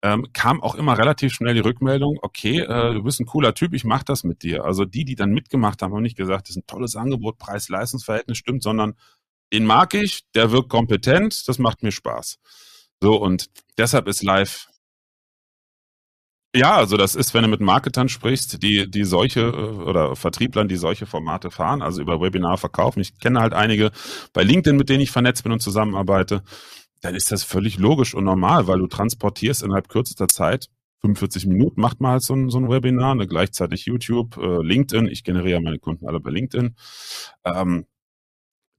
ähm, 0.01 0.27
kam 0.33 0.61
auch 0.63 0.73
immer 0.73 0.97
relativ 0.97 1.31
schnell 1.31 1.53
die 1.53 1.59
Rückmeldung, 1.59 2.17
okay, 2.23 2.61
äh, 2.61 2.93
du 2.93 3.03
bist 3.03 3.19
ein 3.19 3.27
cooler 3.27 3.53
Typ, 3.53 3.73
ich 3.73 3.83
mache 3.83 4.03
das 4.03 4.23
mit 4.23 4.41
dir. 4.41 4.65
Also 4.65 4.83
die, 4.83 5.05
die 5.05 5.13
dann 5.13 5.29
mitgemacht 5.29 5.81
haben, 5.81 5.93
haben 5.93 6.01
nicht 6.01 6.17
gesagt, 6.17 6.47
das 6.47 6.55
ist 6.55 6.63
ein 6.63 6.67
tolles 6.67 6.95
Angebot, 6.95 7.37
Preis-Leistungsverhältnis 7.37 8.39
stimmt, 8.39 8.63
sondern 8.63 8.95
den 9.53 9.65
mag 9.65 9.93
ich, 9.93 10.21
der 10.33 10.51
wirkt 10.51 10.69
kompetent, 10.69 11.47
das 11.47 11.59
macht 11.59 11.83
mir 11.83 11.91
Spaß. 11.91 12.39
So, 12.99 13.15
und 13.15 13.49
deshalb 13.77 14.07
ist 14.07 14.23
live. 14.23 14.67
Ja, 16.53 16.75
also 16.75 16.97
das 16.97 17.15
ist, 17.15 17.33
wenn 17.33 17.43
du 17.43 17.49
mit 17.49 17.61
Marketern 17.61 18.09
sprichst, 18.09 18.61
die, 18.61 18.89
die 18.91 19.05
solche 19.05 19.39
äh, 19.39 19.51
oder 19.51 20.15
Vertrieblern, 20.17 20.67
die 20.67 20.75
solche 20.75 21.05
Formate 21.05 21.49
fahren, 21.49 21.81
also 21.81 22.01
über 22.01 22.19
Webinar 22.21 22.57
verkaufen. 22.57 22.99
Ich 22.99 23.17
kenne 23.19 23.39
halt 23.39 23.53
einige 23.53 23.91
bei 24.33 24.43
LinkedIn, 24.43 24.75
mit 24.75 24.89
denen 24.89 25.01
ich 25.01 25.11
vernetzt 25.11 25.43
bin 25.43 25.53
und 25.53 25.61
zusammenarbeite. 25.61 26.43
Dann 27.01 27.15
ist 27.15 27.31
das 27.31 27.43
völlig 27.43 27.77
logisch 27.77 28.13
und 28.13 28.25
normal, 28.25 28.67
weil 28.67 28.79
du 28.79 28.87
transportierst 28.87 29.63
innerhalb 29.63 29.87
kürzester 29.87 30.27
Zeit 30.27 30.69
45 31.01 31.47
Minuten 31.47 31.81
macht 31.81 31.99
man 31.99 32.11
halt 32.11 32.23
so 32.23 32.35
ein, 32.35 32.49
so 32.49 32.59
ein 32.59 32.69
Webinar, 32.69 33.15
ne, 33.15 33.27
gleichzeitig 33.27 33.85
YouTube, 33.85 34.37
äh, 34.37 34.61
LinkedIn. 34.61 35.07
Ich 35.07 35.23
generiere 35.23 35.59
meine 35.59 35.79
Kunden 35.79 36.07
alle 36.07 36.19
bei 36.19 36.29
LinkedIn. 36.29 36.75
Ähm, 37.43 37.87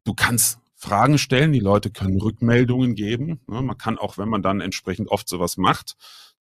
du 0.04 0.14
kannst 0.14 0.60
Fragen 0.76 1.18
stellen, 1.18 1.52
die 1.52 1.60
Leute 1.60 1.90
können 1.90 2.20
Rückmeldungen 2.20 2.94
geben. 2.94 3.40
Ne? 3.48 3.62
Man 3.62 3.76
kann 3.76 3.98
auch, 3.98 4.18
wenn 4.18 4.28
man 4.28 4.42
dann 4.42 4.60
entsprechend 4.60 5.08
oft 5.08 5.28
sowas 5.28 5.56
macht, 5.56 5.96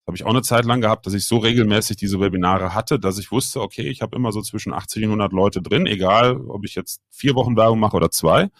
habe 0.06 0.16
ich 0.16 0.24
auch 0.24 0.30
eine 0.30 0.42
Zeit 0.42 0.64
lang 0.64 0.80
gehabt, 0.80 1.06
dass 1.06 1.14
ich 1.14 1.26
so 1.26 1.38
regelmäßig 1.38 1.96
diese 1.96 2.18
Webinare 2.18 2.74
hatte, 2.74 2.98
dass 2.98 3.18
ich 3.18 3.30
wusste, 3.30 3.60
okay, 3.60 3.88
ich 3.88 4.02
habe 4.02 4.16
immer 4.16 4.32
so 4.32 4.42
zwischen 4.42 4.72
80 4.72 5.04
und 5.04 5.10
100 5.10 5.32
Leute 5.32 5.62
drin, 5.62 5.86
egal 5.86 6.36
ob 6.48 6.64
ich 6.64 6.74
jetzt 6.74 7.00
vier 7.10 7.34
Wochen 7.34 7.56
Werbung 7.56 7.78
mache 7.78 7.96
oder 7.96 8.10
zwei. 8.10 8.50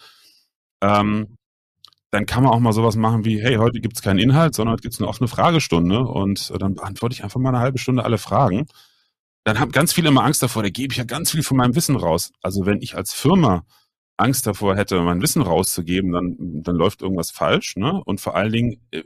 Ähm, 0.81 1.37
dann 2.11 2.25
kann 2.25 2.43
man 2.43 2.53
auch 2.53 2.59
mal 2.59 2.73
sowas 2.73 2.95
machen 2.95 3.25
wie, 3.25 3.41
hey, 3.41 3.55
heute 3.55 3.81
gibt 3.81 3.95
es 3.95 4.01
keinen 4.03 4.19
Inhalt, 4.19 4.53
sondern 4.53 4.73
heute 4.73 4.83
gibt 4.83 4.93
es 4.93 5.01
eine 5.01 5.09
offene 5.09 5.27
Fragestunde 5.27 5.99
und 6.01 6.53
dann 6.61 6.75
beantworte 6.75 7.13
ich 7.13 7.23
einfach 7.23 7.39
mal 7.39 7.49
eine 7.49 7.59
halbe 7.59 7.79
Stunde 7.79 8.05
alle 8.05 8.19
Fragen. 8.19 8.67
Dann 9.43 9.59
haben 9.59 9.71
ganz 9.71 9.91
viele 9.91 10.09
immer 10.09 10.23
Angst 10.23 10.43
davor, 10.43 10.63
da 10.63 10.69
gebe 10.69 10.93
ich 10.93 10.97
ja 10.97 11.03
ganz 11.03 11.31
viel 11.31 11.43
von 11.43 11.57
meinem 11.57 11.75
Wissen 11.75 11.95
raus. 11.95 12.31
Also 12.41 12.65
wenn 12.65 12.81
ich 12.81 12.95
als 12.95 13.13
Firma 13.13 13.65
Angst 14.17 14.45
davor 14.45 14.75
hätte, 14.75 15.01
mein 15.01 15.21
Wissen 15.21 15.41
rauszugeben, 15.41 16.11
dann, 16.11 16.35
dann 16.39 16.75
läuft 16.75 17.01
irgendwas 17.01 17.31
falsch. 17.31 17.75
Ne? 17.77 18.01
Und 18.05 18.21
vor 18.21 18.35
allen 18.35 18.51
Dingen, 18.51 18.81
äh, 18.91 19.03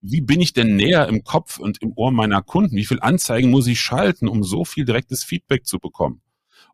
wie 0.00 0.20
bin 0.20 0.40
ich 0.40 0.52
denn 0.52 0.76
näher 0.76 1.08
im 1.08 1.24
Kopf 1.24 1.58
und 1.58 1.80
im 1.80 1.92
Ohr 1.96 2.12
meiner 2.12 2.42
Kunden? 2.42 2.76
Wie 2.76 2.84
viel 2.84 3.00
Anzeigen 3.00 3.50
muss 3.50 3.66
ich 3.66 3.80
schalten, 3.80 4.28
um 4.28 4.44
so 4.44 4.64
viel 4.64 4.84
direktes 4.84 5.24
Feedback 5.24 5.66
zu 5.66 5.78
bekommen? 5.78 6.20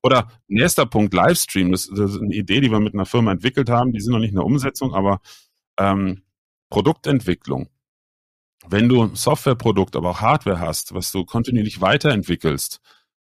Oder 0.02 0.30
nächster 0.48 0.86
Punkt, 0.86 1.14
Livestream. 1.14 1.72
Das, 1.72 1.88
das 1.88 2.14
ist 2.14 2.20
eine 2.20 2.34
Idee, 2.34 2.60
die 2.60 2.70
wir 2.70 2.80
mit 2.80 2.94
einer 2.94 3.06
Firma 3.06 3.32
entwickelt 3.32 3.68
haben. 3.70 3.92
Die 3.92 4.00
sind 4.00 4.12
noch 4.12 4.20
nicht 4.20 4.30
in 4.30 4.36
der 4.36 4.44
Umsetzung, 4.44 4.94
aber 4.94 5.20
ähm, 5.78 6.22
Produktentwicklung. 6.70 7.68
Wenn 8.66 8.88
du 8.88 9.04
ein 9.04 9.14
Softwareprodukt, 9.14 9.96
aber 9.96 10.10
auch 10.10 10.20
Hardware 10.20 10.60
hast, 10.60 10.94
was 10.94 11.12
du 11.12 11.24
kontinuierlich 11.24 11.80
weiterentwickelst, 11.80 12.80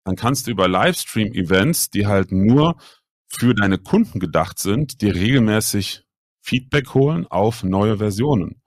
dann 0.05 0.15
kannst 0.15 0.47
du 0.47 0.51
über 0.51 0.67
Livestream-Events, 0.67 1.89
die 1.89 2.07
halt 2.07 2.31
nur 2.31 2.75
für 3.35 3.53
deine 3.53 3.77
Kunden 3.77 4.19
gedacht 4.19 4.59
sind, 4.59 5.01
die 5.01 5.09
regelmäßig 5.09 6.03
Feedback 6.41 6.93
holen 6.93 7.25
auf 7.27 7.63
neue 7.63 7.97
Versionen. 7.97 8.61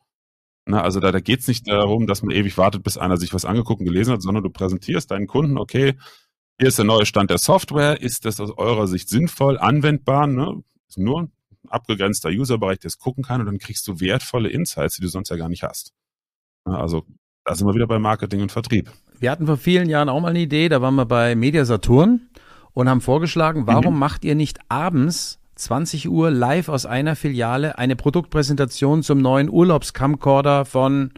Na, 0.64 0.82
also 0.82 0.98
da, 0.98 1.12
da 1.12 1.20
geht 1.20 1.40
es 1.40 1.48
nicht 1.48 1.68
darum, 1.68 2.06
dass 2.06 2.22
man 2.22 2.34
ewig 2.34 2.58
wartet, 2.58 2.82
bis 2.82 2.98
einer 2.98 3.16
sich 3.16 3.32
was 3.32 3.44
angeguckt 3.44 3.80
und 3.80 3.86
gelesen 3.86 4.12
hat, 4.12 4.22
sondern 4.22 4.42
du 4.42 4.50
präsentierst 4.50 5.10
deinen 5.10 5.28
Kunden, 5.28 5.58
okay, 5.58 5.94
hier 6.58 6.68
ist 6.68 6.78
der 6.78 6.84
neue 6.84 7.06
Stand 7.06 7.30
der 7.30 7.38
Software, 7.38 8.00
ist 8.00 8.24
das 8.24 8.40
aus 8.40 8.50
eurer 8.56 8.88
Sicht 8.88 9.08
sinnvoll, 9.08 9.58
anwendbar, 9.58 10.26
ne? 10.26 10.62
Ist 10.88 10.98
nur 10.98 11.22
ein 11.22 11.32
abgegrenzter 11.68 12.30
Userbereich, 12.30 12.78
der 12.78 12.88
es 12.88 12.98
gucken 12.98 13.22
kann 13.22 13.40
und 13.40 13.46
dann 13.46 13.58
kriegst 13.58 13.86
du 13.86 14.00
wertvolle 14.00 14.48
Insights, 14.48 14.96
die 14.96 15.02
du 15.02 15.08
sonst 15.08 15.28
ja 15.28 15.36
gar 15.36 15.48
nicht 15.48 15.62
hast. 15.62 15.92
Na, 16.64 16.80
also 16.80 17.04
da 17.44 17.54
sind 17.54 17.68
wir 17.68 17.74
wieder 17.74 17.86
bei 17.86 18.00
Marketing 18.00 18.40
und 18.40 18.50
Vertrieb. 18.50 18.90
Wir 19.20 19.30
hatten 19.30 19.46
vor 19.46 19.56
vielen 19.56 19.88
Jahren 19.88 20.08
auch 20.08 20.20
mal 20.20 20.28
eine 20.28 20.40
Idee, 20.40 20.68
da 20.68 20.82
waren 20.82 20.96
wir 20.96 21.06
bei 21.06 21.36
Media 21.36 21.64
Saturn 21.64 22.28
und 22.76 22.90
haben 22.90 23.00
vorgeschlagen, 23.00 23.66
warum 23.66 23.94
mhm. 23.94 24.00
macht 24.00 24.22
ihr 24.22 24.34
nicht 24.34 24.58
abends 24.68 25.38
20 25.54 26.10
Uhr 26.10 26.30
live 26.30 26.68
aus 26.68 26.84
einer 26.84 27.16
Filiale 27.16 27.78
eine 27.78 27.96
Produktpräsentation 27.96 29.02
zum 29.02 29.18
neuen 29.22 29.48
Urlaubscamcorder 29.48 30.66
von 30.66 31.10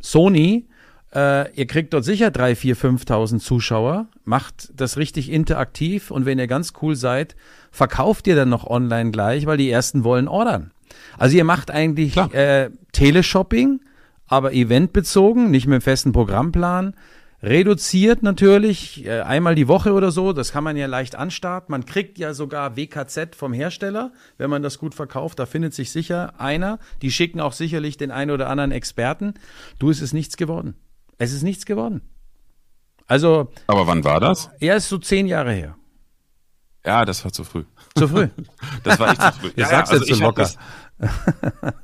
Sony? 0.00 0.66
Äh, 1.14 1.50
ihr 1.54 1.66
kriegt 1.66 1.94
dort 1.94 2.04
sicher 2.04 2.30
3, 2.30 2.56
4, 2.56 2.76
5.000 2.76 3.38
Zuschauer, 3.38 4.08
macht 4.26 4.70
das 4.76 4.98
richtig 4.98 5.32
interaktiv 5.32 6.10
und 6.10 6.26
wenn 6.26 6.38
ihr 6.38 6.46
ganz 6.46 6.74
cool 6.82 6.94
seid, 6.94 7.36
verkauft 7.70 8.26
ihr 8.26 8.36
dann 8.36 8.50
noch 8.50 8.66
online 8.66 9.12
gleich, 9.12 9.46
weil 9.46 9.56
die 9.56 9.70
ersten 9.70 10.04
wollen 10.04 10.28
ordern. 10.28 10.72
Also 11.16 11.38
ihr 11.38 11.44
macht 11.44 11.70
eigentlich 11.70 12.18
äh, 12.18 12.68
Teleshopping, 12.92 13.80
aber 14.26 14.52
eventbezogen, 14.52 15.50
nicht 15.50 15.66
mit 15.66 15.76
einem 15.76 15.80
festen 15.80 16.12
Programmplan 16.12 16.92
reduziert 17.42 18.22
natürlich, 18.22 19.04
äh, 19.04 19.20
einmal 19.20 19.54
die 19.54 19.68
Woche 19.68 19.92
oder 19.92 20.10
so, 20.10 20.32
das 20.32 20.52
kann 20.52 20.64
man 20.64 20.76
ja 20.76 20.86
leicht 20.86 21.16
anstarten. 21.16 21.70
Man 21.70 21.86
kriegt 21.86 22.18
ja 22.18 22.34
sogar 22.34 22.76
WKZ 22.76 23.34
vom 23.36 23.52
Hersteller, 23.52 24.12
wenn 24.38 24.50
man 24.50 24.62
das 24.62 24.78
gut 24.78 24.94
verkauft, 24.94 25.38
da 25.38 25.46
findet 25.46 25.74
sich 25.74 25.90
sicher 25.90 26.40
einer. 26.40 26.78
Die 27.02 27.10
schicken 27.10 27.40
auch 27.40 27.52
sicherlich 27.52 27.96
den 27.96 28.10
einen 28.10 28.30
oder 28.30 28.48
anderen 28.48 28.72
Experten. 28.72 29.34
Du, 29.78 29.90
es 29.90 30.00
ist 30.00 30.12
nichts 30.12 30.36
geworden. 30.36 30.74
Es 31.18 31.32
ist 31.32 31.42
nichts 31.42 31.66
geworden. 31.66 32.02
Also. 33.06 33.50
Aber 33.66 33.86
wann 33.86 34.04
war 34.04 34.20
das? 34.20 34.50
Er 34.60 34.76
ist 34.76 34.88
so 34.88 34.98
zehn 34.98 35.26
Jahre 35.26 35.52
her. 35.52 35.76
Ja, 36.84 37.04
das 37.04 37.24
war 37.24 37.32
zu 37.32 37.42
früh. 37.42 37.64
Zu 37.96 38.08
früh. 38.08 38.28
das 38.84 38.98
war 39.00 39.10
echt 39.10 39.20
zu 39.20 39.32
früh. 39.32 39.52
ja, 39.56 39.62
ja, 39.64 39.68
sagst 39.68 39.92
also 39.92 40.04
jetzt 40.04 40.18
so 40.18 40.24
locker. 40.24 40.42
Das, 40.42 40.56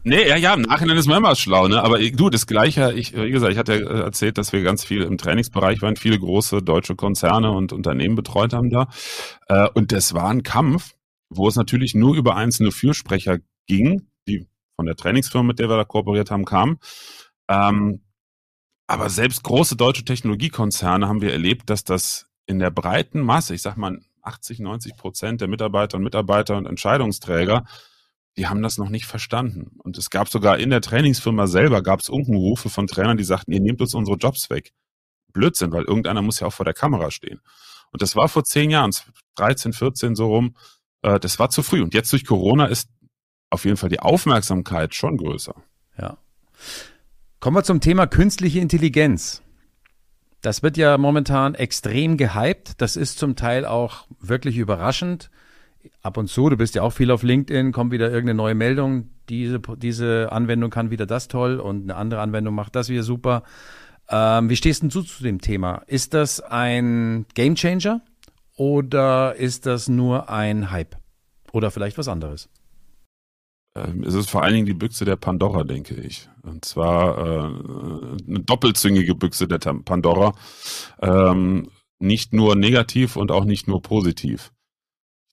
nee, 0.04 0.26
ja, 0.26 0.36
ja, 0.36 0.54
im 0.54 0.62
Nachhinein 0.62 0.96
ist 0.96 1.06
man 1.06 1.18
immer 1.18 1.36
schlau, 1.36 1.68
ne? 1.68 1.82
Aber 1.82 1.98
du, 1.98 2.30
das 2.30 2.46
Gleiche, 2.46 2.92
ich, 2.92 3.14
wie 3.14 3.30
gesagt, 3.30 3.52
ich 3.52 3.58
hatte 3.58 3.74
ja 3.74 3.88
erzählt, 4.04 4.38
dass 4.38 4.52
wir 4.52 4.62
ganz 4.62 4.84
viel 4.84 5.02
im 5.02 5.18
Trainingsbereich 5.18 5.82
waren, 5.82 5.96
viele 5.96 6.18
große 6.18 6.62
deutsche 6.62 6.96
Konzerne 6.96 7.50
und 7.50 7.72
Unternehmen 7.72 8.16
betreut 8.16 8.54
haben 8.54 8.70
da. 8.70 8.88
Äh, 9.48 9.68
und 9.74 9.92
das 9.92 10.14
war 10.14 10.30
ein 10.30 10.42
Kampf, 10.42 10.94
wo 11.28 11.46
es 11.46 11.56
natürlich 11.56 11.94
nur 11.94 12.14
über 12.14 12.36
einzelne 12.36 12.72
Fürsprecher 12.72 13.38
ging, 13.66 14.08
die 14.26 14.46
von 14.76 14.86
der 14.86 14.96
Trainingsfirma, 14.96 15.46
mit 15.46 15.58
der 15.58 15.68
wir 15.68 15.76
da 15.76 15.84
kooperiert 15.84 16.30
haben, 16.30 16.44
kamen. 16.44 16.78
Ähm, 17.48 18.00
aber 18.86 19.10
selbst 19.10 19.42
große 19.42 19.76
deutsche 19.76 20.04
Technologiekonzerne 20.04 21.06
haben 21.06 21.20
wir 21.20 21.32
erlebt, 21.32 21.68
dass 21.70 21.84
das 21.84 22.26
in 22.46 22.58
der 22.58 22.70
breiten 22.70 23.20
Masse, 23.20 23.54
ich 23.54 23.62
sag 23.62 23.76
mal 23.76 24.00
80, 24.22 24.60
90 24.60 24.96
Prozent 24.96 25.40
der 25.40 25.48
Mitarbeiter 25.48 25.96
und 25.96 26.04
Mitarbeiter 26.04 26.56
und 26.56 26.66
Entscheidungsträger, 26.66 27.64
die 28.36 28.46
haben 28.46 28.62
das 28.62 28.78
noch 28.78 28.88
nicht 28.88 29.06
verstanden. 29.06 29.72
Und 29.78 29.98
es 29.98 30.10
gab 30.10 30.28
sogar 30.28 30.58
in 30.58 30.70
der 30.70 30.80
Trainingsfirma 30.80 31.46
selber, 31.46 31.82
gab 31.82 32.00
es 32.00 32.08
Unkenrufe 32.08 32.70
von 32.70 32.86
Trainern, 32.86 33.16
die 33.16 33.24
sagten, 33.24 33.52
ihr 33.52 33.60
nehmt 33.60 33.80
uns 33.80 33.94
unsere 33.94 34.16
Jobs 34.16 34.48
weg. 34.50 34.72
Blödsinn, 35.32 35.72
weil 35.72 35.84
irgendeiner 35.84 36.22
muss 36.22 36.40
ja 36.40 36.46
auch 36.46 36.52
vor 36.52 36.64
der 36.64 36.74
Kamera 36.74 37.10
stehen. 37.10 37.40
Und 37.90 38.02
das 38.02 38.16
war 38.16 38.28
vor 38.28 38.44
zehn 38.44 38.70
Jahren, 38.70 38.92
13, 39.36 39.72
14 39.72 40.14
so 40.14 40.28
rum, 40.28 40.56
äh, 41.02 41.20
das 41.20 41.38
war 41.38 41.50
zu 41.50 41.62
früh. 41.62 41.82
Und 41.82 41.94
jetzt 41.94 42.12
durch 42.12 42.24
Corona 42.24 42.66
ist 42.66 42.88
auf 43.50 43.64
jeden 43.64 43.76
Fall 43.76 43.90
die 43.90 44.00
Aufmerksamkeit 44.00 44.94
schon 44.94 45.18
größer. 45.18 45.54
Ja. 45.98 46.16
Kommen 47.40 47.56
wir 47.56 47.64
zum 47.64 47.80
Thema 47.80 48.06
künstliche 48.06 48.60
Intelligenz. 48.60 49.42
Das 50.40 50.62
wird 50.62 50.76
ja 50.76 50.96
momentan 50.96 51.54
extrem 51.54 52.16
gehypt. 52.16 52.80
Das 52.80 52.96
ist 52.96 53.18
zum 53.18 53.36
Teil 53.36 53.66
auch 53.66 54.06
wirklich 54.20 54.56
überraschend 54.56 55.30
ab 56.02 56.16
und 56.16 56.28
zu, 56.28 56.48
du 56.48 56.56
bist 56.56 56.74
ja 56.74 56.82
auch 56.82 56.92
viel 56.92 57.10
auf 57.10 57.22
LinkedIn, 57.22 57.72
kommt 57.72 57.92
wieder 57.92 58.06
irgendeine 58.10 58.36
neue 58.36 58.54
Meldung, 58.54 59.10
diese, 59.28 59.60
diese 59.76 60.30
Anwendung 60.32 60.70
kann 60.70 60.90
wieder 60.90 61.06
das 61.06 61.28
toll 61.28 61.60
und 61.60 61.84
eine 61.84 61.96
andere 61.96 62.20
Anwendung 62.20 62.54
macht 62.54 62.76
das 62.76 62.88
wieder 62.88 63.02
super. 63.02 63.42
Ähm, 64.08 64.50
wie 64.50 64.56
stehst 64.56 64.82
denn 64.82 64.88
du 64.88 65.02
zu 65.02 65.22
dem 65.22 65.40
Thema? 65.40 65.82
Ist 65.86 66.14
das 66.14 66.40
ein 66.40 67.26
Gamechanger 67.34 68.02
oder 68.56 69.36
ist 69.36 69.66
das 69.66 69.88
nur 69.88 70.28
ein 70.28 70.70
Hype? 70.70 70.96
Oder 71.52 71.70
vielleicht 71.70 71.98
was 71.98 72.08
anderes? 72.08 72.48
Ähm, 73.74 74.04
es 74.04 74.14
ist 74.14 74.30
vor 74.30 74.42
allen 74.42 74.54
Dingen 74.54 74.66
die 74.66 74.74
Büchse 74.74 75.04
der 75.04 75.16
Pandora, 75.16 75.64
denke 75.64 75.94
ich. 75.94 76.28
Und 76.42 76.64
zwar 76.64 77.18
äh, 77.18 77.44
eine 78.28 78.40
doppelzüngige 78.40 79.14
Büchse 79.14 79.46
der 79.46 79.58
Pandora. 79.58 80.34
Ähm, 81.00 81.68
nicht 81.98 82.32
nur 82.32 82.56
negativ 82.56 83.16
und 83.16 83.30
auch 83.30 83.44
nicht 83.44 83.68
nur 83.68 83.80
positiv 83.80 84.52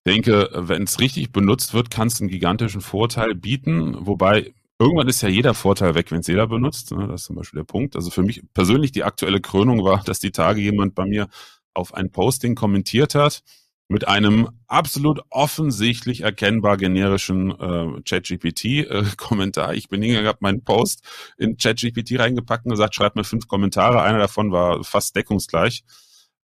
denke, 0.10 0.50
wenn 0.54 0.84
es 0.84 1.00
richtig 1.00 1.32
benutzt 1.32 1.74
wird, 1.74 1.92
kann 1.92 2.08
es 2.08 2.20
einen 2.20 2.30
gigantischen 2.30 2.82
Vorteil 2.82 3.36
bieten. 3.36 3.96
Wobei 4.00 4.54
irgendwann 4.80 5.08
ist 5.08 5.22
ja 5.22 5.30
jeder 5.30 5.54
Vorteil 5.54 5.96
weg, 5.96 6.12
wenn 6.12 6.22
es 6.22 6.28
jeder 6.28 6.48
benutzt. 6.48 6.92
Ne? 6.92 7.08
Das 7.08 7.22
ist 7.22 7.28
zum 7.28 7.36
Beispiel 7.36 7.60
der 7.60 7.66
Punkt. 7.66 7.96
Also 7.96 8.10
für 8.10 8.24
mich 8.24 8.42
persönlich 8.54 8.92
die 8.92 9.04
aktuelle 9.04 9.42
Krönung 9.42 9.84
war, 9.84 10.04
dass 10.04 10.20
die 10.20 10.32
Tage 10.32 10.62
jemand 10.62 10.96
bei 10.96 11.06
mir 11.06 11.28
auf 11.74 11.94
ein 11.94 12.12
Posting 12.12 12.56
kommentiert 12.56 13.16
hat 13.16 13.44
mit 13.92 14.08
einem 14.08 14.50
absolut 14.68 15.22
offensichtlich 15.32 16.22
erkennbar 16.22 16.78
generischen 16.78 17.52
äh, 17.52 18.02
ChatGPT-Kommentar. 18.04 19.74
Äh, 19.74 19.76
ich 19.78 19.90
bin 19.90 20.02
hingegangen, 20.02 20.28
habe 20.28 20.38
meinen 20.42 20.64
Post 20.64 21.04
in 21.38 21.58
ChatGPT 21.58 22.20
reingepackt 22.20 22.66
und 22.66 22.72
gesagt, 22.72 22.94
schreib 22.94 23.16
mir 23.16 23.24
fünf 23.24 23.48
Kommentare. 23.48 24.04
Einer 24.04 24.20
davon 24.20 24.52
war 24.52 24.84
fast 24.84 25.16
deckungsgleich. 25.16 25.84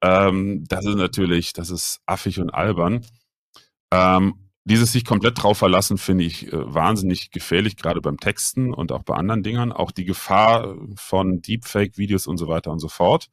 Ähm, 0.02 0.64
das 0.68 0.84
ist 0.84 0.96
natürlich, 0.96 1.54
das 1.54 1.70
ist 1.70 2.00
affig 2.04 2.40
und 2.40 2.50
albern. 2.50 3.06
Ähm, 3.92 4.50
dieses 4.64 4.92
sich 4.92 5.04
komplett 5.04 5.42
drauf 5.42 5.58
verlassen, 5.58 5.98
finde 5.98 6.24
ich 6.24 6.52
äh, 6.52 6.74
wahnsinnig 6.74 7.30
gefährlich, 7.30 7.76
gerade 7.76 8.00
beim 8.00 8.18
Texten 8.18 8.72
und 8.72 8.92
auch 8.92 9.02
bei 9.02 9.14
anderen 9.14 9.42
Dingern. 9.42 9.72
Auch 9.72 9.90
die 9.90 10.04
Gefahr 10.04 10.76
von 10.96 11.40
Deepfake-Videos 11.40 12.26
und 12.26 12.36
so 12.36 12.46
weiter 12.48 12.70
und 12.70 12.78
so 12.78 12.88
fort. 12.88 13.28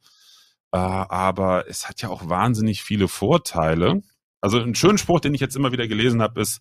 Äh, 0.72 0.78
aber 0.78 1.68
es 1.68 1.88
hat 1.88 2.02
ja 2.02 2.08
auch 2.08 2.28
wahnsinnig 2.28 2.82
viele 2.82 3.08
Vorteile. 3.08 4.02
Also 4.40 4.58
ein 4.60 4.74
schöner 4.74 4.98
Spruch, 4.98 5.20
den 5.20 5.34
ich 5.34 5.40
jetzt 5.40 5.56
immer 5.56 5.72
wieder 5.72 5.88
gelesen 5.88 6.22
habe, 6.22 6.40
ist 6.40 6.60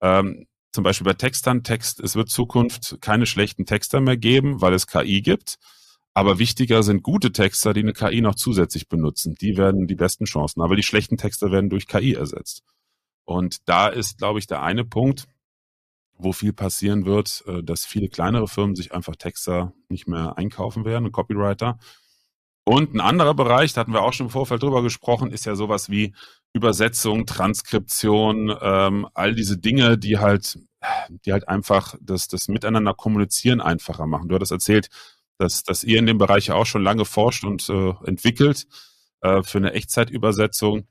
ähm, 0.00 0.46
zum 0.72 0.84
Beispiel 0.84 1.06
bei 1.06 1.14
Textern, 1.14 1.62
Text, 1.64 2.00
es 2.00 2.14
wird 2.14 2.28
Zukunft 2.28 2.98
keine 3.00 3.26
schlechten 3.26 3.66
Texter 3.66 4.00
mehr 4.00 4.16
geben, 4.16 4.60
weil 4.60 4.74
es 4.74 4.86
KI 4.86 5.22
gibt. 5.22 5.56
Aber 6.14 6.38
wichtiger 6.38 6.82
sind 6.82 7.02
gute 7.02 7.32
Texter, 7.32 7.72
die 7.72 7.80
eine 7.80 7.92
KI 7.92 8.20
noch 8.20 8.34
zusätzlich 8.34 8.88
benutzen. 8.88 9.34
Die 9.40 9.56
werden 9.56 9.86
die 9.86 9.94
besten 9.94 10.24
Chancen. 10.24 10.62
Aber 10.62 10.76
die 10.76 10.82
schlechten 10.82 11.16
Texter 11.16 11.52
werden 11.52 11.70
durch 11.70 11.86
KI 11.86 12.14
ersetzt. 12.14 12.62
Und 13.28 13.68
da 13.68 13.88
ist, 13.88 14.16
glaube 14.16 14.38
ich, 14.38 14.46
der 14.46 14.62
eine 14.62 14.86
Punkt, 14.86 15.26
wo 16.16 16.32
viel 16.32 16.54
passieren 16.54 17.04
wird, 17.04 17.44
äh, 17.46 17.62
dass 17.62 17.84
viele 17.84 18.08
kleinere 18.08 18.48
Firmen 18.48 18.74
sich 18.74 18.94
einfach 18.94 19.16
Texter 19.16 19.74
nicht 19.90 20.08
mehr 20.08 20.38
einkaufen 20.38 20.86
werden, 20.86 21.12
Copywriter. 21.12 21.78
Und 22.64 22.94
ein 22.94 23.00
anderer 23.00 23.34
Bereich, 23.34 23.74
da 23.74 23.82
hatten 23.82 23.92
wir 23.92 24.00
auch 24.00 24.14
schon 24.14 24.26
im 24.26 24.30
Vorfeld 24.30 24.62
drüber 24.62 24.82
gesprochen, 24.82 25.30
ist 25.30 25.44
ja 25.44 25.56
sowas 25.56 25.90
wie 25.90 26.14
Übersetzung, 26.54 27.26
Transkription, 27.26 28.56
ähm, 28.62 29.06
all 29.12 29.34
diese 29.34 29.58
Dinge, 29.58 29.98
die 29.98 30.16
halt, 30.18 30.58
die 31.26 31.32
halt 31.32 31.48
einfach 31.48 31.96
das, 32.00 32.28
das 32.28 32.48
Miteinander 32.48 32.94
kommunizieren 32.94 33.60
einfacher 33.60 34.06
machen. 34.06 34.30
Du 34.30 34.36
hattest 34.36 34.52
erzählt, 34.52 34.88
dass, 35.36 35.64
dass 35.64 35.84
ihr 35.84 35.98
in 35.98 36.06
dem 36.06 36.16
Bereich 36.16 36.46
ja 36.46 36.54
auch 36.54 36.66
schon 36.66 36.82
lange 36.82 37.04
forscht 37.04 37.44
und 37.44 37.68
äh, 37.68 37.92
entwickelt 38.06 38.66
äh, 39.20 39.42
für 39.42 39.58
eine 39.58 39.74
Echtzeitübersetzung 39.74 40.86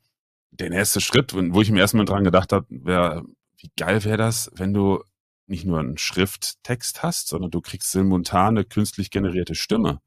der 0.51 0.69
nächste 0.69 1.01
Schritt, 1.01 1.33
wo 1.33 1.61
ich 1.61 1.71
mir 1.71 1.79
erstmal 1.79 2.05
dran 2.05 2.23
gedacht 2.23 2.51
habe, 2.51 2.65
wäre, 2.69 3.23
wie 3.57 3.71
geil 3.77 4.03
wäre 4.03 4.17
das, 4.17 4.51
wenn 4.55 4.73
du 4.73 5.03
nicht 5.47 5.65
nur 5.65 5.79
einen 5.79 5.97
Schrifttext 5.97 7.03
hast, 7.03 7.29
sondern 7.29 7.51
du 7.51 7.61
kriegst 7.61 7.91
simultane 7.91 8.65
künstlich 8.65 9.11
generierte 9.11 9.55
Stimme. 9.55 10.01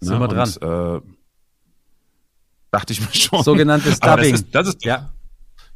Sind 0.00 0.14
ne? 0.14 0.20
wir 0.20 0.28
dran. 0.28 0.48
Und, 0.48 1.04
äh, 1.06 1.14
dachte 2.70 2.92
ich 2.92 3.00
mir 3.00 3.12
schon. 3.12 3.42
Sogenanntes 3.42 4.00
Dubbing. 4.00 4.32
Das 4.32 4.40
ist, 4.40 4.54
das 4.54 4.68
ist 4.68 4.84
ja. 4.84 5.12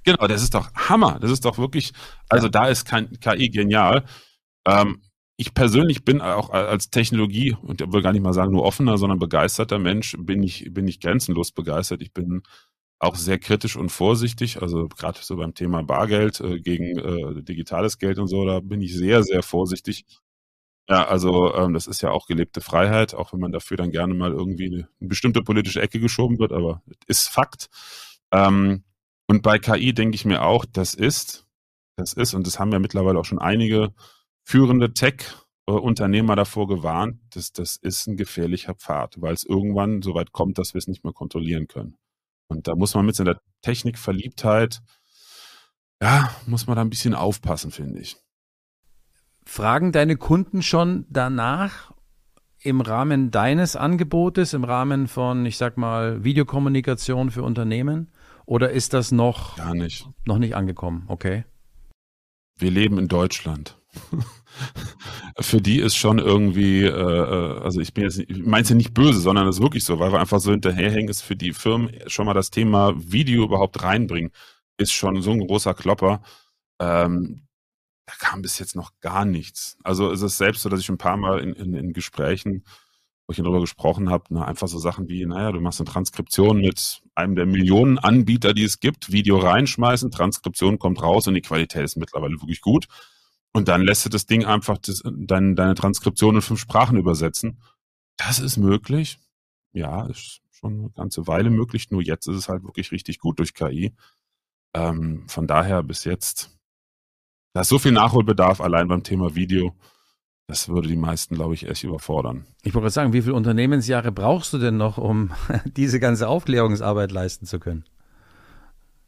Genau, 0.05 0.26
das 0.26 0.43
ist 0.43 0.55
doch 0.55 0.72
Hammer. 0.74 1.18
Das 1.20 1.30
ist 1.30 1.45
doch 1.45 1.59
wirklich, 1.59 1.93
also 2.28 2.47
ja. 2.47 2.51
da 2.51 2.68
ist 2.68 2.84
kein 2.84 3.18
KI 3.20 3.51
genial. 3.51 4.05
Ähm, 4.66 5.03
ich 5.36 5.55
persönlich 5.55 6.05
bin 6.05 6.20
auch 6.20 6.51
als 6.51 6.91
Technologie, 6.91 7.57
und 7.62 7.80
ich 7.80 7.93
will 7.93 8.03
gar 8.03 8.12
nicht 8.12 8.22
mal 8.22 8.32
sagen 8.32 8.51
nur 8.51 8.64
offener, 8.64 8.99
sondern 8.99 9.20
begeisterter 9.20 9.78
Mensch, 9.78 10.16
bin 10.18 10.43
ich, 10.43 10.66
bin 10.72 10.89
ich 10.89 10.99
grenzenlos 10.99 11.53
begeistert. 11.53 12.03
Ich 12.03 12.12
bin 12.12 12.43
auch 12.99 13.17
sehr 13.17 13.39
kritisch 13.39 13.77
und 13.77 13.91
vorsichtig. 13.91 14.61
Also 14.63 14.89
gerade 14.89 15.19
so 15.23 15.37
beim 15.37 15.55
Thema 15.55 15.83
Bargeld 15.83 16.41
äh, 16.41 16.61
gegen 16.61 16.99
äh, 16.99 17.43
digitales 17.43 17.99
Geld 17.99 18.19
und 18.19 18.29
so, 18.29 18.45
da 18.45 18.61
bin 18.61 18.81
ich 18.81 18.95
sehr, 18.95 19.23
sehr 19.23 19.43
vorsichtig. 19.43 20.05
Ja, 20.89 21.07
also 21.07 21.55
ähm, 21.55 21.75
das 21.75 21.87
ist 21.87 22.03
ja 22.03 22.11
auch 22.11 22.27
gelebte 22.27 22.61
Freiheit, 22.61 23.15
auch 23.15 23.33
wenn 23.33 23.41
man 23.41 23.53
dafür 23.53 23.77
dann 23.77 23.91
gerne 23.91 24.15
mal 24.15 24.33
irgendwie 24.33 24.67
eine, 24.67 24.89
eine 25.01 25.09
bestimmte 25.09 25.43
politische 25.43 25.83
Ecke 25.83 26.01
geschoben 26.01 26.39
wird, 26.39 26.53
aber 26.53 26.83
ist 27.07 27.29
Fakt. 27.29 27.69
Ähm, 28.33 28.85
und 29.29 29.43
bei 29.43 29.59
KI 29.59 29.93
denke 29.93 30.15
ich 30.15 30.25
mir 30.25 30.43
auch, 30.43 30.65
das 30.65 30.95
ist, 30.95 31.47
das 31.97 32.15
ist, 32.15 32.33
und 32.35 32.47
das 32.47 32.59
haben 32.59 32.73
ja 32.73 32.79
mittlerweile 32.79 33.19
auch 33.19 33.27
schon 33.27 33.39
einige 33.39 33.93
führende 34.45 34.95
Tech-Unternehmer 34.95 36.37
davor 36.37 36.67
gewarnt, 36.67 37.21
dass 37.31 37.53
das 37.53 37.77
ist 37.77 38.07
ein 38.07 38.17
gefährlicher 38.17 38.75
Pfad, 38.75 39.21
weil 39.21 39.35
es 39.35 39.45
irgendwann 39.45 40.01
so 40.01 40.15
weit 40.15 40.33
kommt, 40.33 40.57
dass 40.57 40.73
wir 40.73 40.79
es 40.79 40.89
nicht 40.89 41.05
mehr 41.05 41.13
kontrollieren 41.13 41.69
können. 41.69 41.99
Und 42.49 42.67
da 42.67 42.75
muss 42.75 42.95
man 42.95 43.07
mit 43.07 43.15
seiner 43.15 43.39
Technikverliebtheit, 43.63 44.81
ja, 46.03 46.31
muss 46.47 46.67
man 46.67 46.77
da 46.77 46.83
ein 46.83 46.91
bisschen 46.91 47.15
aufpassen, 47.15 47.71
finde 47.71 48.01
ich. 48.01 48.17
Fragen 49.45 49.93
deine 49.93 50.17
Kunden 50.17 50.63
schon 50.63 51.07
danach 51.09 51.93
im 52.61 52.81
Rahmen 52.81 53.31
deines 53.31 53.77
Angebotes, 53.77 54.53
im 54.53 54.65
Rahmen 54.65 55.09
von, 55.09 55.47
ich 55.47 55.57
sag 55.57 55.77
mal, 55.77 56.25
Videokommunikation 56.25 57.31
für 57.31 57.43
Unternehmen? 57.43 58.11
Oder 58.47 58.71
ist 58.71 58.95
das 58.95 59.13
noch, 59.13 59.57
Gar 59.57 59.75
nicht. 59.75 60.09
noch 60.25 60.39
nicht 60.39 60.55
angekommen? 60.57 61.05
Okay. 61.09 61.45
Wir 62.57 62.71
leben 62.71 62.99
in 62.99 63.09
Deutschland. 63.09 63.79
für 65.41 65.61
die 65.61 65.81
ist 65.81 65.97
schon 65.97 66.19
irgendwie, 66.19 66.83
äh, 66.83 66.89
äh 66.89 67.61
also 67.61 67.81
ich 67.81 67.95
bin 67.95 68.05
jetzt, 68.05 68.19
ich 68.19 68.45
meine 68.45 68.63
es 68.63 68.69
ja 68.69 68.75
nicht 68.75 68.95
böse, 68.95 69.21
sondern 69.21 69.47
es 69.47 69.57
ist 69.57 69.63
wirklich 69.63 69.85
so, 69.85 69.99
weil 69.99 70.13
wir 70.13 70.21
einfach 70.21 70.41
so 70.41 70.51
hinterherhängen, 70.51 71.09
ist 71.09 71.23
für 71.23 71.37
die 71.37 71.53
Firmen 71.53 71.91
schon 72.07 72.27
mal 72.27 72.35
das 72.35 72.51
Thema 72.51 72.95
Video 72.97 73.45
überhaupt 73.45 73.83
reinbringen, 73.83 74.33
ist 74.79 74.93
schon 74.93 75.23
so 75.23 75.31
ein 75.31 75.47
großer 75.47 75.75
Klopper. 75.75 76.23
Ähm, 76.81 77.49
da 78.07 78.15
kam 78.19 78.41
bis 78.43 78.59
jetzt 78.59 78.75
noch 78.75 78.93
gar 79.01 79.25
nichts. 79.25 79.77
Also 79.85 80.11
es 80.11 80.23
ist 80.23 80.39
selbst 80.39 80.63
so, 80.63 80.69
dass 80.71 80.81
ich 80.81 80.89
ein 80.89 80.99
paar 80.99 81.19
Mal 81.19 81.41
in, 81.41 81.53
in, 81.53 81.75
in 81.75 81.93
Gesprächen, 81.93 82.65
wo 83.27 83.33
ich 83.33 83.37
darüber 83.37 83.61
gesprochen 83.61 84.09
habe, 84.09 84.25
na, 84.31 84.47
einfach 84.47 84.69
so 84.69 84.79
Sachen 84.79 85.09
wie, 85.09 85.27
naja, 85.27 85.53
du 85.53 85.61
machst 85.61 85.81
eine 85.81 85.91
Transkription 85.91 86.63
mit 86.63 87.03
einem 87.15 87.37
der 87.37 87.45
Millionen 87.45 87.99
Anbieter, 87.99 88.55
die 88.55 88.65
es 88.65 88.81
gibt, 88.81 89.13
Video 89.13 89.37
reinschmeißen, 89.37 90.11
Transkription 90.11 90.79
kommt 90.79 91.03
raus 91.03 91.27
und 91.27 91.35
die 91.35 91.43
Qualität 91.43 91.85
ist 91.85 91.97
mittlerweile 91.97 92.41
wirklich 92.41 92.63
gut. 92.63 92.87
Und 93.53 93.69
dann 93.69 93.83
lässt 93.83 94.05
du 94.05 94.09
das 94.09 94.27
Ding 94.27 94.45
einfach 94.45 94.79
das, 94.79 95.03
dein, 95.05 95.57
deine 95.57 95.75
Transkription 95.75 96.37
in 96.37 96.43
fünf 96.43 96.61
Sprachen 96.61 96.97
übersetzen. 96.97 97.61
Das 98.17 98.39
ist 98.39 98.57
möglich. 98.57 99.19
Ja, 99.73 100.07
ist 100.07 100.43
schon 100.51 100.79
eine 100.79 100.91
ganze 100.91 101.27
Weile 101.27 101.51
möglich, 101.51 101.91
nur 101.91 102.03
jetzt 102.03 102.27
ist 102.27 102.37
es 102.37 102.49
halt 102.49 102.65
wirklich 102.65 102.93
richtig 102.93 103.19
gut 103.19 103.39
durch 103.39 103.55
KI. 103.55 103.95
Ähm, 104.75 105.25
von 105.29 105.47
daher 105.47 105.83
bis 105.83 106.05
jetzt, 106.05 106.59
da 107.55 107.61
ist 107.63 107.69
so 107.69 107.79
viel 107.79 107.93
Nachholbedarf 107.93 108.61
allein 108.61 108.89
beim 108.89 109.03
Thema 109.03 109.35
Video. 109.35 109.75
Das 110.47 110.69
würde 110.69 110.89
die 110.89 110.97
meisten, 110.97 111.35
glaube 111.35 111.55
ich, 111.55 111.69
echt 111.69 111.85
überfordern. 111.85 112.47
Ich 112.63 112.75
wollte 112.75 112.91
sagen, 112.91 113.13
wie 113.13 113.23
viele 113.23 113.35
Unternehmensjahre 113.35 114.13
brauchst 114.13 114.53
du 114.53 114.59
denn 114.59 114.77
noch, 114.79 114.99
um 114.99 115.31
diese 115.65 116.01
ganze 116.01 116.29
Aufklärungsarbeit 116.29 117.13
leisten 117.13 117.47
zu 117.47 117.59
können? 117.59 117.85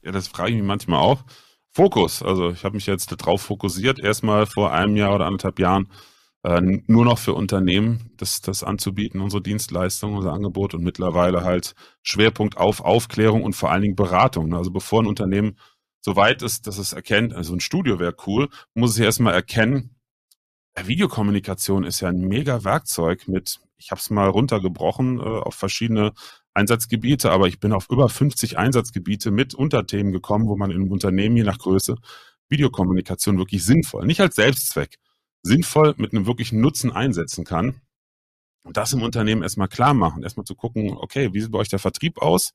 Ja, 0.03 0.12
das 0.12 0.28
frage 0.28 0.51
ich 0.51 0.57
mich 0.57 0.66
manchmal 0.66 1.01
auch. 1.01 1.24
Fokus. 1.72 2.22
Also 2.22 2.50
ich 2.50 2.64
habe 2.64 2.74
mich 2.74 2.86
jetzt 2.86 3.10
darauf 3.12 3.42
fokussiert, 3.42 3.98
erstmal 3.98 4.46
vor 4.46 4.72
einem 4.72 4.96
Jahr 4.96 5.14
oder 5.14 5.26
anderthalb 5.26 5.58
Jahren 5.58 5.88
äh, 6.42 6.60
nur 6.86 7.04
noch 7.04 7.18
für 7.18 7.34
Unternehmen 7.34 8.10
das, 8.16 8.40
das 8.40 8.64
anzubieten, 8.64 9.20
unsere 9.20 9.42
Dienstleistungen, 9.42 10.16
unser 10.16 10.32
Angebot 10.32 10.74
und 10.74 10.82
mittlerweile 10.82 11.44
halt 11.44 11.74
Schwerpunkt 12.02 12.56
auf 12.56 12.80
Aufklärung 12.80 13.44
und 13.44 13.54
vor 13.54 13.70
allen 13.70 13.82
Dingen 13.82 13.96
Beratung. 13.96 14.54
Also 14.54 14.70
bevor 14.70 15.02
ein 15.02 15.06
Unternehmen 15.06 15.56
so 16.00 16.16
weit 16.16 16.42
ist, 16.42 16.66
dass 16.66 16.78
es 16.78 16.92
erkennt, 16.92 17.34
also 17.34 17.54
ein 17.54 17.60
Studio 17.60 17.98
wäre 17.98 18.16
cool, 18.26 18.48
muss 18.74 18.92
es 18.92 18.98
erstmal 18.98 19.34
erkennen, 19.34 19.96
Videokommunikation 20.86 21.84
ist 21.84 22.00
ja 22.00 22.08
ein 22.08 22.20
mega 22.20 22.64
Werkzeug 22.64 23.28
mit, 23.28 23.60
ich 23.76 23.90
habe 23.90 24.00
es 24.00 24.08
mal 24.10 24.28
runtergebrochen 24.28 25.18
äh, 25.18 25.22
auf 25.22 25.54
verschiedene 25.54 26.12
Einsatzgebiete, 26.55 27.30
aber 27.30 27.48
ich 27.48 27.61
bin 27.61 27.72
auf 27.72 27.88
über 27.90 28.09
50 28.09 28.59
Einsatzgebiete 28.59 29.30
mit 29.30 29.55
Unterthemen 29.55 30.12
gekommen, 30.12 30.48
wo 30.48 30.57
man 30.57 30.70
in 30.70 30.78
einem 30.78 30.92
Unternehmen 30.92 31.36
je 31.36 31.44
nach 31.44 31.59
Größe 31.59 31.96
Videokommunikation 32.48 33.38
wirklich 33.38 33.64
sinnvoll, 33.64 34.07
nicht 34.07 34.20
als 34.20 34.34
Selbstzweck, 34.34 34.96
sinnvoll 35.42 35.94
mit 35.96 36.12
einem 36.12 36.26
wirklichen 36.26 36.61
Nutzen 36.61 36.92
einsetzen 36.92 37.44
kann. 37.44 37.80
Und 38.62 38.76
das 38.76 38.92
im 38.92 39.03
Unternehmen 39.03 39.42
erstmal 39.42 39.68
klar 39.68 39.94
machen, 39.94 40.22
erstmal 40.22 40.44
zu 40.44 40.55
gucken, 40.55 40.96
okay, 40.98 41.32
wie 41.32 41.40
sieht 41.40 41.51
bei 41.51 41.59
euch 41.59 41.68
der 41.70 41.78
Vertrieb 41.78 42.20
aus? 42.20 42.53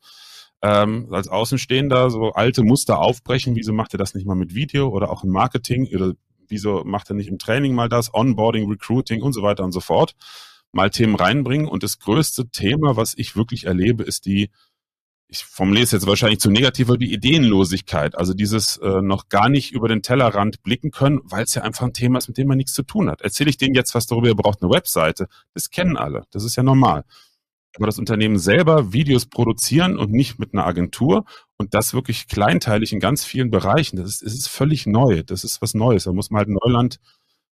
Ähm, 0.62 1.08
als 1.12 1.28
Außenstehender 1.28 2.10
so 2.10 2.32
alte 2.34 2.64
Muster 2.64 3.00
aufbrechen, 3.00 3.56
wieso 3.56 3.74
macht 3.74 3.93
ihr 3.93 3.98
das 3.98 4.14
nicht 4.14 4.28
mal 4.28 4.36
mit 4.36 4.54
Video 4.54 4.89
oder 4.89 5.10
auch 5.10 5.24
im 5.24 5.32
Marketing 5.32 5.88
oder 5.93 6.14
wieso 6.48 6.84
macht 6.84 7.10
er 7.10 7.16
nicht 7.16 7.28
im 7.28 7.39
Training 7.39 7.74
mal 7.74 7.89
das, 7.89 8.14
Onboarding, 8.14 8.70
Recruiting 8.70 9.22
und 9.22 9.34
so 9.34 9.41
weiter 9.41 9.64
und 9.64 9.72
so 9.72 9.80
fort, 9.80 10.16
mal 10.76 10.89
Themen 10.89 11.15
reinbringen. 11.15 11.67
Und 11.67 11.84
das 11.84 11.99
größte 11.99 12.49
Thema, 12.49 12.95
was 12.95 13.13
ich 13.17 13.36
wirklich 13.36 13.65
erlebe, 13.65 14.03
ist 14.03 14.26
die 14.26 14.49
ich 15.28 15.43
formuliere 15.43 15.84
es 15.84 15.91
jetzt 15.91 16.05
wahrscheinlich 16.05 16.39
zu 16.39 16.51
negativ, 16.51 16.88
aber 16.88 16.97
die 16.97 17.11
Ideenlosigkeit, 17.11 18.15
also 18.15 18.34
dieses 18.34 18.78
äh, 18.78 19.01
noch 19.01 19.28
gar 19.28 19.49
nicht 19.49 19.71
über 19.71 19.88
den 19.88 20.03
Tellerrand 20.03 20.61
blicken 20.61 20.91
können, 20.91 21.19
weil 21.23 21.43
es 21.43 21.55
ja 21.55 21.63
einfach 21.63 21.86
ein 21.86 21.93
Thema 21.93 22.19
ist, 22.19 22.28
mit 22.28 22.38
dem 22.38 22.47
man 22.47 22.57
nichts 22.57 22.73
zu 22.73 22.84
tun 22.84 23.09
hat. 23.09 23.21
Erzähle 23.21 23.49
ich 23.49 23.57
denen 23.57 23.73
jetzt 23.73 23.95
was 23.95 24.05
darüber, 24.05 24.28
ihr 24.28 24.36
braucht 24.36 24.61
eine 24.61 24.71
Webseite, 24.71 25.28
das 25.53 25.71
kennen 25.71 25.97
alle, 25.97 26.26
das 26.32 26.43
ist 26.43 26.55
ja 26.55 26.63
normal. 26.63 27.05
Aber 27.76 27.88
das 27.88 27.97
Unternehmen 27.97 28.38
selber 28.38 28.93
Videos 28.93 29.26
produzieren 29.26 29.97
und 29.97 30.11
nicht 30.11 30.39
mit 30.39 30.53
einer 30.53 30.65
Agentur 30.65 31.26
und 31.57 31.73
das 31.73 31.93
wirklich 31.93 32.28
kleinteilig 32.28 32.93
in 32.93 32.99
ganz 32.99 33.26
vielen 33.26 33.49
Bereichen, 33.49 33.97
das 33.97 34.09
ist, 34.09 34.21
das 34.21 34.34
ist 34.34 34.47
völlig 34.47 34.86
neu, 34.86 35.23
das 35.23 35.43
ist 35.43 35.61
was 35.61 35.73
Neues, 35.73 36.03
da 36.03 36.13
muss 36.13 36.30
man 36.30 36.39
halt 36.39 36.49
Neuland 36.49 36.99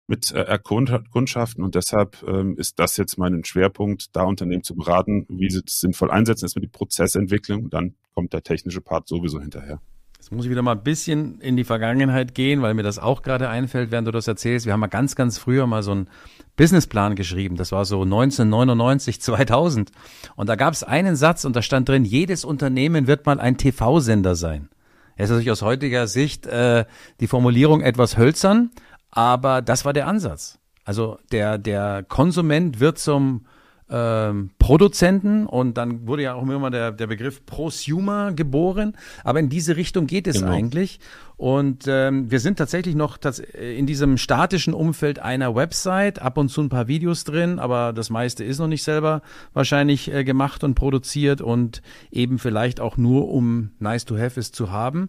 mit 0.06 0.32
äh, 0.32 0.42
Erkundschaften 0.42 1.62
und 1.62 1.74
deshalb 1.74 2.22
ähm, 2.26 2.56
ist 2.58 2.78
das 2.78 2.96
jetzt 2.96 3.18
mein 3.18 3.44
Schwerpunkt, 3.44 4.14
da 4.16 4.24
Unternehmen 4.24 4.62
zu 4.62 4.74
beraten, 4.74 5.26
wie 5.28 5.50
sie 5.50 5.62
das 5.62 5.80
sinnvoll 5.80 6.10
einsetzen. 6.10 6.44
Erstmal 6.44 6.62
die 6.62 6.68
Prozessentwicklung 6.68 7.64
und 7.64 7.74
dann 7.74 7.94
kommt 8.14 8.32
der 8.32 8.42
technische 8.42 8.80
Part 8.80 9.08
sowieso 9.08 9.40
hinterher. 9.40 9.80
Jetzt 10.22 10.30
muss 10.30 10.44
ich 10.44 10.52
wieder 10.52 10.62
mal 10.62 10.76
ein 10.76 10.84
bisschen 10.84 11.40
in 11.40 11.56
die 11.56 11.64
Vergangenheit 11.64 12.32
gehen, 12.36 12.62
weil 12.62 12.74
mir 12.74 12.84
das 12.84 13.00
auch 13.00 13.22
gerade 13.22 13.48
einfällt, 13.48 13.90
während 13.90 14.06
du 14.06 14.12
das 14.12 14.28
erzählst. 14.28 14.66
Wir 14.66 14.72
haben 14.72 14.78
mal 14.78 14.86
ganz, 14.86 15.16
ganz 15.16 15.36
früher 15.36 15.66
mal 15.66 15.82
so 15.82 15.90
einen 15.90 16.08
Businessplan 16.54 17.16
geschrieben. 17.16 17.56
Das 17.56 17.72
war 17.72 17.84
so 17.84 18.02
1999, 18.02 19.20
2000. 19.20 19.90
Und 20.36 20.48
da 20.48 20.54
gab 20.54 20.74
es 20.74 20.84
einen 20.84 21.16
Satz 21.16 21.44
und 21.44 21.56
da 21.56 21.62
stand 21.62 21.88
drin, 21.88 22.04
jedes 22.04 22.44
Unternehmen 22.44 23.08
wird 23.08 23.26
mal 23.26 23.40
ein 23.40 23.56
TV-Sender 23.56 24.36
sein. 24.36 24.68
Es 25.16 25.24
ist 25.24 25.30
natürlich 25.30 25.50
aus 25.50 25.62
heutiger 25.62 26.06
Sicht 26.06 26.46
äh, 26.46 26.84
die 27.18 27.26
Formulierung 27.26 27.80
etwas 27.80 28.16
hölzern, 28.16 28.70
aber 29.12 29.62
das 29.62 29.84
war 29.84 29.92
der 29.92 30.08
Ansatz. 30.08 30.58
Also 30.84 31.18
der, 31.30 31.58
der 31.58 32.04
Konsument 32.08 32.80
wird 32.80 32.98
zum 32.98 33.46
ähm, 33.92 34.50
Produzenten 34.58 35.46
und 35.46 35.76
dann 35.76 36.06
wurde 36.06 36.22
ja 36.22 36.34
auch 36.34 36.42
immer 36.42 36.70
der, 36.70 36.92
der 36.92 37.06
Begriff 37.06 37.44
Prosumer 37.44 38.32
geboren. 38.32 38.96
Aber 39.22 39.38
in 39.38 39.50
diese 39.50 39.76
Richtung 39.76 40.06
geht 40.06 40.26
es 40.26 40.40
genau. 40.40 40.52
eigentlich. 40.52 40.98
Und 41.36 41.84
ähm, 41.88 42.30
wir 42.30 42.40
sind 42.40 42.56
tatsächlich 42.56 42.94
noch 42.94 43.18
in 43.52 43.86
diesem 43.86 44.16
statischen 44.16 44.74
Umfeld 44.74 45.18
einer 45.18 45.54
Website, 45.54 46.22
ab 46.22 46.38
und 46.38 46.48
zu 46.48 46.62
ein 46.62 46.68
paar 46.68 46.88
Videos 46.88 47.24
drin, 47.24 47.58
aber 47.58 47.92
das 47.92 48.10
meiste 48.10 48.44
ist 48.44 48.58
noch 48.58 48.68
nicht 48.68 48.84
selber 48.84 49.22
wahrscheinlich 49.52 50.12
äh, 50.12 50.24
gemacht 50.24 50.64
und 50.64 50.74
produziert 50.74 51.40
und 51.40 51.82
eben 52.10 52.38
vielleicht 52.38 52.80
auch 52.80 52.96
nur, 52.96 53.28
um 53.28 53.72
nice 53.78 54.04
to 54.04 54.16
have 54.16 54.38
es 54.38 54.52
zu 54.52 54.70
haben 54.70 55.08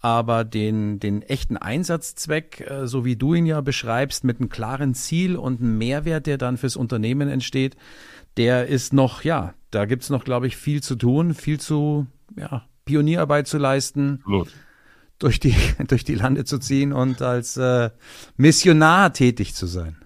aber 0.00 0.44
den, 0.44 0.98
den 0.98 1.22
echten 1.22 1.56
Einsatzzweck, 1.56 2.60
äh, 2.60 2.86
so 2.86 3.04
wie 3.04 3.16
du 3.16 3.34
ihn 3.34 3.46
ja 3.46 3.60
beschreibst, 3.60 4.24
mit 4.24 4.40
einem 4.40 4.48
klaren 4.48 4.94
Ziel 4.94 5.36
und 5.36 5.60
einem 5.60 5.78
Mehrwert, 5.78 6.26
der 6.26 6.38
dann 6.38 6.56
fürs 6.56 6.76
Unternehmen 6.76 7.28
entsteht, 7.28 7.76
der 8.36 8.66
ist 8.66 8.92
noch, 8.92 9.22
ja, 9.22 9.54
da 9.70 9.84
gibt's 9.84 10.10
noch, 10.10 10.24
glaube 10.24 10.46
ich, 10.46 10.56
viel 10.56 10.82
zu 10.82 10.96
tun, 10.96 11.34
viel 11.34 11.60
zu, 11.60 12.06
ja, 12.36 12.64
Pionierarbeit 12.86 13.46
zu 13.46 13.58
leisten, 13.58 14.24
durch 15.18 15.38
die, 15.38 15.54
durch 15.86 16.04
die 16.04 16.14
Lande 16.14 16.44
zu 16.44 16.58
ziehen 16.58 16.92
und 16.92 17.20
als 17.20 17.56
äh, 17.56 17.90
Missionar 18.36 19.12
tätig 19.12 19.54
zu 19.54 19.66
sein. 19.66 19.96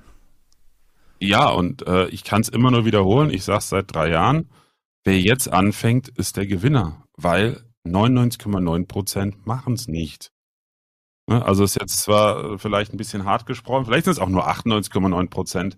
Ja, 1.21 1.49
und 1.49 1.87
äh, 1.87 2.09
ich 2.09 2.25
kann 2.25 2.43
es 2.43 2.49
immer 2.49 2.71
nur 2.71 2.85
wiederholen, 2.85 3.31
ich 3.31 3.45
sage 3.45 3.59
es 3.59 3.69
seit 3.69 3.95
drei 3.95 4.11
Jahren, 4.11 4.49
wer 5.05 5.19
jetzt 5.19 5.51
anfängt, 5.51 6.09
ist 6.09 6.37
der 6.37 6.47
Gewinner, 6.47 7.07
weil 7.17 7.63
99,9 7.87 8.87
Prozent 8.87 9.47
machen 9.47 9.75
es 9.75 9.89
nicht. 9.89 10.31
Ne, 11.27 11.45
also 11.45 11.65
ist 11.65 11.81
jetzt 11.81 12.01
zwar 12.01 12.59
vielleicht 12.59 12.93
ein 12.93 12.99
bisschen 12.99 13.25
hart 13.25 13.47
gesprochen, 13.47 13.87
vielleicht 13.87 14.05
sind 14.05 14.13
es 14.13 14.19
auch 14.19 14.29
nur 14.29 14.49
98,9 14.49 15.31
Prozent, 15.31 15.77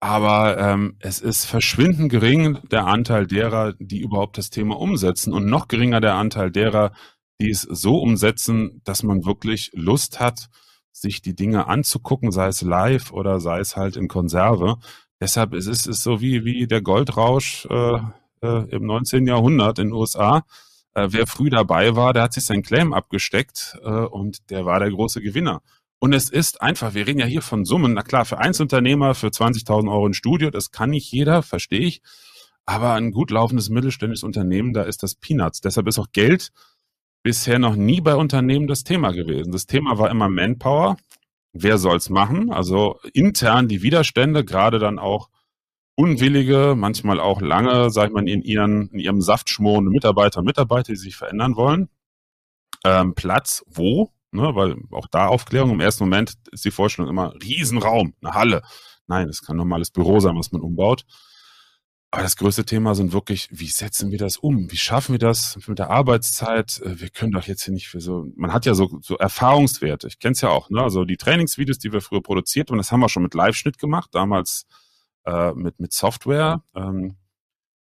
aber 0.00 0.58
ähm, 0.58 0.96
es 1.00 1.20
ist 1.20 1.44
verschwindend 1.44 2.10
gering 2.10 2.58
der 2.70 2.86
Anteil 2.86 3.26
derer, 3.26 3.74
die 3.78 4.00
überhaupt 4.00 4.38
das 4.38 4.50
Thema 4.50 4.78
umsetzen 4.78 5.32
und 5.32 5.46
noch 5.46 5.68
geringer 5.68 6.00
der 6.00 6.14
Anteil 6.14 6.50
derer, 6.50 6.92
die 7.40 7.50
es 7.50 7.62
so 7.62 7.98
umsetzen, 7.98 8.80
dass 8.84 9.02
man 9.02 9.24
wirklich 9.24 9.70
Lust 9.74 10.20
hat, 10.20 10.48
sich 10.92 11.22
die 11.22 11.34
Dinge 11.34 11.66
anzugucken, 11.66 12.30
sei 12.30 12.48
es 12.48 12.62
live 12.62 13.12
oder 13.12 13.40
sei 13.40 13.58
es 13.60 13.76
halt 13.76 13.96
in 13.96 14.08
Konserve. 14.08 14.76
Deshalb 15.20 15.54
ist 15.54 15.66
es 15.66 16.02
so 16.02 16.20
wie, 16.20 16.44
wie 16.44 16.66
der 16.66 16.82
Goldrausch 16.82 17.66
äh, 17.70 17.98
äh, 18.42 18.70
im 18.70 18.86
19. 18.86 19.26
Jahrhundert 19.26 19.78
in 19.78 19.88
den 19.88 19.94
USA 19.94 20.44
äh, 20.94 21.08
wer 21.10 21.26
früh 21.26 21.50
dabei 21.50 21.96
war, 21.96 22.12
der 22.12 22.22
hat 22.24 22.32
sich 22.32 22.44
sein 22.44 22.62
Claim 22.62 22.92
abgesteckt 22.92 23.76
äh, 23.82 23.88
und 23.88 24.50
der 24.50 24.64
war 24.64 24.80
der 24.80 24.90
große 24.90 25.20
Gewinner. 25.20 25.62
Und 25.98 26.12
es 26.12 26.28
ist 26.28 26.60
einfach, 26.60 26.94
wir 26.94 27.06
reden 27.06 27.20
ja 27.20 27.26
hier 27.26 27.42
von 27.42 27.64
Summen, 27.64 27.94
na 27.94 28.02
klar, 28.02 28.24
für 28.24 28.38
Einzelunternehmer, 28.38 29.14
für 29.14 29.28
20.000 29.28 29.90
Euro 29.90 30.06
ein 30.06 30.14
Studio, 30.14 30.50
das 30.50 30.70
kann 30.70 30.90
nicht 30.90 31.10
jeder, 31.10 31.42
verstehe 31.42 31.80
ich. 31.80 32.02
Aber 32.66 32.94
ein 32.94 33.10
gut 33.10 33.30
laufendes 33.30 33.68
mittelständisches 33.68 34.22
Unternehmen, 34.22 34.72
da 34.72 34.82
ist 34.82 35.02
das 35.02 35.14
Peanuts. 35.14 35.60
Deshalb 35.60 35.86
ist 35.86 35.98
auch 35.98 36.12
Geld 36.12 36.50
bisher 37.22 37.58
noch 37.58 37.76
nie 37.76 38.00
bei 38.00 38.14
Unternehmen 38.14 38.66
das 38.66 38.84
Thema 38.84 39.12
gewesen. 39.12 39.52
Das 39.52 39.66
Thema 39.66 39.98
war 39.98 40.10
immer 40.10 40.28
Manpower. 40.28 40.96
Wer 41.52 41.78
soll's 41.78 42.10
machen? 42.10 42.50
Also 42.52 43.00
intern 43.12 43.68
die 43.68 43.82
Widerstände, 43.82 44.44
gerade 44.44 44.78
dann 44.78 44.98
auch 44.98 45.30
unwillige, 45.96 46.74
manchmal 46.76 47.20
auch 47.20 47.40
lange, 47.40 47.90
sag 47.90 48.08
ich 48.08 48.14
mal, 48.14 48.28
in, 48.28 48.42
ihren, 48.42 48.88
in 48.90 48.98
ihrem 48.98 49.20
Saft 49.20 49.48
schmorende 49.50 49.90
Mitarbeiter 49.90 50.40
und 50.40 50.46
Mitarbeiter, 50.46 50.92
die 50.92 50.98
sich 50.98 51.16
verändern 51.16 51.56
wollen. 51.56 51.88
Ähm, 52.84 53.14
Platz, 53.14 53.64
wo? 53.66 54.10
Ne, 54.32 54.54
weil 54.56 54.76
auch 54.90 55.06
da 55.06 55.28
Aufklärung, 55.28 55.70
im 55.70 55.80
ersten 55.80 56.04
Moment 56.04 56.34
ist 56.50 56.64
die 56.64 56.72
Vorstellung 56.72 57.08
immer 57.08 57.34
Riesenraum, 57.40 58.14
eine 58.20 58.34
Halle. 58.34 58.62
Nein, 59.06 59.28
es 59.28 59.42
kann 59.42 59.56
normales 59.56 59.90
Büro 59.90 60.18
sein, 60.18 60.36
was 60.36 60.50
man 60.50 60.60
umbaut. 60.60 61.04
Aber 62.10 62.22
das 62.22 62.36
größte 62.36 62.64
Thema 62.64 62.94
sind 62.94 63.12
wirklich, 63.12 63.48
wie 63.50 63.66
setzen 63.66 64.12
wir 64.12 64.18
das 64.18 64.36
um? 64.36 64.70
Wie 64.70 64.76
schaffen 64.76 65.12
wir 65.14 65.18
das 65.18 65.58
mit 65.66 65.80
der 65.80 65.90
Arbeitszeit? 65.90 66.80
Äh, 66.84 67.00
wir 67.00 67.10
können 67.10 67.32
doch 67.32 67.44
jetzt 67.44 67.64
hier 67.64 67.74
nicht 67.74 67.88
für 67.88 68.00
so, 68.00 68.26
man 68.36 68.52
hat 68.52 68.66
ja 68.66 68.74
so, 68.74 68.98
so 69.02 69.16
Erfahrungswerte. 69.16 70.08
Ich 70.08 70.18
kenne 70.20 70.32
es 70.32 70.40
ja 70.40 70.50
auch, 70.50 70.70
ne? 70.70 70.80
Also 70.80 71.04
die 71.04 71.16
Trainingsvideos, 71.16 71.78
die 71.78 71.92
wir 71.92 72.00
früher 72.00 72.22
produziert 72.22 72.70
haben, 72.70 72.78
das 72.78 72.92
haben 72.92 73.00
wir 73.00 73.08
schon 73.08 73.24
mit 73.24 73.34
Live-Schnitt 73.34 73.78
gemacht. 73.78 74.10
Damals 74.12 74.64
äh, 75.24 75.52
mit, 75.52 75.80
mit 75.80 75.92
Software. 75.92 76.62
Ähm, 76.74 77.16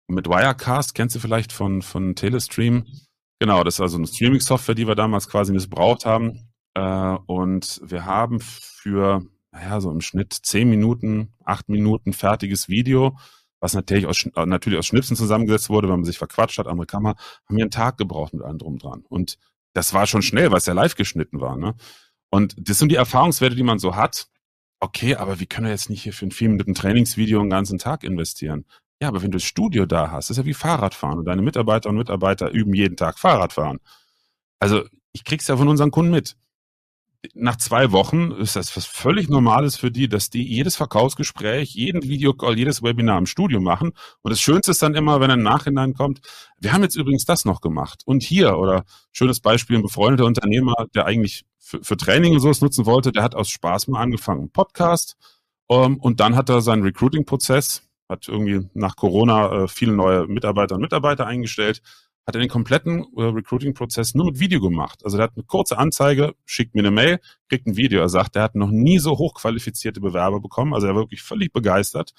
mit 0.08 0.26
Wirecast, 0.26 0.94
kennst 0.94 1.16
du 1.16 1.20
vielleicht 1.20 1.52
von, 1.52 1.82
von 1.82 2.14
Telestream? 2.14 2.86
Genau, 3.40 3.62
das 3.62 3.74
ist 3.74 3.80
also 3.80 3.98
eine 3.98 4.06
Streaming-Software, 4.06 4.74
die 4.74 4.86
wir 4.86 4.94
damals 4.94 5.28
quasi 5.28 5.52
missbraucht 5.52 6.06
haben. 6.06 6.48
Äh, 6.74 7.16
und 7.26 7.80
wir 7.84 8.04
haben 8.04 8.40
für, 8.40 9.22
naja, 9.52 9.80
so 9.80 9.90
im 9.90 10.00
Schnitt 10.00 10.32
zehn 10.32 10.68
Minuten, 10.68 11.34
acht 11.44 11.68
Minuten 11.68 12.12
fertiges 12.12 12.68
Video, 12.68 13.18
was 13.60 13.74
natürlich 13.74 14.06
aus, 14.06 14.28
natürlich 14.46 14.78
aus 14.78 14.86
Schnipsen 14.86 15.16
zusammengesetzt 15.16 15.68
wurde, 15.68 15.88
weil 15.88 15.96
man 15.96 16.04
sich 16.04 16.18
verquatscht 16.18 16.58
hat, 16.58 16.66
andere 16.66 16.86
Kamera, 16.86 17.16
haben 17.46 17.56
wir 17.56 17.64
einen 17.64 17.70
Tag 17.70 17.98
gebraucht 17.98 18.32
mit 18.32 18.42
allem 18.42 18.58
drum 18.58 18.78
dran. 18.78 19.04
Und 19.08 19.38
das 19.74 19.92
war 19.92 20.06
schon 20.06 20.22
schnell, 20.22 20.50
weil 20.50 20.58
es 20.58 20.66
ja 20.66 20.72
live 20.72 20.94
geschnitten 20.94 21.40
war. 21.40 21.56
Ne? 21.56 21.74
Und 22.30 22.56
das 22.58 22.78
sind 22.78 22.90
die 22.90 22.96
Erfahrungswerte, 22.96 23.56
die 23.56 23.62
man 23.62 23.78
so 23.78 23.94
hat 23.96 24.28
okay, 24.80 25.16
aber 25.16 25.40
wie 25.40 25.46
können 25.46 25.66
wir 25.66 25.72
jetzt 25.72 25.90
nicht 25.90 26.02
hier 26.02 26.12
für 26.12 26.26
ein 26.26 26.30
vier 26.30 26.48
Minuten 26.48 26.74
Trainingsvideo 26.74 27.40
einen 27.40 27.50
ganzen 27.50 27.78
Tag 27.78 28.04
investieren? 28.04 28.64
Ja, 29.00 29.08
aber 29.08 29.22
wenn 29.22 29.30
du 29.30 29.36
das 29.36 29.44
Studio 29.44 29.86
da 29.86 30.10
hast, 30.10 30.30
ist 30.30 30.36
ja 30.38 30.44
wie 30.44 30.54
Fahrradfahren 30.54 31.18
und 31.18 31.24
deine 31.24 31.42
Mitarbeiter 31.42 31.88
und 31.88 31.96
Mitarbeiter 31.96 32.50
üben 32.50 32.74
jeden 32.74 32.96
Tag 32.96 33.18
Fahrradfahren. 33.18 33.78
Also 34.60 34.84
ich 35.12 35.24
krieg's 35.24 35.46
ja 35.46 35.56
von 35.56 35.68
unseren 35.68 35.90
Kunden 35.90 36.10
mit 36.10 36.36
nach 37.34 37.56
zwei 37.56 37.90
Wochen 37.90 38.30
ist 38.30 38.54
das 38.56 38.76
was 38.76 38.86
völlig 38.86 39.28
Normales 39.28 39.76
für 39.76 39.90
die, 39.90 40.08
dass 40.08 40.30
die 40.30 40.42
jedes 40.42 40.76
Verkaufsgespräch, 40.76 41.74
jeden 41.74 42.02
Videocall, 42.04 42.56
jedes 42.56 42.82
Webinar 42.82 43.18
im 43.18 43.26
Studio 43.26 43.60
machen. 43.60 43.92
Und 44.22 44.30
das 44.30 44.40
Schönste 44.40 44.70
ist 44.70 44.82
dann 44.82 44.94
immer, 44.94 45.20
wenn 45.20 45.30
ein 45.30 45.42
Nachhinein 45.42 45.94
kommt, 45.94 46.20
wir 46.60 46.72
haben 46.72 46.82
jetzt 46.82 46.96
übrigens 46.96 47.24
das 47.24 47.44
noch 47.44 47.60
gemacht. 47.60 48.02
Und 48.04 48.22
hier, 48.22 48.56
oder 48.58 48.84
schönes 49.12 49.40
Beispiel, 49.40 49.76
ein 49.76 49.82
befreundeter 49.82 50.26
Unternehmer, 50.26 50.74
der 50.94 51.06
eigentlich 51.06 51.44
für, 51.58 51.82
für 51.82 51.96
Training 51.96 52.34
und 52.34 52.40
sowas 52.40 52.60
nutzen 52.60 52.86
wollte, 52.86 53.10
der 53.10 53.24
hat 53.24 53.34
aus 53.34 53.50
Spaß 53.50 53.88
mal 53.88 54.00
angefangen, 54.00 54.50
Podcast. 54.50 55.16
Um, 55.66 55.84
ähm, 55.84 55.96
und 55.98 56.20
dann 56.20 56.34
hat 56.34 56.48
er 56.48 56.62
seinen 56.62 56.82
Recruiting-Prozess, 56.82 57.82
hat 58.08 58.26
irgendwie 58.26 58.68
nach 58.72 58.96
Corona 58.96 59.64
äh, 59.64 59.68
viele 59.68 59.92
neue 59.92 60.26
Mitarbeiter 60.26 60.76
und 60.76 60.80
Mitarbeiter 60.80 61.26
eingestellt, 61.26 61.82
hat 62.28 62.36
er 62.36 62.40
den 62.40 62.50
kompletten 62.50 63.06
äh, 63.16 63.22
Recruiting-Prozess 63.22 64.14
nur 64.14 64.26
mit 64.26 64.38
Video 64.38 64.60
gemacht. 64.60 65.00
Also 65.02 65.16
der 65.16 65.24
hat 65.24 65.32
eine 65.34 65.44
kurze 65.44 65.78
Anzeige, 65.78 66.34
schickt 66.44 66.74
mir 66.74 66.82
eine 66.82 66.90
Mail, 66.90 67.20
kriegt 67.48 67.66
ein 67.66 67.78
Video. 67.78 68.00
Er 68.00 68.10
sagt, 68.10 68.36
er 68.36 68.42
hat 68.42 68.54
noch 68.54 68.70
nie 68.70 68.98
so 68.98 69.16
hochqualifizierte 69.16 70.00
Bewerber 70.00 70.38
bekommen. 70.38 70.74
Also 70.74 70.86
er 70.86 70.94
war 70.94 71.02
wirklich 71.02 71.22
völlig 71.22 71.54
begeistert. 71.54 72.12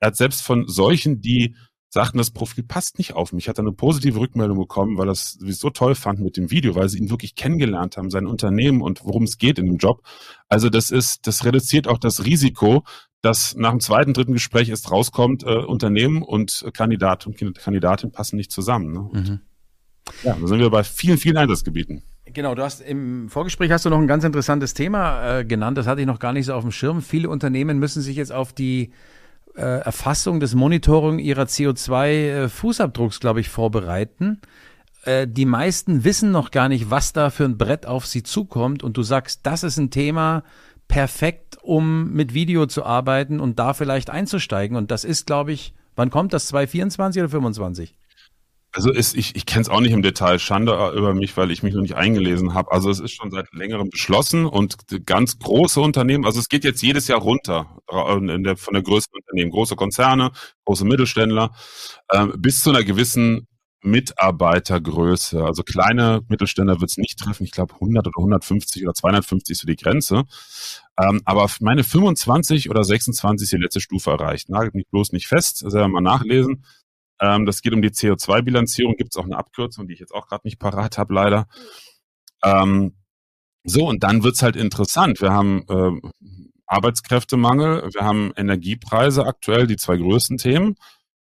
Er 0.00 0.08
hat 0.08 0.16
selbst 0.16 0.42
von 0.42 0.66
solchen, 0.66 1.20
die 1.20 1.54
sagten, 1.90 2.18
das 2.18 2.32
Profil 2.32 2.64
passt 2.64 2.98
nicht 2.98 3.12
auf 3.12 3.32
mich, 3.32 3.48
hat 3.48 3.58
er 3.58 3.62
eine 3.62 3.72
positive 3.72 4.18
Rückmeldung 4.18 4.58
bekommen, 4.58 4.98
weil 4.98 5.06
das 5.06 5.34
sie 5.34 5.52
so 5.52 5.70
toll 5.70 5.94
fanden 5.94 6.24
mit 6.24 6.36
dem 6.36 6.50
Video, 6.50 6.74
weil 6.74 6.88
sie 6.88 6.98
ihn 6.98 7.10
wirklich 7.10 7.36
kennengelernt 7.36 7.96
haben, 7.96 8.10
sein 8.10 8.26
Unternehmen 8.26 8.82
und 8.82 9.04
worum 9.04 9.24
es 9.24 9.38
geht 9.38 9.60
in 9.60 9.66
dem 9.66 9.76
Job. 9.76 10.02
Also 10.48 10.70
das 10.70 10.90
ist, 10.90 11.28
das 11.28 11.44
reduziert 11.44 11.86
auch 11.86 11.98
das 11.98 12.24
Risiko, 12.24 12.82
dass 13.20 13.54
nach 13.54 13.70
dem 13.70 13.80
zweiten, 13.80 14.12
dritten 14.12 14.32
Gespräch 14.32 14.70
erst 14.70 14.90
rauskommt, 14.90 15.44
äh, 15.44 15.54
Unternehmen 15.58 16.22
und 16.22 16.64
Kandidat 16.74 17.28
und 17.28 17.36
Kandidatin 17.36 18.10
passen 18.10 18.36
nicht 18.36 18.50
zusammen. 18.50 18.92
Ne? 18.92 19.08
Mhm. 19.12 19.40
Ja, 20.22 20.36
da 20.40 20.46
sind 20.46 20.58
wir 20.58 20.70
bei 20.70 20.84
vielen, 20.84 21.18
vielen 21.18 21.36
Einsatzgebieten. 21.36 22.02
Genau, 22.26 22.54
du 22.54 22.62
hast 22.62 22.80
im 22.80 23.28
Vorgespräch 23.28 23.70
hast 23.70 23.84
du 23.84 23.90
noch 23.90 23.98
ein 23.98 24.06
ganz 24.06 24.24
interessantes 24.24 24.74
Thema 24.74 25.40
äh, 25.40 25.44
genannt, 25.44 25.76
das 25.76 25.86
hatte 25.86 26.00
ich 26.00 26.06
noch 26.06 26.18
gar 26.18 26.32
nicht 26.32 26.46
so 26.46 26.54
auf 26.54 26.62
dem 26.62 26.72
Schirm. 26.72 27.02
Viele 27.02 27.28
Unternehmen 27.28 27.78
müssen 27.78 28.00
sich 28.00 28.16
jetzt 28.16 28.32
auf 28.32 28.52
die 28.52 28.92
äh, 29.54 29.60
Erfassung 29.60 30.40
des 30.40 30.54
Monitoring 30.54 31.18
ihrer 31.18 31.44
CO2-Fußabdrucks, 31.44 33.16
äh, 33.16 33.20
glaube 33.20 33.40
ich, 33.40 33.48
vorbereiten. 33.50 34.40
Äh, 35.04 35.26
die 35.28 35.44
meisten 35.44 36.04
wissen 36.04 36.30
noch 36.30 36.50
gar 36.50 36.68
nicht, 36.68 36.90
was 36.90 37.12
da 37.12 37.30
für 37.30 37.44
ein 37.44 37.58
Brett 37.58 37.86
auf 37.86 38.06
sie 38.06 38.22
zukommt 38.22 38.82
und 38.82 38.96
du 38.96 39.02
sagst, 39.02 39.40
das 39.42 39.62
ist 39.62 39.76
ein 39.76 39.90
Thema 39.90 40.42
perfekt, 40.88 41.58
um 41.62 42.12
mit 42.12 42.34
Video 42.34 42.66
zu 42.66 42.84
arbeiten 42.84 43.40
und 43.40 43.58
da 43.58 43.74
vielleicht 43.74 44.10
einzusteigen 44.10 44.76
und 44.76 44.90
das 44.90 45.04
ist, 45.04 45.26
glaube 45.26 45.52
ich, 45.52 45.74
wann 45.96 46.10
kommt 46.10 46.32
das, 46.32 46.46
2024 46.48 47.20
oder 47.20 47.30
2025? 47.30 47.94
Also 48.74 48.90
ist, 48.90 49.14
ich, 49.14 49.36
ich 49.36 49.44
kenne 49.44 49.62
es 49.62 49.68
auch 49.68 49.80
nicht 49.80 49.92
im 49.92 50.02
Detail, 50.02 50.38
Schande 50.38 50.72
über 50.96 51.12
mich, 51.12 51.36
weil 51.36 51.50
ich 51.50 51.62
mich 51.62 51.74
noch 51.74 51.82
nicht 51.82 51.94
eingelesen 51.94 52.54
habe. 52.54 52.72
Also 52.72 52.90
es 52.90 53.00
ist 53.00 53.12
schon 53.12 53.30
seit 53.30 53.52
längerem 53.52 53.90
beschlossen 53.90 54.46
und 54.46 54.76
ganz 55.04 55.38
große 55.38 55.80
Unternehmen, 55.80 56.24
also 56.24 56.40
es 56.40 56.48
geht 56.48 56.64
jetzt 56.64 56.82
jedes 56.82 57.06
Jahr 57.06 57.20
runter 57.20 57.76
in 58.18 58.44
der, 58.44 58.56
von 58.56 58.72
der 58.72 58.82
größten 58.82 59.14
Unternehmen, 59.14 59.50
große 59.50 59.76
Konzerne, 59.76 60.32
große 60.64 60.86
Mittelständler, 60.86 61.50
äh, 62.08 62.26
bis 62.38 62.62
zu 62.62 62.70
einer 62.70 62.82
gewissen 62.82 63.46
Mitarbeitergröße. 63.82 65.44
Also 65.44 65.62
kleine 65.62 66.22
Mittelständler 66.28 66.80
wird 66.80 66.90
es 66.90 66.96
nicht 66.96 67.18
treffen. 67.18 67.44
Ich 67.44 67.50
glaube 67.50 67.74
100 67.74 68.06
oder 68.06 68.18
150 68.18 68.82
oder 68.84 68.94
250 68.94 69.52
ist 69.52 69.60
so 69.60 69.66
die 69.66 69.76
Grenze. 69.76 70.24
Ähm, 70.98 71.20
aber 71.24 71.48
meine 71.60 71.84
25 71.84 72.70
oder 72.70 72.84
26 72.84 73.44
ist 73.44 73.52
die 73.52 73.62
letzte 73.62 73.80
Stufe 73.80 74.10
erreicht. 74.10 74.48
Nagelt 74.48 74.74
mich 74.74 74.86
bloß 74.90 75.12
nicht 75.12 75.26
fest, 75.26 75.58
selber 75.58 75.88
mal 75.88 76.00
nachlesen. 76.00 76.64
Ähm, 77.22 77.46
das 77.46 77.62
geht 77.62 77.72
um 77.72 77.82
die 77.82 77.90
CO2-Bilanzierung, 77.90 78.96
gibt 78.96 79.14
es 79.14 79.16
auch 79.16 79.24
eine 79.24 79.38
Abkürzung, 79.38 79.86
die 79.86 79.94
ich 79.94 80.00
jetzt 80.00 80.12
auch 80.12 80.26
gerade 80.26 80.42
nicht 80.44 80.58
parat 80.58 80.98
habe, 80.98 81.14
leider. 81.14 81.46
Ähm, 82.44 82.96
so, 83.64 83.88
und 83.88 84.02
dann 84.02 84.24
wird's 84.24 84.42
halt 84.42 84.56
interessant. 84.56 85.20
Wir 85.20 85.30
haben 85.30 85.64
äh, 85.68 86.08
Arbeitskräftemangel, 86.66 87.90
wir 87.92 88.02
haben 88.02 88.32
Energiepreise 88.36 89.24
aktuell, 89.24 89.68
die 89.68 89.76
zwei 89.76 89.96
größten 89.96 90.36
Themen. 90.36 90.74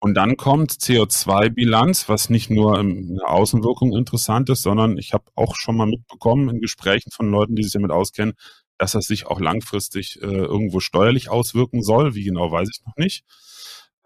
Und 0.00 0.14
dann 0.14 0.36
kommt 0.36 0.72
CO2-Bilanz, 0.72 2.08
was 2.08 2.28
nicht 2.30 2.50
nur 2.50 2.78
in 2.78 3.16
der 3.16 3.30
Außenwirkung 3.30 3.96
interessant 3.96 4.48
ist, 4.50 4.62
sondern 4.62 4.98
ich 4.98 5.12
habe 5.12 5.24
auch 5.34 5.56
schon 5.56 5.76
mal 5.76 5.86
mitbekommen 5.86 6.50
in 6.50 6.60
Gesprächen 6.60 7.10
von 7.10 7.30
Leuten, 7.30 7.56
die 7.56 7.64
sich 7.64 7.72
damit 7.72 7.90
auskennen, 7.90 8.34
dass 8.76 8.92
das 8.92 9.06
sich 9.06 9.26
auch 9.26 9.40
langfristig 9.40 10.20
äh, 10.22 10.26
irgendwo 10.26 10.80
steuerlich 10.80 11.30
auswirken 11.30 11.82
soll. 11.82 12.14
Wie 12.14 12.24
genau 12.24 12.52
weiß 12.52 12.68
ich 12.70 12.84
noch 12.86 12.96
nicht. 12.96 13.24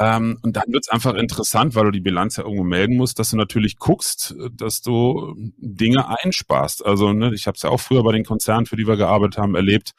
Ähm, 0.03 0.39
und 0.43 0.57
dann 0.57 0.65
wird 0.67 0.85
es 0.85 0.89
einfach 0.89 1.15
interessant, 1.15 1.77
weil 1.77 1.85
du 1.85 1.91
die 1.93 2.01
Bilanz 2.01 2.37
ja 2.37 2.43
irgendwo 2.43 2.65
melden 2.65 2.97
musst, 2.97 3.21
dass 3.21 3.31
du 3.31 3.37
natürlich 3.37 3.79
guckst, 3.79 4.35
dass 4.51 4.83
du 4.83 5.37
Dinge 5.59 6.09
einsparst. 6.09 6.85
Also 6.85 7.13
ne, 7.13 7.33
ich 7.35 7.47
habe 7.47 7.55
es 7.55 7.63
ja 7.63 7.71
auch 7.71 7.79
früher 7.79 8.03
bei 8.03 8.11
den 8.11 8.25
Konzernen, 8.25 8.67
für 8.67 8.77
die 8.77 8.87
wir 8.87 8.97
gearbeitet 8.97 9.39
haben, 9.39 9.55
erlebt. 9.55 9.93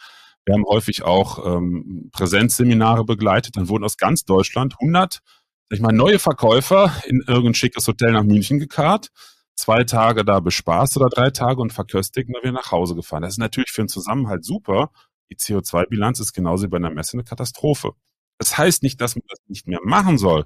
Wir 0.46 0.56
haben 0.56 0.66
häufig 0.66 1.04
auch 1.04 1.58
ähm, 1.58 2.10
Präsenzseminare 2.12 3.06
begleitet. 3.06 3.56
Dann 3.56 3.70
wurden 3.70 3.86
aus 3.86 3.96
ganz 3.96 4.26
Deutschland 4.26 4.76
100 4.82 5.22
sag 5.70 5.78
ich 5.78 5.82
mal, 5.82 5.94
neue 5.94 6.20
Verkäufer 6.20 6.92
in 7.06 7.24
irgendein 7.26 7.54
schickes 7.54 7.88
Hotel 7.88 8.12
nach 8.12 8.24
München 8.24 8.60
gekarrt, 8.60 9.10
zwei 9.56 9.86
Tage 9.86 10.26
da 10.26 10.42
bespaßt 10.42 10.98
oder 10.98 11.10
drei 11.10 11.30
Tage 11.30 11.62
und 11.62 11.72
verköstigt 11.72 12.28
und 12.28 12.34
dann 12.34 12.44
wieder 12.44 12.62
nach 12.62 12.72
Hause 12.72 12.96
gefahren. 12.96 13.22
Das 13.22 13.36
ist 13.36 13.40
natürlich 13.40 13.72
für 13.72 13.84
den 13.84 13.88
Zusammenhalt 13.88 14.44
super. 14.44 14.92
Die 15.32 15.38
CO2-Bilanz 15.38 16.20
ist 16.20 16.34
genauso 16.34 16.66
wie 16.66 16.70
bei 16.70 16.78
einer 16.78 16.90
Messe 16.90 17.14
eine 17.14 17.24
Katastrophe. 17.24 17.94
Das 18.38 18.58
heißt 18.58 18.84
nicht, 18.84 19.00
dass 19.02 19.16
man 19.16 19.24
das 19.30 19.40
nicht 19.48 19.68
mehr 19.68 19.80
machen 19.84 20.18
soll. 20.18 20.46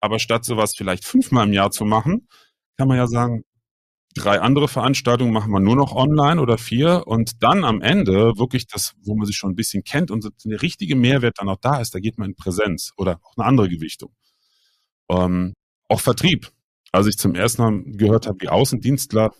Aber 0.00 0.18
statt 0.18 0.44
sowas 0.44 0.74
vielleicht 0.76 1.04
fünfmal 1.04 1.46
im 1.46 1.52
Jahr 1.52 1.70
zu 1.70 1.84
machen, 1.84 2.28
kann 2.76 2.88
man 2.88 2.96
ja 2.96 3.06
sagen, 3.06 3.44
drei 4.16 4.40
andere 4.40 4.68
Veranstaltungen 4.68 5.32
machen 5.32 5.52
wir 5.52 5.60
nur 5.60 5.76
noch 5.76 5.94
online 5.94 6.40
oder 6.40 6.58
vier 6.58 7.04
und 7.06 7.42
dann 7.42 7.64
am 7.64 7.82
Ende 7.82 8.38
wirklich 8.38 8.66
das, 8.66 8.94
wo 9.02 9.14
man 9.14 9.26
sich 9.26 9.36
schon 9.36 9.50
ein 9.50 9.56
bisschen 9.56 9.84
kennt 9.84 10.10
und 10.10 10.28
der 10.44 10.62
richtige 10.62 10.96
Mehrwert 10.96 11.38
dann 11.38 11.48
auch 11.48 11.58
da 11.60 11.80
ist, 11.80 11.94
da 11.94 12.00
geht 12.00 12.18
man 12.18 12.30
in 12.30 12.36
Präsenz 12.36 12.92
oder 12.96 13.20
auch 13.22 13.36
eine 13.36 13.46
andere 13.46 13.68
Gewichtung. 13.68 14.12
Ähm, 15.10 15.54
auch 15.88 16.00
Vertrieb. 16.00 16.50
Als 16.92 17.06
ich 17.06 17.18
zum 17.18 17.34
ersten 17.34 17.62
Mal 17.62 17.82
gehört 17.84 18.26
habe, 18.26 18.38
wie 18.40 18.48
Außendienstler 18.48 19.32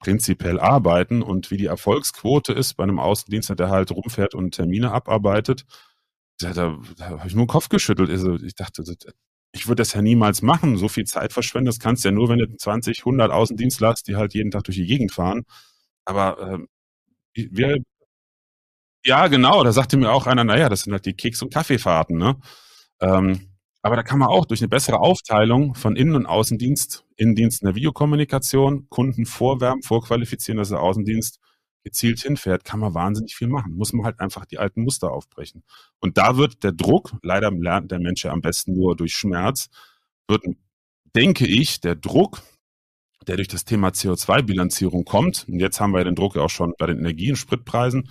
prinzipiell 0.00 0.58
arbeiten 0.58 1.22
und 1.22 1.50
wie 1.50 1.56
die 1.56 1.66
Erfolgsquote 1.66 2.52
ist 2.52 2.74
bei 2.74 2.84
einem 2.84 2.98
Außendienstler, 2.98 3.56
der 3.56 3.70
halt 3.70 3.92
rumfährt 3.92 4.34
und 4.34 4.52
Termine 4.52 4.90
abarbeitet, 4.90 5.64
da, 6.38 6.52
da, 6.52 6.78
da 6.96 7.10
habe 7.10 7.28
ich 7.28 7.34
nur 7.34 7.44
den 7.44 7.48
Kopf 7.48 7.68
geschüttelt. 7.68 8.10
Also 8.10 8.34
ich 8.36 8.54
dachte, 8.54 8.84
ich 9.52 9.66
würde 9.68 9.80
das 9.80 9.92
ja 9.94 10.02
niemals 10.02 10.42
machen. 10.42 10.76
So 10.76 10.88
viel 10.88 11.04
Zeit 11.04 11.32
verschwenden, 11.32 11.66
das 11.66 11.78
kannst 11.80 12.04
du 12.04 12.08
ja 12.08 12.12
nur, 12.14 12.28
wenn 12.28 12.38
du 12.38 12.56
20, 12.56 13.00
100 13.00 13.30
Außendienstler 13.32 13.88
hast, 13.88 14.08
die 14.08 14.16
halt 14.16 14.34
jeden 14.34 14.50
Tag 14.50 14.64
durch 14.64 14.76
die 14.76 14.86
Gegend 14.86 15.12
fahren. 15.12 15.44
Aber 16.04 16.66
äh, 17.34 17.46
wir, 17.50 17.78
ja, 19.04 19.28
genau, 19.28 19.62
da 19.62 19.72
sagte 19.72 19.96
mir 19.96 20.10
auch 20.10 20.26
einer, 20.26 20.44
naja, 20.44 20.68
das 20.68 20.82
sind 20.82 20.92
halt 20.92 21.06
die 21.06 21.14
Keks- 21.14 21.42
und 21.42 21.52
Kaffeefahrten, 21.52 22.18
ne? 22.18 22.36
Ähm, 23.00 23.52
aber 23.82 23.94
da 23.96 24.02
kann 24.02 24.18
man 24.18 24.28
auch 24.28 24.46
durch 24.46 24.60
eine 24.60 24.68
bessere 24.68 24.98
Aufteilung 24.98 25.76
von 25.76 25.94
Innen- 25.96 26.16
und 26.16 26.26
Außendienst, 26.26 27.04
Innendienst 27.16 27.62
in 27.62 27.66
der 27.66 27.76
Videokommunikation, 27.76 28.88
Kunden 28.88 29.26
vorwärmen, 29.26 29.82
vorqualifizieren, 29.82 30.58
dass 30.58 30.70
der 30.70 30.80
Außendienst 30.80 31.38
gezielt 31.86 32.18
hinfährt, 32.18 32.64
kann 32.64 32.80
man 32.80 32.94
wahnsinnig 32.94 33.36
viel 33.36 33.46
machen. 33.46 33.74
Muss 33.74 33.92
man 33.92 34.04
halt 34.04 34.18
einfach 34.18 34.44
die 34.44 34.58
alten 34.58 34.82
Muster 34.82 35.12
aufbrechen. 35.12 35.62
Und 36.00 36.18
da 36.18 36.36
wird 36.36 36.64
der 36.64 36.72
Druck, 36.72 37.14
leider 37.22 37.52
lernt 37.52 37.92
der 37.92 38.00
Mensch 38.00 38.24
ja 38.24 38.32
am 38.32 38.40
besten 38.40 38.74
nur 38.74 38.96
durch 38.96 39.14
Schmerz, 39.14 39.68
wird, 40.26 40.42
denke 41.14 41.46
ich, 41.46 41.80
der 41.80 41.94
Druck, 41.94 42.42
der 43.28 43.36
durch 43.36 43.46
das 43.46 43.64
Thema 43.64 43.90
CO2-Bilanzierung 43.90 45.04
kommt, 45.04 45.46
und 45.48 45.60
jetzt 45.60 45.78
haben 45.78 45.92
wir 45.92 45.98
ja 45.98 46.04
den 46.04 46.16
Druck 46.16 46.34
ja 46.34 46.42
auch 46.42 46.50
schon 46.50 46.74
bei 46.76 46.86
den 46.86 46.98
Energie- 46.98 47.30
und 47.30 47.36
Spritpreisen, 47.36 48.10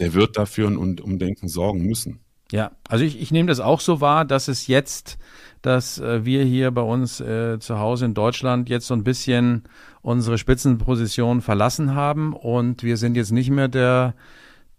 der 0.00 0.14
wird 0.14 0.36
dafür 0.36 0.66
ein 0.66 0.76
Umdenken 0.76 1.46
sorgen 1.46 1.86
müssen. 1.86 2.24
Ja, 2.52 2.72
also 2.86 3.02
ich, 3.02 3.18
ich 3.20 3.30
nehme 3.30 3.48
das 3.48 3.60
auch 3.60 3.80
so 3.80 4.02
wahr, 4.02 4.26
dass 4.26 4.46
es 4.46 4.66
jetzt, 4.66 5.18
dass 5.62 5.98
äh, 5.98 6.26
wir 6.26 6.44
hier 6.44 6.70
bei 6.70 6.82
uns 6.82 7.18
äh, 7.18 7.58
zu 7.58 7.78
Hause 7.78 8.04
in 8.04 8.12
Deutschland 8.12 8.68
jetzt 8.68 8.86
so 8.86 8.94
ein 8.94 9.04
bisschen 9.04 9.64
unsere 10.02 10.36
Spitzenposition 10.36 11.40
verlassen 11.40 11.94
haben 11.94 12.34
und 12.34 12.82
wir 12.82 12.98
sind 12.98 13.16
jetzt 13.16 13.32
nicht 13.32 13.50
mehr 13.50 13.68
der 13.68 14.14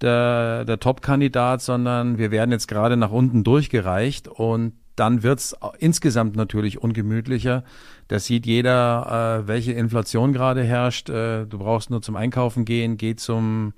der, 0.02 0.66
der 0.66 0.80
Top-Kandidat, 0.80 1.62
sondern 1.62 2.18
wir 2.18 2.30
werden 2.30 2.52
jetzt 2.52 2.68
gerade 2.68 2.98
nach 2.98 3.12
unten 3.12 3.44
durchgereicht 3.44 4.28
und 4.28 4.74
dann 4.96 5.24
wird's 5.24 5.56
insgesamt 5.80 6.36
natürlich 6.36 6.78
ungemütlicher. 6.78 7.64
Das 8.10 8.26
sieht 8.26 8.46
jeder, 8.46 9.42
äh, 9.42 9.48
welche 9.48 9.72
Inflation 9.72 10.34
gerade 10.34 10.64
herrscht. 10.64 11.10
Äh, 11.10 11.46
du 11.46 11.58
brauchst 11.58 11.90
nur 11.90 12.02
zum 12.02 12.16
Einkaufen 12.18 12.66
gehen, 12.66 12.98
geh 12.98 13.16
zum 13.16 13.74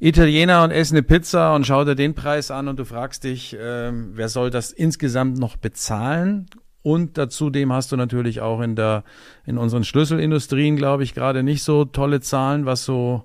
Italiener 0.00 0.62
und 0.64 0.70
esse 0.70 0.94
eine 0.94 1.02
Pizza 1.02 1.54
und 1.54 1.66
schau 1.66 1.84
dir 1.84 1.94
den 1.94 2.14
Preis 2.14 2.50
an 2.50 2.68
und 2.68 2.78
du 2.78 2.84
fragst 2.84 3.24
dich, 3.24 3.54
äh, 3.54 3.92
wer 3.92 4.28
soll 4.28 4.50
das 4.50 4.70
insgesamt 4.70 5.38
noch 5.38 5.56
bezahlen? 5.56 6.46
Und 6.82 7.16
dazu 7.16 7.48
dem 7.48 7.72
hast 7.72 7.92
du 7.92 7.96
natürlich 7.96 8.42
auch 8.42 8.60
in 8.60 8.76
der, 8.76 9.04
in 9.46 9.56
unseren 9.56 9.84
Schlüsselindustrien, 9.84 10.76
glaube 10.76 11.02
ich, 11.02 11.14
gerade 11.14 11.42
nicht 11.42 11.62
so 11.62 11.86
tolle 11.86 12.20
Zahlen, 12.20 12.66
was 12.66 12.84
so 12.84 13.24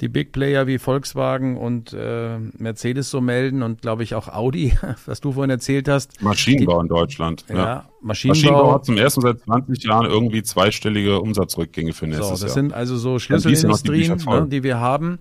die 0.00 0.08
Big 0.08 0.32
Player 0.32 0.66
wie 0.66 0.78
Volkswagen 0.78 1.56
und 1.56 1.92
äh, 1.92 2.38
Mercedes 2.38 3.10
so 3.10 3.20
melden 3.20 3.62
und 3.62 3.82
glaube 3.82 4.02
ich 4.02 4.14
auch 4.14 4.28
Audi, 4.28 4.72
was 5.06 5.20
du 5.20 5.32
vorhin 5.32 5.50
erzählt 5.50 5.88
hast. 5.88 6.20
Maschinenbau 6.22 6.78
die, 6.78 6.82
in 6.82 6.88
Deutschland. 6.88 7.44
Ja, 7.48 7.54
ja. 7.54 7.88
Maschinenbau. 8.00 8.40
Maschinenbau 8.40 8.74
hat 8.74 8.84
zum 8.84 8.96
ersten 8.96 9.20
seit 9.20 9.40
20 9.40 9.84
Jahren 9.84 10.06
irgendwie 10.06 10.42
zweistellige 10.42 11.20
Umsatzrückgänge 11.20 11.92
für 11.92 12.06
nächstes 12.06 12.26
so, 12.26 12.32
das 12.32 12.42
Jahr. 12.42 12.50
sind 12.50 12.72
also 12.72 12.96
so 12.96 13.18
Schlüsselindustrien, 13.18 14.18
die, 14.18 14.26
ne, 14.26 14.46
die, 14.48 14.62
wir 14.62 14.78
haben. 14.80 15.20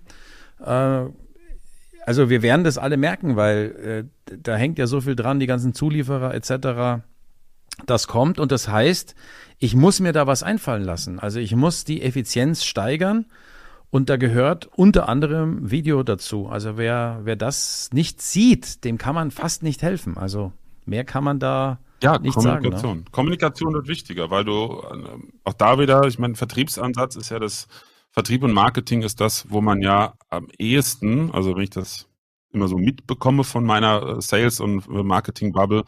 Äh, 0.64 1.06
also 2.06 2.30
wir 2.30 2.42
werden 2.42 2.64
das 2.64 2.78
alle 2.78 2.98
merken, 2.98 3.36
weil 3.36 4.08
äh, 4.28 4.36
da 4.42 4.56
hängt 4.56 4.80
ja 4.80 4.88
so 4.88 5.02
viel 5.02 5.16
dran, 5.16 5.40
die 5.40 5.48
ganzen 5.48 5.74
Zulieferer 5.74 6.34
etc. 6.34 7.04
Das 7.86 8.08
kommt 8.08 8.40
und 8.40 8.52
das 8.52 8.68
heißt, 8.68 9.16
ich 9.58 9.76
muss 9.76 10.00
mir 10.00 10.14
da 10.14 10.26
was 10.26 10.42
einfallen 10.42 10.84
lassen. 10.84 11.20
Also 11.20 11.40
ich 11.40 11.56
muss 11.56 11.84
die 11.84 12.02
Effizienz 12.02 12.66
steigern 12.66 13.26
und 13.92 14.10
da 14.10 14.18
gehört 14.18 14.70
unter 14.76 15.10
anderem 15.10 15.70
Video 15.70 16.04
dazu. 16.04 16.48
Also 16.48 16.78
wer, 16.78 17.22
wer 17.24 17.36
das 17.36 17.90
nicht 17.92 18.22
sieht, 18.22 18.84
dem 18.86 18.98
kann 18.98 19.16
man 19.16 19.32
fast 19.32 19.64
nicht 19.64 19.82
helfen. 19.82 20.18
Also 20.18 20.52
mehr 20.86 21.04
kann 21.04 21.24
man 21.24 21.40
da 21.40 21.80
ja, 22.02 22.18
nicht 22.18 22.36
Kommunikation. 22.36 22.82
sagen. 22.82 23.00
Ne? 23.00 23.06
Kommunikation 23.12 23.74
wird 23.74 23.88
wichtiger, 23.88 24.30
weil 24.30 24.46
du 24.46 24.82
auch 25.44 25.54
da 25.54 25.80
wieder, 25.80 26.06
ich 26.06 26.20
meine, 26.20 26.36
Vertriebsansatz 26.36 27.16
ist 27.16 27.30
ja 27.30 27.40
das, 27.40 27.68
Vertrieb 28.20 28.44
und 28.44 28.52
Marketing 28.52 29.02
ist 29.04 29.22
das, 29.22 29.50
wo 29.50 29.62
man 29.62 29.82
ja 29.82 30.14
am 30.28 30.50
ehesten, 30.58 31.32
also 31.32 31.56
wenn 31.56 31.64
ich 31.64 31.70
das 31.70 32.10
immer 32.52 32.68
so 32.68 32.78
mitbekomme 32.78 33.46
von 33.46 33.64
meiner 33.64 34.18
äh, 34.18 34.22
Sales- 34.22 34.60
und 34.60 34.90
Marketing-Bubble, 34.90 35.86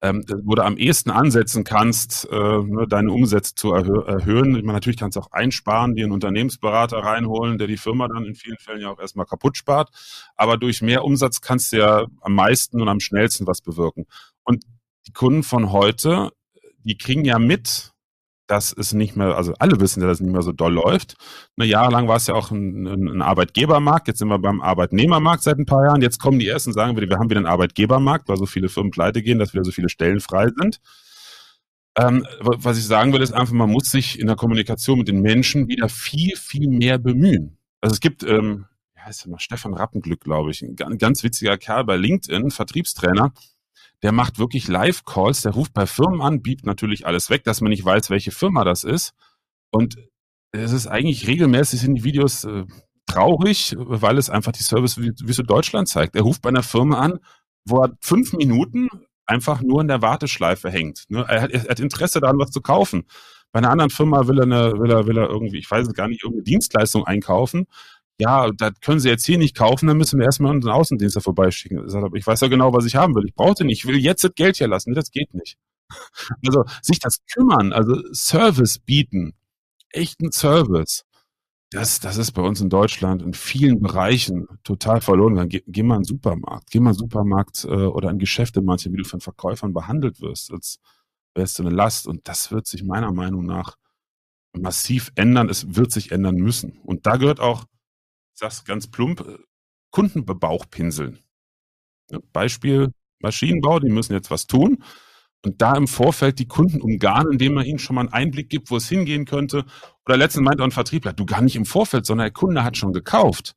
ähm, 0.00 0.24
wo 0.44 0.54
du 0.54 0.64
am 0.64 0.78
ehesten 0.78 1.10
ansetzen 1.10 1.64
kannst, 1.64 2.26
äh, 2.32 2.62
ne, 2.62 2.86
deine 2.88 3.12
Umsätze 3.12 3.54
zu 3.54 3.74
erhö 3.74 4.00
erhöhen. 4.00 4.56
Ich 4.56 4.62
meine, 4.62 4.78
natürlich 4.78 4.96
kannst 4.96 5.16
du 5.16 5.20
auch 5.20 5.30
einsparen, 5.30 5.94
dir 5.94 6.04
einen 6.06 6.14
Unternehmensberater 6.14 7.00
reinholen, 7.00 7.58
der 7.58 7.66
die 7.66 7.76
Firma 7.76 8.08
dann 8.08 8.24
in 8.24 8.34
vielen 8.34 8.56
Fällen 8.56 8.80
ja 8.80 8.88
auch 8.88 8.98
erstmal 8.98 9.26
kaputt 9.26 9.58
spart. 9.58 9.90
Aber 10.36 10.56
durch 10.56 10.80
mehr 10.80 11.04
Umsatz 11.04 11.42
kannst 11.42 11.74
du 11.74 11.76
ja 11.76 12.06
am 12.22 12.32
meisten 12.32 12.80
und 12.80 12.88
am 12.88 13.00
schnellsten 13.00 13.46
was 13.46 13.60
bewirken. 13.60 14.06
Und 14.42 14.64
die 15.06 15.12
Kunden 15.12 15.42
von 15.42 15.70
heute, 15.70 16.30
die 16.82 16.96
kriegen 16.96 17.26
ja 17.26 17.38
mit, 17.38 17.92
dass 18.48 18.72
es 18.72 18.94
nicht 18.94 19.14
mehr, 19.14 19.36
also 19.36 19.54
alle 19.58 19.78
wissen 19.78 20.00
ja, 20.00 20.08
dass 20.08 20.16
es 20.16 20.22
nicht 20.22 20.32
mehr 20.32 20.42
so 20.42 20.52
doll 20.52 20.72
läuft. 20.72 21.16
Eine 21.56 21.68
Jahre 21.68 21.92
lang 21.92 22.08
war 22.08 22.16
es 22.16 22.26
ja 22.26 22.34
auch 22.34 22.50
ein, 22.50 22.86
ein, 22.86 23.22
Arbeitgebermarkt, 23.22 24.08
jetzt 24.08 24.18
sind 24.18 24.28
wir 24.28 24.38
beim 24.38 24.62
Arbeitnehmermarkt 24.62 25.42
seit 25.42 25.58
ein 25.58 25.66
paar 25.66 25.84
Jahren. 25.84 26.00
Jetzt 26.00 26.18
kommen 26.18 26.38
die 26.38 26.48
ersten 26.48 26.70
und 26.70 26.74
sagen 26.74 26.96
wir, 26.96 27.08
wir 27.08 27.18
haben 27.18 27.28
wieder 27.28 27.38
einen 27.38 27.46
Arbeitgebermarkt, 27.46 28.28
weil 28.28 28.38
so 28.38 28.46
viele 28.46 28.70
Firmen 28.70 28.90
pleite 28.90 29.22
gehen, 29.22 29.38
dass 29.38 29.52
wieder 29.52 29.64
so 29.64 29.70
viele 29.70 29.90
Stellen 29.90 30.20
frei 30.20 30.48
sind. 30.56 30.80
Ähm, 31.96 32.26
was 32.40 32.78
ich 32.78 32.86
sagen 32.86 33.12
will, 33.12 33.20
ist 33.20 33.32
einfach, 33.32 33.52
man 33.52 33.70
muss 33.70 33.90
sich 33.90 34.18
in 34.18 34.26
der 34.26 34.36
Kommunikation 34.36 34.98
mit 34.98 35.08
den 35.08 35.20
Menschen 35.20 35.68
wieder 35.68 35.88
viel, 35.88 36.34
viel 36.36 36.68
mehr 36.68 36.98
bemühen. 36.98 37.58
Also 37.82 37.92
es 37.94 38.00
gibt, 38.00 38.22
ähm, 38.22 38.64
wie 38.94 39.00
heißt 39.00 39.24
der 39.24 39.32
mal, 39.32 39.40
Stefan 39.40 39.74
Rappenglück, 39.74 40.20
glaube 40.20 40.50
ich, 40.50 40.62
ein 40.62 40.98
ganz 40.98 41.22
witziger 41.22 41.58
Kerl 41.58 41.84
bei 41.84 41.96
LinkedIn, 41.96 42.50
Vertriebstrainer, 42.50 43.32
der 44.02 44.12
macht 44.12 44.38
wirklich 44.38 44.68
Live-Calls, 44.68 45.42
der 45.42 45.52
ruft 45.52 45.72
bei 45.72 45.86
Firmen 45.86 46.20
an, 46.20 46.42
biebt 46.42 46.64
natürlich 46.64 47.06
alles 47.06 47.30
weg, 47.30 47.44
dass 47.44 47.60
man 47.60 47.70
nicht 47.70 47.84
weiß, 47.84 48.10
welche 48.10 48.30
Firma 48.30 48.64
das 48.64 48.84
ist. 48.84 49.12
Und 49.70 49.96
es 50.52 50.72
ist 50.72 50.86
eigentlich 50.86 51.26
regelmäßig 51.26 51.84
in 51.84 51.94
die 51.94 52.04
Videos 52.04 52.44
äh, 52.44 52.64
traurig, 53.06 53.74
weil 53.78 54.18
es 54.18 54.30
einfach 54.30 54.52
die 54.52 54.62
Service-Wüste 54.62 55.42
Deutschland 55.42 55.88
zeigt. 55.88 56.14
Er 56.14 56.22
ruft 56.22 56.42
bei 56.42 56.50
einer 56.50 56.62
Firma 56.62 57.00
an, 57.00 57.18
wo 57.64 57.82
er 57.82 57.96
fünf 58.00 58.32
Minuten 58.32 58.88
einfach 59.26 59.60
nur 59.60 59.80
in 59.80 59.88
der 59.88 60.00
Warteschleife 60.00 60.70
hängt. 60.70 61.04
Ne? 61.08 61.24
Er, 61.28 61.42
hat, 61.42 61.50
er 61.50 61.68
hat 61.68 61.80
Interesse 61.80 62.20
daran, 62.20 62.38
was 62.38 62.50
zu 62.50 62.60
kaufen. 62.60 63.04
Bei 63.50 63.58
einer 63.58 63.70
anderen 63.70 63.90
Firma 63.90 64.26
will 64.26 64.38
er, 64.38 64.44
eine, 64.44 64.78
will 64.78 64.90
er, 64.90 65.06
will 65.06 65.18
er 65.18 65.28
irgendwie, 65.28 65.58
ich 65.58 65.70
weiß 65.70 65.86
es 65.86 65.94
gar 65.94 66.08
nicht, 66.08 66.22
irgendeine 66.22 66.44
Dienstleistung 66.44 67.04
einkaufen 67.04 67.66
ja, 68.20 68.50
das 68.50 68.72
können 68.80 69.00
Sie 69.00 69.08
jetzt 69.08 69.26
hier 69.26 69.38
nicht 69.38 69.56
kaufen, 69.56 69.86
dann 69.86 69.96
müssen 69.96 70.18
wir 70.18 70.26
erstmal 70.26 70.54
unseren 70.54 70.72
Außendienst 70.72 71.22
vorbeischicken. 71.22 71.86
Ich 72.14 72.26
weiß 72.26 72.40
ja 72.40 72.48
genau, 72.48 72.72
was 72.72 72.84
ich 72.84 72.96
haben 72.96 73.14
will. 73.14 73.26
Ich 73.26 73.34
brauche 73.34 73.54
den 73.54 73.68
nicht. 73.68 73.78
Ich 73.78 73.86
will 73.86 73.96
jetzt 73.96 74.24
das 74.24 74.34
Geld 74.34 74.56
hier 74.56 74.68
lassen. 74.68 74.94
Das 74.94 75.10
geht 75.10 75.34
nicht. 75.34 75.56
Also 76.46 76.64
sich 76.82 76.98
das 76.98 77.24
kümmern, 77.32 77.72
also 77.72 77.96
Service 78.12 78.78
bieten, 78.78 79.32
echten 79.90 80.32
Service, 80.32 81.06
das, 81.70 82.00
das 82.00 82.16
ist 82.16 82.32
bei 82.32 82.42
uns 82.42 82.60
in 82.62 82.70
Deutschland 82.70 83.22
in 83.22 83.34
vielen 83.34 83.80
Bereichen 83.80 84.46
total 84.64 85.02
verloren. 85.02 85.48
Geh, 85.48 85.62
geh 85.66 85.82
mal 85.82 85.96
in 85.96 86.02
den 86.02 86.06
Supermarkt, 86.06 86.70
geh 86.70 86.80
mal 86.80 86.90
in 86.90 86.94
den 86.94 87.00
Supermarkt 87.00 87.64
äh, 87.64 87.68
oder 87.68 88.10
in 88.10 88.18
Geschäfte 88.18 88.62
manche, 88.62 88.90
wie 88.92 88.96
du 88.96 89.04
von 89.04 89.20
Verkäufern 89.20 89.74
behandelt 89.74 90.20
wirst, 90.22 90.50
als 90.50 90.78
wärst 91.34 91.58
du 91.58 91.64
eine 91.64 91.74
Last. 91.74 92.06
Und 92.06 92.26
das 92.26 92.50
wird 92.50 92.66
sich 92.66 92.84
meiner 92.84 93.12
Meinung 93.12 93.44
nach 93.44 93.76
massiv 94.58 95.12
ändern. 95.14 95.50
Es 95.50 95.76
wird 95.76 95.92
sich 95.92 96.10
ändern 96.10 96.36
müssen. 96.36 96.78
Und 96.84 97.06
da 97.06 97.16
gehört 97.18 97.40
auch 97.40 97.64
sag's 98.38 98.64
ganz 98.64 98.86
plump, 98.86 99.20
äh, 99.20 99.38
Kundenbebauchpinseln. 99.90 101.18
Beispiel 102.32 102.92
Maschinenbau, 103.20 103.80
die 103.80 103.90
müssen 103.90 104.12
jetzt 104.12 104.30
was 104.30 104.46
tun. 104.46 104.82
Und 105.44 105.62
da 105.62 105.76
im 105.76 105.86
Vorfeld 105.86 106.38
die 106.38 106.48
Kunden 106.48 106.80
umgarnen, 106.80 107.32
indem 107.32 107.54
man 107.54 107.64
ihnen 107.64 107.78
schon 107.78 107.94
mal 107.94 108.02
einen 108.02 108.12
Einblick 108.12 108.48
gibt, 108.48 108.70
wo 108.70 108.76
es 108.76 108.88
hingehen 108.88 109.24
könnte. 109.24 109.64
Oder 110.04 110.16
letztens 110.16 110.44
meint 110.44 110.60
auch 110.60 110.64
ein 110.64 110.72
Vertriebler, 110.72 111.12
du 111.12 111.26
gar 111.26 111.42
nicht 111.42 111.56
im 111.56 111.64
Vorfeld, 111.64 112.06
sondern 112.06 112.26
der 112.26 112.32
Kunde 112.32 112.64
hat 112.64 112.76
schon 112.76 112.92
gekauft. 112.92 113.54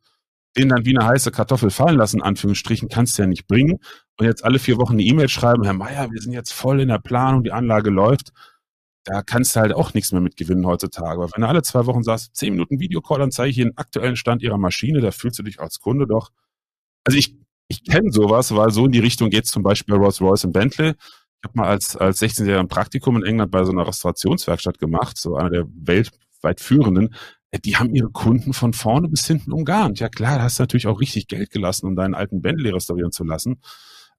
Den 0.58 0.70
dann 0.70 0.86
wie 0.86 0.96
eine 0.96 1.08
heiße 1.08 1.32
Kartoffel 1.32 1.70
fallen 1.70 1.98
lassen, 1.98 2.22
Anführungsstrichen, 2.22 2.90
kannst 2.90 3.18
du 3.18 3.24
ja 3.24 3.28
nicht 3.28 3.48
bringen. 3.48 3.80
Und 4.18 4.26
jetzt 4.26 4.44
alle 4.44 4.60
vier 4.60 4.78
Wochen 4.78 4.94
eine 4.94 5.04
E-Mail 5.04 5.30
schreiben, 5.30 5.64
Herr 5.64 5.74
Meier, 5.74 6.12
wir 6.12 6.22
sind 6.22 6.34
jetzt 6.34 6.54
voll 6.54 6.82
in 6.82 6.90
der 6.90 7.00
Planung, 7.00 7.44
die 7.44 7.52
Anlage 7.52 7.90
läuft 7.90 8.32
da 9.04 9.22
kannst 9.24 9.56
du 9.56 9.62
halt 9.62 9.74
auch 9.74 9.94
nichts 9.94 10.12
mehr 10.12 10.22
mit 10.22 10.38
gewinnen 10.38 10.66
heutzutage. 10.66 11.20
Weil 11.20 11.30
wenn 11.34 11.42
du 11.42 11.48
alle 11.48 11.64
zwei 11.64 11.86
Wochen 11.86 12.04
sagst, 12.04 12.36
zehn 12.36 12.54
Minuten 12.54 12.80
Videocall, 12.80 13.20
dann 13.20 13.32
zeige 13.32 13.50
ich 13.50 13.56
hier 13.56 13.66
den 13.66 13.78
aktuellen 13.78 14.16
Stand 14.16 14.44
ihrer 14.44 14.58
Maschine, 14.58 15.02
da 15.02 15.12
fühlst 15.12 15.40
du 15.40 15.44
dich 15.44 15.60
als 15.60 15.80
Kunde 15.80 16.06
doch. 16.08 16.30
Also 17.04 17.18
ich, 17.18 17.36
ich 17.68 17.84
kenne 17.84 18.12
sowas, 18.12 18.56
weil 18.56 18.72
so 18.72 18.86
in 18.86 18.92
die 18.92 19.00
Richtung 19.00 19.30
geht 19.30 19.48
zum 19.48 19.64
Beispiel 19.64 19.96
bei 19.96 20.02
Rolls-Royce 20.02 20.46
und 20.46 20.54
Bentley. 20.54 20.90
Ich 20.90 21.50
habe 21.50 21.58
mal 21.58 21.68
als, 21.68 21.96
als 21.96 22.22
16-Jähriger 22.22 22.60
ein 22.60 22.68
Praktikum 22.68 23.16
in 23.18 23.24
England 23.24 23.52
bei 23.52 23.64
so 23.64 23.72
einer 23.72 23.88
Restaurationswerkstatt 23.88 24.78
gemacht, 24.78 25.18
so 25.18 25.36
einer 25.36 25.50
der 25.50 25.66
weltweit 25.74 26.62
führenden. 26.62 27.16
Die 27.66 27.76
haben 27.76 27.96
ihre 27.96 28.12
Kunden 28.12 28.54
von 28.54 28.74
vorne 28.74 29.10
bis 29.10 29.26
hinten 29.26 29.52
umgarnt. 29.52 30.00
Ja 30.00 30.10
klar, 30.10 30.38
da 30.38 30.44
hast 30.44 30.60
du 30.60 30.64
natürlich 30.64 30.88
auch 30.88 31.02
richtig 31.02 31.28
Geld 31.28 31.50
gelassen, 31.50 31.88
um 31.88 31.96
deinen 31.96 32.14
alten 32.14 32.42
Bentley 32.42 32.70
restaurieren 32.70 33.12
zu 33.12 33.24
lassen. 33.24 33.60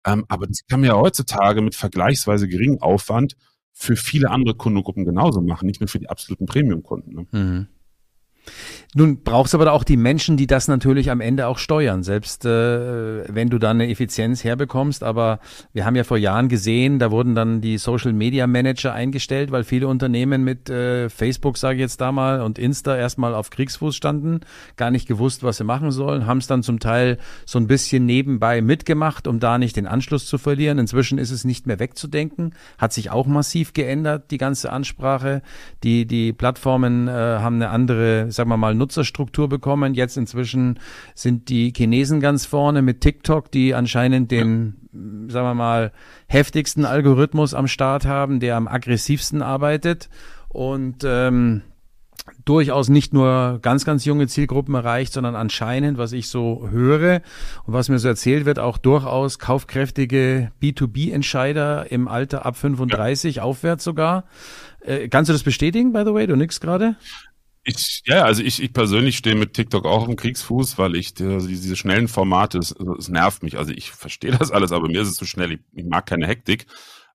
Ähm, 0.04 0.24
aber 0.28 0.48
das 0.48 0.66
kann 0.68 0.80
man 0.80 0.88
ja 0.88 0.96
heutzutage 0.96 1.62
mit 1.62 1.76
vergleichsweise 1.76 2.48
geringem 2.48 2.82
Aufwand 2.82 3.36
für 3.72 3.96
viele 3.96 4.30
andere 4.30 4.54
Kundengruppen 4.54 5.04
genauso 5.04 5.40
machen, 5.40 5.66
nicht 5.66 5.80
nur 5.80 5.88
für 5.88 5.98
die 5.98 6.08
absoluten 6.08 6.46
Premium-Kunden. 6.46 7.14
Ne? 7.14 7.26
Mhm. 7.30 7.68
Nun 8.94 9.22
brauchst 9.22 9.54
du 9.54 9.58
aber 9.58 9.72
auch 9.72 9.84
die 9.84 9.96
Menschen, 9.96 10.36
die 10.36 10.46
das 10.46 10.68
natürlich 10.68 11.10
am 11.10 11.22
Ende 11.22 11.46
auch 11.46 11.56
steuern, 11.56 12.02
selbst 12.02 12.44
äh, 12.44 13.24
wenn 13.34 13.48
du 13.48 13.58
dann 13.58 13.80
eine 13.80 13.90
Effizienz 13.90 14.44
herbekommst. 14.44 15.02
Aber 15.02 15.38
wir 15.72 15.86
haben 15.86 15.96
ja 15.96 16.04
vor 16.04 16.18
Jahren 16.18 16.48
gesehen, 16.48 16.98
da 16.98 17.10
wurden 17.10 17.34
dann 17.34 17.62
die 17.62 17.78
Social 17.78 18.12
Media 18.12 18.46
Manager 18.46 18.92
eingestellt, 18.92 19.50
weil 19.50 19.64
viele 19.64 19.88
Unternehmen 19.88 20.44
mit 20.44 20.68
äh, 20.68 21.08
Facebook, 21.08 21.56
sage 21.56 21.76
ich 21.76 21.80
jetzt 21.80 22.02
da 22.02 22.12
mal, 22.12 22.42
und 22.42 22.58
Insta 22.58 22.94
erstmal 22.94 23.34
auf 23.34 23.48
Kriegsfuß 23.48 23.96
standen, 23.96 24.40
gar 24.76 24.90
nicht 24.90 25.08
gewusst, 25.08 25.42
was 25.42 25.56
sie 25.56 25.64
machen 25.64 25.90
sollen, 25.90 26.26
haben 26.26 26.38
es 26.38 26.46
dann 26.46 26.62
zum 26.62 26.78
Teil 26.78 27.16
so 27.46 27.58
ein 27.58 27.66
bisschen 27.66 28.04
nebenbei 28.04 28.60
mitgemacht, 28.60 29.26
um 29.26 29.40
da 29.40 29.56
nicht 29.56 29.76
den 29.76 29.86
Anschluss 29.86 30.26
zu 30.26 30.36
verlieren. 30.36 30.78
Inzwischen 30.78 31.16
ist 31.16 31.30
es 31.30 31.44
nicht 31.44 31.66
mehr 31.66 31.78
wegzudenken, 31.78 32.54
hat 32.76 32.92
sich 32.92 33.10
auch 33.10 33.26
massiv 33.26 33.72
geändert, 33.72 34.30
die 34.30 34.38
ganze 34.38 34.70
Ansprache. 34.70 35.40
Die, 35.82 36.04
die 36.04 36.34
Plattformen 36.34 37.08
äh, 37.08 37.12
haben 37.12 37.56
eine 37.56 37.70
andere 37.70 38.30
sagen 38.30 38.50
wir 38.50 38.58
mal, 38.58 38.74
Nutzerstruktur 38.82 39.48
bekommen. 39.48 39.94
Jetzt 39.94 40.16
inzwischen 40.16 40.80
sind 41.14 41.48
die 41.48 41.72
Chinesen 41.74 42.20
ganz 42.20 42.44
vorne 42.46 42.82
mit 42.82 43.00
TikTok, 43.00 43.50
die 43.50 43.74
anscheinend 43.74 44.30
den, 44.30 44.88
ja. 44.92 45.32
sagen 45.32 45.46
wir 45.46 45.54
mal, 45.54 45.92
heftigsten 46.26 46.84
Algorithmus 46.84 47.54
am 47.54 47.68
Start 47.68 48.04
haben, 48.04 48.40
der 48.40 48.56
am 48.56 48.66
aggressivsten 48.66 49.40
arbeitet. 49.40 50.10
Und 50.48 51.04
ähm, 51.04 51.62
durchaus 52.44 52.88
nicht 52.88 53.12
nur 53.12 53.58
ganz, 53.62 53.84
ganz 53.84 54.04
junge 54.04 54.26
Zielgruppen 54.26 54.74
erreicht, 54.74 55.12
sondern 55.12 55.34
anscheinend, 55.34 55.98
was 55.98 56.12
ich 56.12 56.28
so 56.28 56.68
höre 56.70 57.22
und 57.64 57.74
was 57.74 57.88
mir 57.88 57.98
so 57.98 58.08
erzählt 58.08 58.44
wird, 58.44 58.58
auch 58.58 58.78
durchaus 58.78 59.38
kaufkräftige 59.38 60.50
B2B-Entscheider 60.60 61.90
im 61.90 62.08
Alter 62.08 62.44
ab 62.44 62.56
35 62.56 63.36
ja. 63.36 63.42
aufwärts 63.42 63.84
sogar. 63.84 64.24
Äh, 64.80 65.08
kannst 65.08 65.28
du 65.28 65.32
das 65.32 65.42
bestätigen, 65.42 65.92
by 65.92 66.02
the 66.04 66.14
way? 66.14 66.26
Du 66.26 66.36
nix 66.36 66.60
gerade? 66.60 66.96
Ich, 67.64 68.02
ja, 68.06 68.24
also 68.24 68.42
ich, 68.42 68.60
ich 68.60 68.72
persönlich 68.72 69.16
stehe 69.16 69.36
mit 69.36 69.54
TikTok 69.54 69.86
auch 69.86 70.08
im 70.08 70.16
Kriegsfuß, 70.16 70.78
weil 70.78 70.96
ich 70.96 71.14
also 71.20 71.46
diese 71.46 71.76
schnellen 71.76 72.08
Formate, 72.08 72.58
es, 72.58 72.74
es 72.98 73.08
nervt 73.08 73.42
mich. 73.44 73.56
Also 73.56 73.72
ich 73.72 73.92
verstehe 73.92 74.32
das 74.38 74.50
alles, 74.50 74.72
aber 74.72 74.88
mir 74.88 75.02
ist 75.02 75.08
es 75.08 75.16
zu 75.16 75.26
schnell. 75.26 75.52
Ich, 75.52 75.60
ich 75.72 75.84
mag 75.84 76.06
keine 76.06 76.26
Hektik. 76.26 76.66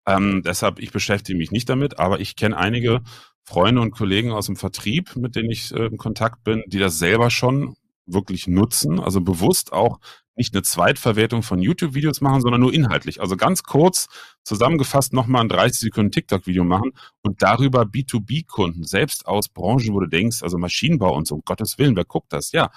Ähm, 0.05 0.41
deshalb, 0.45 0.79
ich 0.79 0.91
beschäftige 0.91 1.37
mich 1.37 1.51
nicht 1.51 1.67
damit, 1.67 1.99
aber 1.99 2.21
ich 2.21 2.37
kenne 2.37 2.57
einige 2.57 3.01
Freunde 3.43 3.81
und 3.81 3.91
Kollegen 3.91 4.31
aus 4.31 4.45
dem 4.45 4.55
Vertrieb, 4.55 5.15
mit 5.17 5.35
denen 5.35 5.51
ich 5.51 5.73
äh, 5.73 5.87
in 5.87 5.97
Kontakt 5.97 6.43
bin, 6.43 6.63
die 6.67 6.79
das 6.79 6.97
selber 6.97 7.29
schon 7.29 7.75
wirklich 8.05 8.47
nutzen, 8.47 9.01
also 9.01 9.19
bewusst 9.19 9.73
auch 9.73 9.99
nicht 10.37 10.53
eine 10.53 10.63
Zweitverwertung 10.63 11.43
von 11.43 11.59
YouTube-Videos 11.61 12.21
machen, 12.21 12.41
sondern 12.41 12.61
nur 12.61 12.73
inhaltlich. 12.73 13.19
Also 13.21 13.35
ganz 13.35 13.63
kurz 13.63 14.07
zusammengefasst 14.43 15.13
nochmal 15.13 15.41
ein 15.41 15.49
30 15.49 15.79
Sekunden 15.79 16.11
TikTok-Video 16.11 16.63
machen 16.63 16.91
und 17.21 17.41
darüber 17.41 17.81
B2B-Kunden, 17.81 18.83
selbst 18.83 19.27
aus 19.27 19.49
Branchen, 19.49 19.93
wo 19.93 19.99
du 19.99 20.07
denkst, 20.07 20.43
also 20.43 20.57
Maschinenbau 20.57 21.15
und 21.15 21.27
so, 21.27 21.35
um 21.35 21.41
Gottes 21.43 21.77
Willen, 21.77 21.95
wer 21.95 22.05
guckt 22.05 22.31
das? 22.31 22.51
Ja, 22.51 22.71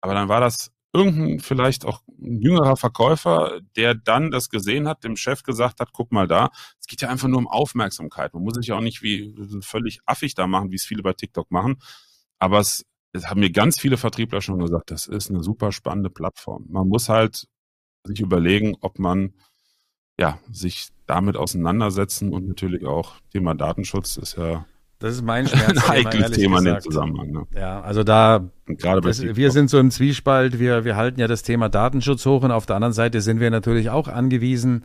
Aber 0.00 0.14
dann 0.14 0.28
war 0.28 0.40
das 0.40 0.70
irgendein 0.96 1.40
vielleicht 1.40 1.84
auch 1.84 2.02
jüngerer 2.18 2.76
Verkäufer, 2.76 3.60
der 3.76 3.94
dann 3.94 4.30
das 4.30 4.48
gesehen 4.48 4.88
hat, 4.88 5.04
dem 5.04 5.16
Chef 5.16 5.42
gesagt 5.42 5.80
hat, 5.80 5.92
guck 5.92 6.12
mal 6.12 6.26
da, 6.26 6.50
es 6.80 6.86
geht 6.86 7.02
ja 7.02 7.08
einfach 7.08 7.28
nur 7.28 7.38
um 7.38 7.48
Aufmerksamkeit. 7.48 8.32
Man 8.34 8.42
muss 8.42 8.54
sich 8.54 8.68
ja 8.68 8.76
auch 8.76 8.80
nicht 8.80 9.02
wie 9.02 9.34
völlig 9.60 10.00
affig 10.06 10.34
da 10.34 10.46
machen, 10.46 10.70
wie 10.70 10.76
es 10.76 10.84
viele 10.84 11.02
bei 11.02 11.12
TikTok 11.12 11.50
machen. 11.50 11.76
Aber 12.38 12.60
es, 12.60 12.84
es 13.12 13.28
haben 13.28 13.40
mir 13.40 13.50
ganz 13.50 13.80
viele 13.80 13.96
Vertriebler 13.96 14.40
schon 14.40 14.58
gesagt, 14.58 14.90
das 14.90 15.06
ist 15.06 15.30
eine 15.30 15.42
super 15.42 15.72
spannende 15.72 16.10
Plattform. 16.10 16.66
Man 16.68 16.88
muss 16.88 17.08
halt 17.08 17.46
sich 18.04 18.20
überlegen, 18.20 18.76
ob 18.80 18.98
man 18.98 19.34
ja 20.18 20.38
sich 20.50 20.88
damit 21.06 21.36
auseinandersetzen 21.36 22.32
und 22.32 22.46
natürlich 22.46 22.84
auch 22.84 23.14
Thema 23.32 23.54
Datenschutz 23.54 24.16
ist 24.16 24.36
ja 24.36 24.66
das 24.98 25.12
ist 25.14 25.22
mein 25.22 25.46
Schmerz. 25.46 25.68
Ein 25.90 26.06
heikles 26.06 26.30
Thema 26.32 26.58
in 26.58 26.64
dem 26.64 26.80
Zusammenhang. 26.80 27.30
Ne? 27.30 27.46
Ja, 27.54 27.82
also 27.82 28.02
da, 28.02 28.48
gerade 28.66 29.02
das, 29.02 29.22
wir 29.22 29.50
sind 29.50 29.68
so 29.68 29.78
im 29.78 29.90
Zwiespalt, 29.90 30.58
wir, 30.58 30.84
wir 30.84 30.96
halten 30.96 31.20
ja 31.20 31.28
das 31.28 31.42
Thema 31.42 31.68
Datenschutz 31.68 32.24
hoch 32.24 32.42
und 32.42 32.50
auf 32.50 32.64
der 32.64 32.76
anderen 32.76 32.94
Seite 32.94 33.20
sind 33.20 33.38
wir 33.38 33.50
natürlich 33.50 33.90
auch 33.90 34.08
angewiesen, 34.08 34.84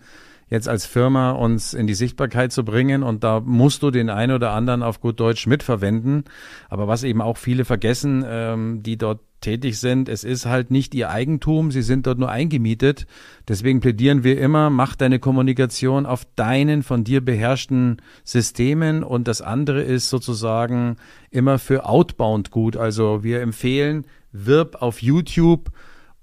jetzt 0.52 0.68
als 0.68 0.86
Firma 0.86 1.32
uns 1.32 1.74
in 1.74 1.88
die 1.88 1.95
Sichtbarkeit 1.95 2.52
zu 2.52 2.64
bringen 2.64 3.02
und 3.02 3.24
da 3.24 3.39
musst 3.39 3.82
du 3.82 3.89
den 3.89 4.12
einen 4.12 4.34
oder 4.34 4.52
anderen 4.52 4.84
auf 4.84 4.99
gut 4.99 5.20
Deutsch 5.20 5.47
mitverwenden. 5.47 6.26
Aber 6.70 6.88
was 6.88 7.04
eben 7.04 7.22
auch 7.22 7.38
viele 7.38 7.66
vergessen, 7.66 8.24
ähm, 8.28 8.84
die 8.84 8.97
dort 8.97 9.22
tätig 9.39 9.80
sind. 9.80 10.08
Es 10.08 10.24
ist 10.24 10.45
halt 10.45 10.70
nicht 10.70 10.93
ihr 10.93 11.10
Eigentum, 11.10 11.72
sie 11.72 11.82
sind 11.82 12.06
dort 12.06 12.20
nur 12.20 12.30
eingemietet. 12.30 13.08
Deswegen 13.47 13.80
plädieren 13.80 14.24
wir 14.24 14.39
immer, 14.39 14.70
mach 14.70 14.95
deine 14.95 15.18
Kommunikation 15.20 16.06
auf 16.06 16.26
deinen 16.36 16.84
von 16.84 17.04
dir 17.04 17.26
beherrschten 17.26 18.02
Systemen 18.24 19.04
und 19.04 19.28
das 19.28 19.41
andere 19.41 19.82
ist 19.82 20.10
sozusagen 20.10 20.97
immer 21.32 21.58
für 21.58 21.88
Outbound 21.88 22.52
gut. 22.52 22.78
Also 22.78 23.24
wir 23.24 23.41
empfehlen, 23.41 24.06
wirb 24.32 24.82
auf 24.82 25.02
YouTube 25.02 25.72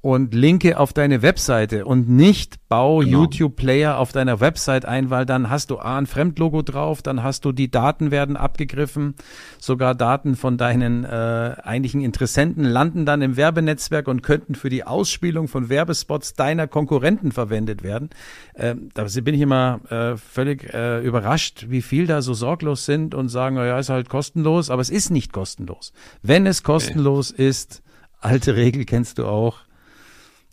und 0.01 0.33
linke 0.33 0.79
auf 0.79 0.93
deine 0.93 1.23
Webseite 1.23 1.85
und 1.85 2.09
nicht 2.09 2.69
bau 2.69 2.99
genau. 2.99 3.23
YouTube-Player 3.23 3.99
auf 3.99 4.13
deiner 4.13 4.39
Website 4.39 4.85
ein, 4.85 5.11
weil 5.11 5.27
dann 5.27 5.51
hast 5.51 5.71
du 5.71 5.79
A, 5.79 5.99
ein 5.99 6.07
Fremdlogo 6.07 6.63
drauf, 6.63 7.03
dann 7.03 7.25
hast 7.25 7.45
du 7.45 7.51
die 7.51 7.69
Daten 7.69 8.13
werden 8.13 8.37
abgegriffen, 8.37 9.17
sogar 9.59 9.97
Daten 9.97 10.37
von 10.37 10.57
deinen 10.57 11.05
äh, 11.05 11.57
eigentlichen 11.65 12.01
Interessenten 12.01 12.63
landen 12.63 13.07
dann 13.07 13.23
im 13.23 13.37
Werbenetzwerk 13.37 14.07
und 14.07 14.23
könnten 14.23 14.55
für 14.55 14.69
die 14.69 14.85
Ausspielung 14.85 15.49
von 15.49 15.69
Werbespots 15.69 16.35
deiner 16.35 16.69
Konkurrenten 16.69 17.33
verwendet 17.33 17.83
werden. 17.83 18.11
Ähm, 18.55 18.91
da 18.95 19.05
bin 19.23 19.35
ich 19.35 19.41
immer 19.41 19.81
äh, 19.91 20.17
völlig 20.17 20.73
äh, 20.73 21.05
überrascht, 21.05 21.67
wie 21.71 21.83
viel 21.83 22.07
da 22.07 22.23
so 22.23 22.35
sorglos 22.35 22.85
sind 22.85 23.17
und 23.17 23.31
sagen, 23.31 23.57
ja, 23.57 23.79
ist 23.79 23.89
halt 23.89 24.09
kostenlos, 24.09 24.71
aber 24.71 24.81
es 24.81 24.91
ist 24.91 25.11
nicht 25.11 25.33
kostenlos. 25.33 25.93
Wenn 26.23 26.47
es 26.47 26.63
kostenlos 26.63 27.33
okay. 27.33 27.49
ist, 27.49 27.83
alte 28.21 28.55
Regel 28.55 28.85
kennst 28.85 29.19
du 29.19 29.27
auch, 29.27 29.68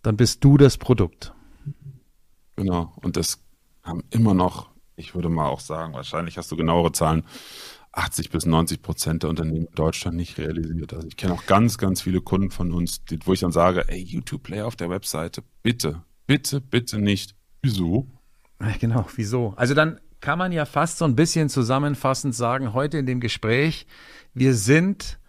dann 0.06 0.18
bist 0.18 0.44
du 0.44 0.58
das 0.58 0.78
Produkt. 0.78 1.34
Genau. 2.56 2.94
Und 3.02 3.18
das 3.18 3.40
haben 3.84 4.04
immer 4.10 4.34
noch, 4.34 4.70
ich 4.96 5.16
würde 5.16 5.30
mal 5.30 5.48
auch 5.48 5.60
sagen, 5.60 5.94
wahrscheinlich 5.94 6.38
hast 6.38 6.52
du 6.52 6.56
genauere 6.56 6.92
Zahlen, 6.92 7.24
80 7.92 8.30
bis 8.30 8.46
90 8.46 8.82
Prozent 8.82 9.24
der 9.24 9.30
Unternehmen 9.30 9.68
in 9.68 9.76
Deutschland 9.76 10.18
nicht 10.18 10.38
realisiert. 10.38 10.94
Also 10.94 11.08
ich 11.08 11.16
kenne 11.16 11.34
auch 11.34 11.46
ganz, 11.46 11.78
ganz 11.78 12.02
viele 12.02 12.22
Kunden 12.22 12.52
von 12.52 12.72
uns, 12.72 13.06
die, 13.06 13.20
wo 13.26 13.34
ich 13.34 13.40
dann 13.40 13.52
sage, 13.52 13.88
ey, 13.88 14.02
YouTube-Player 14.02 14.68
auf 14.68 14.76
der 14.76 14.90
Webseite, 14.90 15.44
bitte, 15.64 16.04
bitte, 16.28 16.60
bitte 16.60 17.00
nicht. 17.00 17.36
Wieso? 17.62 18.08
Genau, 18.80 19.06
wieso? 19.16 19.54
Also 19.56 19.74
dann 19.74 20.00
kann 20.20 20.40
man 20.40 20.52
ja 20.52 20.66
fast 20.66 20.98
so 20.98 21.06
ein 21.06 21.16
bisschen 21.16 21.50
zusammenfassend 21.50 22.36
sagen, 22.36 22.74
heute 22.74 22.98
in 22.98 23.06
dem 23.06 23.20
Gespräch, 23.20 23.88
wir 24.34 24.56
sind 24.56 25.20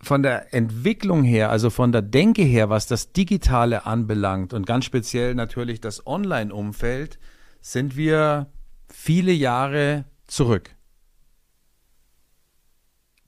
von 0.00 0.22
der 0.22 0.54
Entwicklung 0.54 1.24
her, 1.24 1.50
also 1.50 1.70
von 1.70 1.92
der 1.92 2.02
Denke 2.02 2.42
her, 2.42 2.70
was 2.70 2.86
das 2.86 3.12
Digitale 3.12 3.84
anbelangt 3.86 4.54
und 4.54 4.66
ganz 4.66 4.84
speziell 4.84 5.34
natürlich 5.34 5.80
das 5.80 6.06
Online-Umfeld, 6.06 7.18
sind 7.60 7.96
wir 7.96 8.52
viele 8.88 9.32
Jahre 9.32 10.04
zurück. 10.26 10.74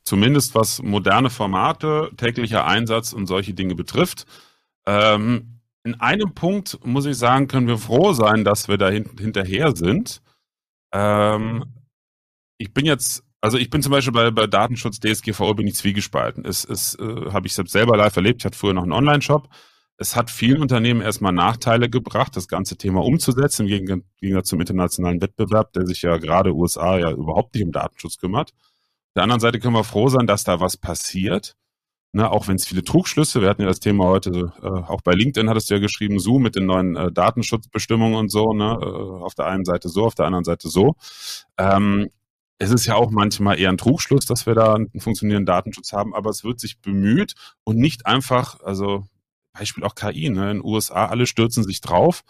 Zumindest 0.05 0.55
was 0.55 0.83
moderne 0.83 1.31
Formate, 1.31 2.11
täglicher 2.17 2.67
Einsatz 2.67 3.13
und 3.13 3.27
solche 3.27 3.55
Dinge 3.55 3.75
betrifft. 3.75 4.27
Ähm, 4.87 5.61
in 5.83 6.01
einem 6.01 6.35
Punkt 6.35 6.85
muss 6.85 7.07
ich 7.07 7.17
sagen, 7.17 7.49
können 7.49 7.67
wir 7.67 7.79
froh 7.79 8.13
sein, 8.13 8.45
dass 8.45 8.69
wir 8.69 8.77
da 8.77 8.91
hinterher 8.91 9.75
sind. 9.75 10.23
Ähm, 10.93 11.65
ich 12.59 12.75
bin 12.75 12.85
jetzt 12.85 13.25
also 13.41 13.59
ich 13.59 13.71
bin 13.71 13.83
zum 13.83 13.93
Beispiel 13.93 14.13
bei, 14.13 14.31
bei 14.31 14.47
Datenschutz 14.47 15.01
DSGVO 15.01 15.55
bin 15.55 15.67
ich 15.67 15.75
zwiegespalten. 15.77 16.45
Es, 16.45 16.65
es 16.65 16.95
äh, 16.97 17.31
habe 17.33 17.47
ich 17.47 17.55
selbst 17.55 17.73
selber 17.73 17.97
live 17.97 18.15
erlebt. 18.17 18.43
Ich 18.43 18.45
hatte 18.45 18.59
früher 18.59 18.75
noch 18.75 18.83
einen 18.83 18.93
Online-Shop. 18.93 19.49
Es 19.97 20.17
hat 20.17 20.31
vielen 20.31 20.63
Unternehmen 20.63 21.03
erstmal 21.03 21.33
Nachteile 21.33 21.91
gebracht, 21.91 22.35
das 22.35 22.49
ganze 22.49 22.77
Thema 22.77 23.05
umzusetzen, 23.05 23.69
im 23.69 24.03
Gegensatz 24.19 24.49
zum 24.49 24.61
internationalen 24.61 25.21
Wettbewerb, 25.21 25.75
der 25.75 25.87
sich 25.87 26.01
ja 26.01 26.17
gerade 26.17 26.55
USA 26.55 26.99
ja 26.99 27.11
überhaupt 27.11 27.55
nicht 27.55 27.65
um 27.65 27.73
Datenschutz 27.73 28.17
kümmert. 28.17 28.53
Auf 28.53 29.15
der 29.15 29.25
anderen 29.25 29.41
Seite 29.41 29.59
können 29.61 29.75
wir 29.75 29.85
froh 29.85 30.09
sein, 30.09 30.27
dass 30.27 30.45
da 30.45 30.61
was 30.61 30.79
passiert. 30.79 31.55
Ne, 32.13 32.29
auch 32.29 32.49
wenn 32.49 32.57
es 32.57 32.67
viele 32.67 32.83
Trugschlüsse, 32.83 33.41
wir 33.41 33.49
hatten 33.49 33.63
ja 33.63 33.69
das 33.69 33.79
Thema 33.79 34.07
heute, 34.07 34.53
äh, 34.63 34.67
auch 34.67 35.01
bei 35.03 35.13
LinkedIn 35.13 35.49
hattest 35.49 35.71
du 35.71 35.75
ja 35.75 35.81
geschrieben, 35.81 36.19
Zoom 36.19 36.43
mit 36.43 36.57
den 36.57 36.67
neuen 36.67 36.97
äh, 36.97 37.13
Datenschutzbestimmungen 37.13 38.17
und 38.17 38.33
so, 38.33 38.53
ne, 38.53 38.79
äh, 38.83 38.85
auf 38.85 39.35
der 39.35 39.47
einen 39.47 39.65
Seite 39.65 39.89
so, 39.89 40.07
auf 40.07 40.17
der 40.17 40.27
anderen 40.27 40.45
Seite 40.45 40.69
so. 40.69 40.97
Ähm, 41.57 42.09
es 42.61 42.71
ist 42.71 42.85
ja 42.85 42.95
auch 42.95 43.11
manchmal 43.11 43.59
eher 43.59 43.71
ein 43.71 43.79
Trugschluss, 43.79 44.27
dass 44.27 44.45
wir 44.45 44.55
da 44.55 44.75
einen 44.75 45.01
funktionierenden 45.01 45.47
Datenschutz 45.47 45.95
haben, 45.95 46.15
aber 46.15 46.29
es 46.29 46.45
wird 46.45 46.61
sich 46.61 46.79
bemüht 46.81 47.35
und 47.65 47.79
nicht 47.79 48.07
einfach, 48.07 48.61
also 48.63 49.07
Beispiel 49.55 49.83
auch 49.83 49.95
KI, 49.95 50.29
ne? 50.29 50.51
in 50.51 50.59
den 50.59 50.65
USA, 50.65 51.07
alle 51.07 51.27
stürzen 51.27 51.65
sich 51.65 51.81
drauf 51.81 52.23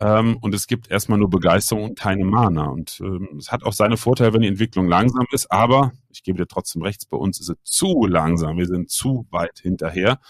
ähm, 0.00 0.38
und 0.40 0.54
es 0.54 0.68
gibt 0.68 0.92
erstmal 0.92 1.18
nur 1.18 1.28
Begeisterung 1.28 1.84
und 1.84 1.98
keine 1.98 2.24
Mana. 2.24 2.66
Und 2.66 3.00
ähm, 3.00 3.36
es 3.36 3.50
hat 3.50 3.64
auch 3.64 3.72
seine 3.72 3.96
Vorteile, 3.96 4.32
wenn 4.32 4.42
die 4.42 4.48
Entwicklung 4.48 4.86
langsam 4.86 5.26
ist, 5.32 5.50
aber 5.50 5.92
ich 6.08 6.22
gebe 6.22 6.38
dir 6.38 6.46
trotzdem 6.46 6.82
rechts, 6.82 7.04
bei 7.04 7.16
uns 7.16 7.40
ist 7.40 7.48
es 7.48 7.56
zu 7.64 8.06
langsam, 8.06 8.56
wir 8.56 8.66
sind 8.66 8.90
zu 8.90 9.26
weit 9.30 9.58
hinterher. 9.58 10.20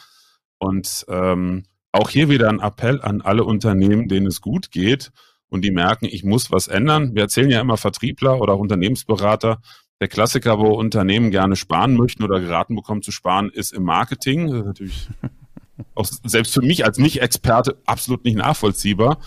Und 0.57 1.05
ähm, 1.09 1.65
auch 1.93 2.09
hier 2.09 2.31
wieder 2.31 2.49
ein 2.49 2.61
Appell 2.61 3.03
an 3.03 3.21
alle 3.21 3.45
Unternehmen, 3.45 4.09
denen 4.09 4.27
es 4.27 4.41
gut 4.41 4.71
geht, 4.71 5.13
und 5.55 5.63
die 5.63 5.71
merken, 5.71 6.07
ich 6.07 6.25
muss 6.25 6.51
was 6.51 6.67
ändern. 6.67 7.15
Wir 7.15 7.23
erzählen 7.23 7.49
ja 7.49 7.61
immer 7.61 7.77
Vertriebler 7.77 8.41
oder 8.41 8.59
Unternehmensberater. 8.59 9.61
Der 10.01 10.09
Klassiker, 10.09 10.59
wo 10.59 10.75
Unternehmen 10.75 11.31
gerne 11.31 11.55
sparen 11.55 11.95
möchten 11.95 12.25
oder 12.25 12.41
geraten 12.41 12.75
bekommen 12.75 13.03
zu 13.03 13.13
sparen, 13.13 13.51
ist 13.51 13.73
im 13.73 13.85
Marketing. 13.85 14.51
Das 14.51 14.59
ist 14.59 14.67
natürlich 14.67 15.09
auch 15.95 16.07
selbst 16.25 16.53
für 16.53 16.61
mich 16.61 16.85
als 16.85 16.99
Nicht-Experte 16.99 17.79
absolut 17.87 18.25
nicht 18.25 18.37
nachvollziehbar. 18.37 19.19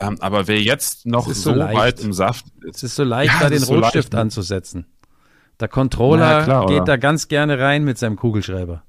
Ähm, 0.00 0.16
aber 0.20 0.48
wer 0.48 0.62
jetzt 0.62 1.04
noch 1.04 1.26
so, 1.26 1.52
so 1.52 1.58
weit 1.58 2.00
im 2.00 2.14
Saft 2.14 2.46
ist. 2.62 2.76
Es 2.76 2.82
ist 2.84 2.96
so 2.96 3.04
leicht, 3.04 3.34
ja, 3.34 3.40
da 3.40 3.50
den 3.50 3.62
Rotstift 3.62 4.12
so 4.12 4.18
anzusetzen. 4.18 4.86
Der 5.60 5.68
Controller 5.68 6.38
ja, 6.38 6.44
klar, 6.44 6.66
geht 6.68 6.88
da 6.88 6.96
ganz 6.96 7.28
gerne 7.28 7.58
rein 7.58 7.84
mit 7.84 7.98
seinem 7.98 8.16
Kugelschreiber. 8.16 8.82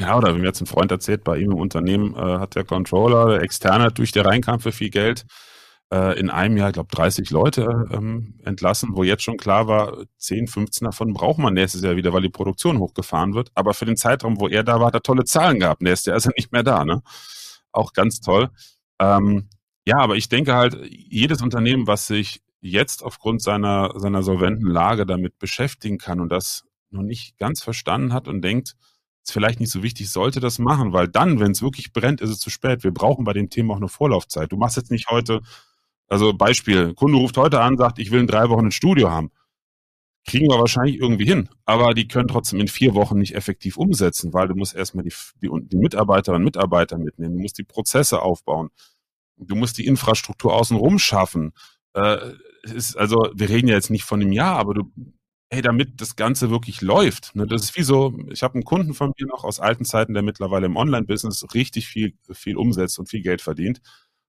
Ja, 0.00 0.16
oder 0.16 0.34
wie 0.34 0.40
mir 0.40 0.46
jetzt 0.46 0.60
ein 0.60 0.66
Freund 0.66 0.90
erzählt, 0.90 1.22
bei 1.22 1.38
ihm 1.38 1.52
im 1.52 1.58
Unternehmen 1.58 2.14
äh, 2.16 2.38
hat 2.38 2.56
der 2.56 2.64
Controller, 2.64 3.28
der 3.28 3.42
Externe, 3.42 3.92
durch 3.92 4.10
der 4.10 4.26
reinkam 4.26 4.58
für 4.58 4.72
viel 4.72 4.90
Geld, 4.90 5.24
äh, 5.92 6.18
in 6.18 6.30
einem 6.30 6.56
Jahr, 6.56 6.70
ich 6.70 6.74
glaube, 6.74 6.94
30 6.94 7.30
Leute 7.30 7.86
ähm, 7.92 8.34
entlassen, 8.44 8.90
wo 8.94 9.04
jetzt 9.04 9.22
schon 9.22 9.36
klar 9.36 9.68
war, 9.68 9.96
10, 10.18 10.48
15 10.48 10.86
davon 10.86 11.12
braucht 11.12 11.38
man 11.38 11.54
nächstes 11.54 11.82
Jahr 11.82 11.96
wieder, 11.96 12.12
weil 12.12 12.22
die 12.22 12.28
Produktion 12.28 12.78
hochgefahren 12.78 13.34
wird. 13.34 13.50
Aber 13.54 13.74
für 13.74 13.84
den 13.84 13.96
Zeitraum, 13.96 14.40
wo 14.40 14.48
er 14.48 14.64
da 14.64 14.80
war, 14.80 14.88
hat 14.88 14.94
er 14.94 15.02
tolle 15.02 15.24
Zahlen 15.24 15.60
gehabt. 15.60 15.82
Nächstes 15.82 16.06
Jahr 16.06 16.16
ist 16.16 16.26
er 16.26 16.32
nicht 16.36 16.52
mehr 16.52 16.64
da. 16.64 16.84
Ne? 16.84 17.02
Auch 17.70 17.92
ganz 17.92 18.20
toll. 18.20 18.50
Ähm, 18.98 19.48
ja, 19.86 19.98
aber 19.98 20.16
ich 20.16 20.28
denke 20.28 20.54
halt, 20.54 20.76
jedes 20.88 21.42
Unternehmen, 21.42 21.86
was 21.86 22.06
sich 22.06 22.42
jetzt 22.60 23.04
aufgrund 23.04 23.42
seiner, 23.42 23.92
seiner 23.96 24.22
solventen 24.22 24.66
Lage 24.66 25.06
damit 25.06 25.38
beschäftigen 25.38 25.98
kann 25.98 26.20
und 26.20 26.30
das 26.30 26.64
noch 26.90 27.02
nicht 27.02 27.38
ganz 27.38 27.62
verstanden 27.62 28.12
hat 28.12 28.26
und 28.26 28.42
denkt, 28.42 28.74
ist 29.24 29.32
vielleicht 29.32 29.58
nicht 29.58 29.72
so 29.72 29.82
wichtig, 29.82 30.10
sollte 30.10 30.38
das 30.38 30.58
machen, 30.58 30.92
weil 30.92 31.08
dann, 31.08 31.40
wenn 31.40 31.52
es 31.52 31.62
wirklich 31.62 31.92
brennt, 31.92 32.20
ist 32.20 32.30
es 32.30 32.38
zu 32.38 32.50
spät. 32.50 32.84
Wir 32.84 32.92
brauchen 32.92 33.24
bei 33.24 33.32
dem 33.32 33.48
Thema 33.48 33.72
auch 33.72 33.78
eine 33.78 33.88
Vorlaufzeit. 33.88 34.52
Du 34.52 34.56
machst 34.56 34.76
jetzt 34.76 34.90
nicht 34.90 35.08
heute, 35.08 35.40
also 36.08 36.34
Beispiel, 36.34 36.92
Kunde 36.94 37.18
ruft 37.18 37.38
heute 37.38 37.60
an, 37.60 37.78
sagt, 37.78 37.98
ich 37.98 38.10
will 38.10 38.20
in 38.20 38.26
drei 38.26 38.50
Wochen 38.50 38.66
ein 38.66 38.72
Studio 38.72 39.10
haben. 39.10 39.30
Kriegen 40.26 40.48
wir 40.48 40.58
wahrscheinlich 40.58 40.98
irgendwie 40.98 41.24
hin, 41.26 41.48
aber 41.64 41.94
die 41.94 42.06
können 42.08 42.28
trotzdem 42.28 42.60
in 42.60 42.68
vier 42.68 42.94
Wochen 42.94 43.18
nicht 43.18 43.34
effektiv 43.34 43.76
umsetzen, 43.76 44.32
weil 44.32 44.48
du 44.48 44.54
musst 44.54 44.74
erstmal 44.74 45.04
die, 45.04 45.12
die, 45.42 45.50
die 45.50 45.76
Mitarbeiterinnen 45.76 46.42
und 46.42 46.44
Mitarbeiter 46.44 46.98
mitnehmen, 46.98 47.36
du 47.36 47.42
musst 47.42 47.58
die 47.58 47.64
Prozesse 47.64 48.22
aufbauen, 48.22 48.70
du 49.36 49.54
musst 49.54 49.76
die 49.76 49.86
Infrastruktur 49.86 50.54
außenrum 50.54 50.98
schaffen. 50.98 51.52
Äh, 51.94 52.18
ist, 52.62 52.96
also 52.96 53.30
wir 53.34 53.48
reden 53.50 53.68
ja 53.68 53.74
jetzt 53.74 53.90
nicht 53.90 54.04
von 54.04 54.20
einem 54.20 54.32
Jahr, 54.32 54.56
aber 54.56 54.74
du, 54.74 54.92
hey, 55.54 55.62
damit 55.62 56.00
das 56.00 56.16
Ganze 56.16 56.50
wirklich 56.50 56.82
läuft. 56.82 57.34
Ne, 57.34 57.46
das 57.46 57.62
ist 57.62 57.76
wie 57.76 57.82
so, 57.82 58.14
ich 58.30 58.42
habe 58.42 58.54
einen 58.54 58.64
Kunden 58.64 58.94
von 58.94 59.12
mir 59.18 59.26
noch 59.26 59.44
aus 59.44 59.60
alten 59.60 59.84
Zeiten, 59.84 60.14
der 60.14 60.22
mittlerweile 60.22 60.66
im 60.66 60.76
Online-Business 60.76 61.46
richtig 61.54 61.86
viel, 61.86 62.14
viel 62.32 62.56
umsetzt 62.56 62.98
und 62.98 63.08
viel 63.08 63.22
Geld 63.22 63.40
verdient. 63.40 63.80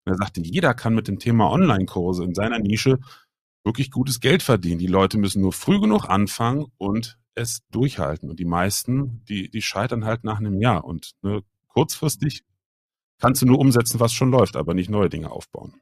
Und 0.06 0.14
er 0.14 0.18
sagte, 0.18 0.42
jeder 0.42 0.74
kann 0.74 0.96
mit 0.96 1.08
dem 1.08 1.20
Thema 1.20 1.50
Online-Kurse 1.52 2.24
in 2.24 2.36
seiner 2.36 2.60
Nische 2.60 3.00
wirklich 3.64 3.92
gutes 3.92 4.20
Geld 4.20 4.44
verdienen. 4.44 4.80
Die 4.80 4.88
Leute 4.88 5.18
müssen 5.18 5.42
nur 5.42 5.54
früh 5.54 5.80
genug 5.80 6.08
anfangen 6.08 6.68
und 6.78 7.18
es 7.34 7.62
durchhalten. 7.72 8.30
Und 8.30 8.40
die 8.40 8.46
meisten, 8.46 9.26
die, 9.26 9.50
die 9.50 9.62
scheitern 9.62 10.06
halt 10.06 10.24
nach 10.24 10.40
einem 10.40 10.62
Jahr. 10.62 10.86
Und 10.86 11.14
ne, 11.22 11.42
kurzfristig 11.68 12.44
kannst 13.20 13.42
du 13.42 13.46
nur 13.46 13.60
umsetzen, 13.60 14.00
was 14.00 14.14
schon 14.14 14.32
läuft, 14.32 14.56
aber 14.56 14.74
nicht 14.74 14.90
neue 14.90 15.10
Dinge 15.10 15.32
aufbauen. 15.32 15.74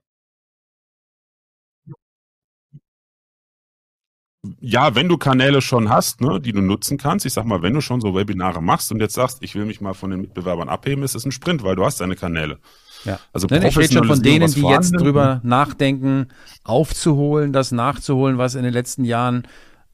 Ja, 4.60 4.96
wenn 4.96 5.08
du 5.08 5.18
Kanäle 5.18 5.62
schon 5.62 5.90
hast, 5.90 6.20
ne, 6.20 6.40
die 6.40 6.52
du 6.52 6.62
nutzen 6.62 6.98
kannst, 6.98 7.26
ich 7.26 7.34
sag 7.34 7.46
mal, 7.46 7.62
wenn 7.62 7.74
du 7.74 7.82
schon 7.82 8.02
so 8.02 8.14
Webinare 8.14 8.62
machst 8.62 8.92
und 8.92 9.00
jetzt 9.00 9.14
sagst, 9.14 9.38
ich 9.42 9.56
will 9.56 9.66
mich 9.66 9.80
mal 9.80 9.94
von 9.94 10.12
den 10.12 10.22
Mitbewerbern 10.22 10.68
abheben, 10.68 11.04
ist 11.04 11.16
es 11.16 11.26
ein 11.26 11.32
Sprint, 11.32 11.64
weil 11.64 11.76
du 11.76 11.86
hast 11.86 12.02
deine 12.02 12.16
Kanäle. 12.16 12.58
Ja. 13.06 13.20
Also 13.32 13.48
Nein, 13.50 13.66
ich 13.66 13.78
rede 13.78 13.94
schon 13.94 14.08
von 14.08 14.22
denen, 14.22 14.52
die 14.52 14.62
jetzt 14.62 14.92
drüber 14.92 15.40
nachdenken, 15.44 16.28
aufzuholen, 16.64 17.54
das 17.54 17.72
nachzuholen, 17.72 18.38
was 18.38 18.56
in 18.56 18.64
den 18.64 18.74
letzten 18.74 19.06
Jahren 19.06 19.44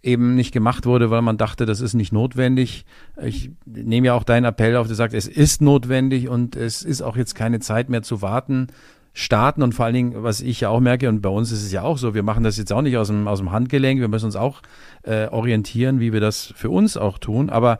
eben 0.01 0.35
nicht 0.35 0.51
gemacht 0.51 0.85
wurde, 0.85 1.11
weil 1.11 1.21
man 1.21 1.37
dachte, 1.37 1.65
das 1.65 1.81
ist 1.81 1.93
nicht 1.93 2.13
notwendig. 2.13 2.85
Ich 3.21 3.51
nehme 3.65 4.07
ja 4.07 4.13
auch 4.13 4.23
deinen 4.23 4.45
Appell 4.45 4.77
auf, 4.77 4.87
du 4.87 4.95
sagst, 4.95 5.15
es 5.15 5.27
ist 5.27 5.61
notwendig 5.61 6.29
und 6.29 6.55
es 6.55 6.83
ist 6.83 7.01
auch 7.01 7.17
jetzt 7.17 7.35
keine 7.35 7.59
Zeit 7.59 7.89
mehr 7.89 8.01
zu 8.01 8.21
warten, 8.21 8.67
starten 9.13 9.63
und 9.63 9.73
vor 9.73 9.85
allen 9.85 9.93
Dingen, 9.93 10.23
was 10.23 10.41
ich 10.41 10.61
ja 10.61 10.69
auch 10.69 10.79
merke, 10.79 11.09
und 11.09 11.21
bei 11.21 11.29
uns 11.29 11.51
ist 11.51 11.63
es 11.63 11.71
ja 11.71 11.81
auch 11.81 11.97
so, 11.97 12.13
wir 12.13 12.23
machen 12.23 12.43
das 12.43 12.57
jetzt 12.57 12.71
auch 12.71 12.81
nicht 12.81 12.97
aus 12.97 13.07
dem, 13.07 13.27
aus 13.27 13.39
dem 13.39 13.51
Handgelenk, 13.51 13.99
wir 13.99 14.07
müssen 14.07 14.25
uns 14.25 14.35
auch 14.35 14.61
äh, 15.03 15.27
orientieren, 15.27 15.99
wie 15.99 16.13
wir 16.13 16.19
das 16.19 16.53
für 16.55 16.69
uns 16.69 16.97
auch 16.97 17.17
tun, 17.17 17.49
aber 17.49 17.79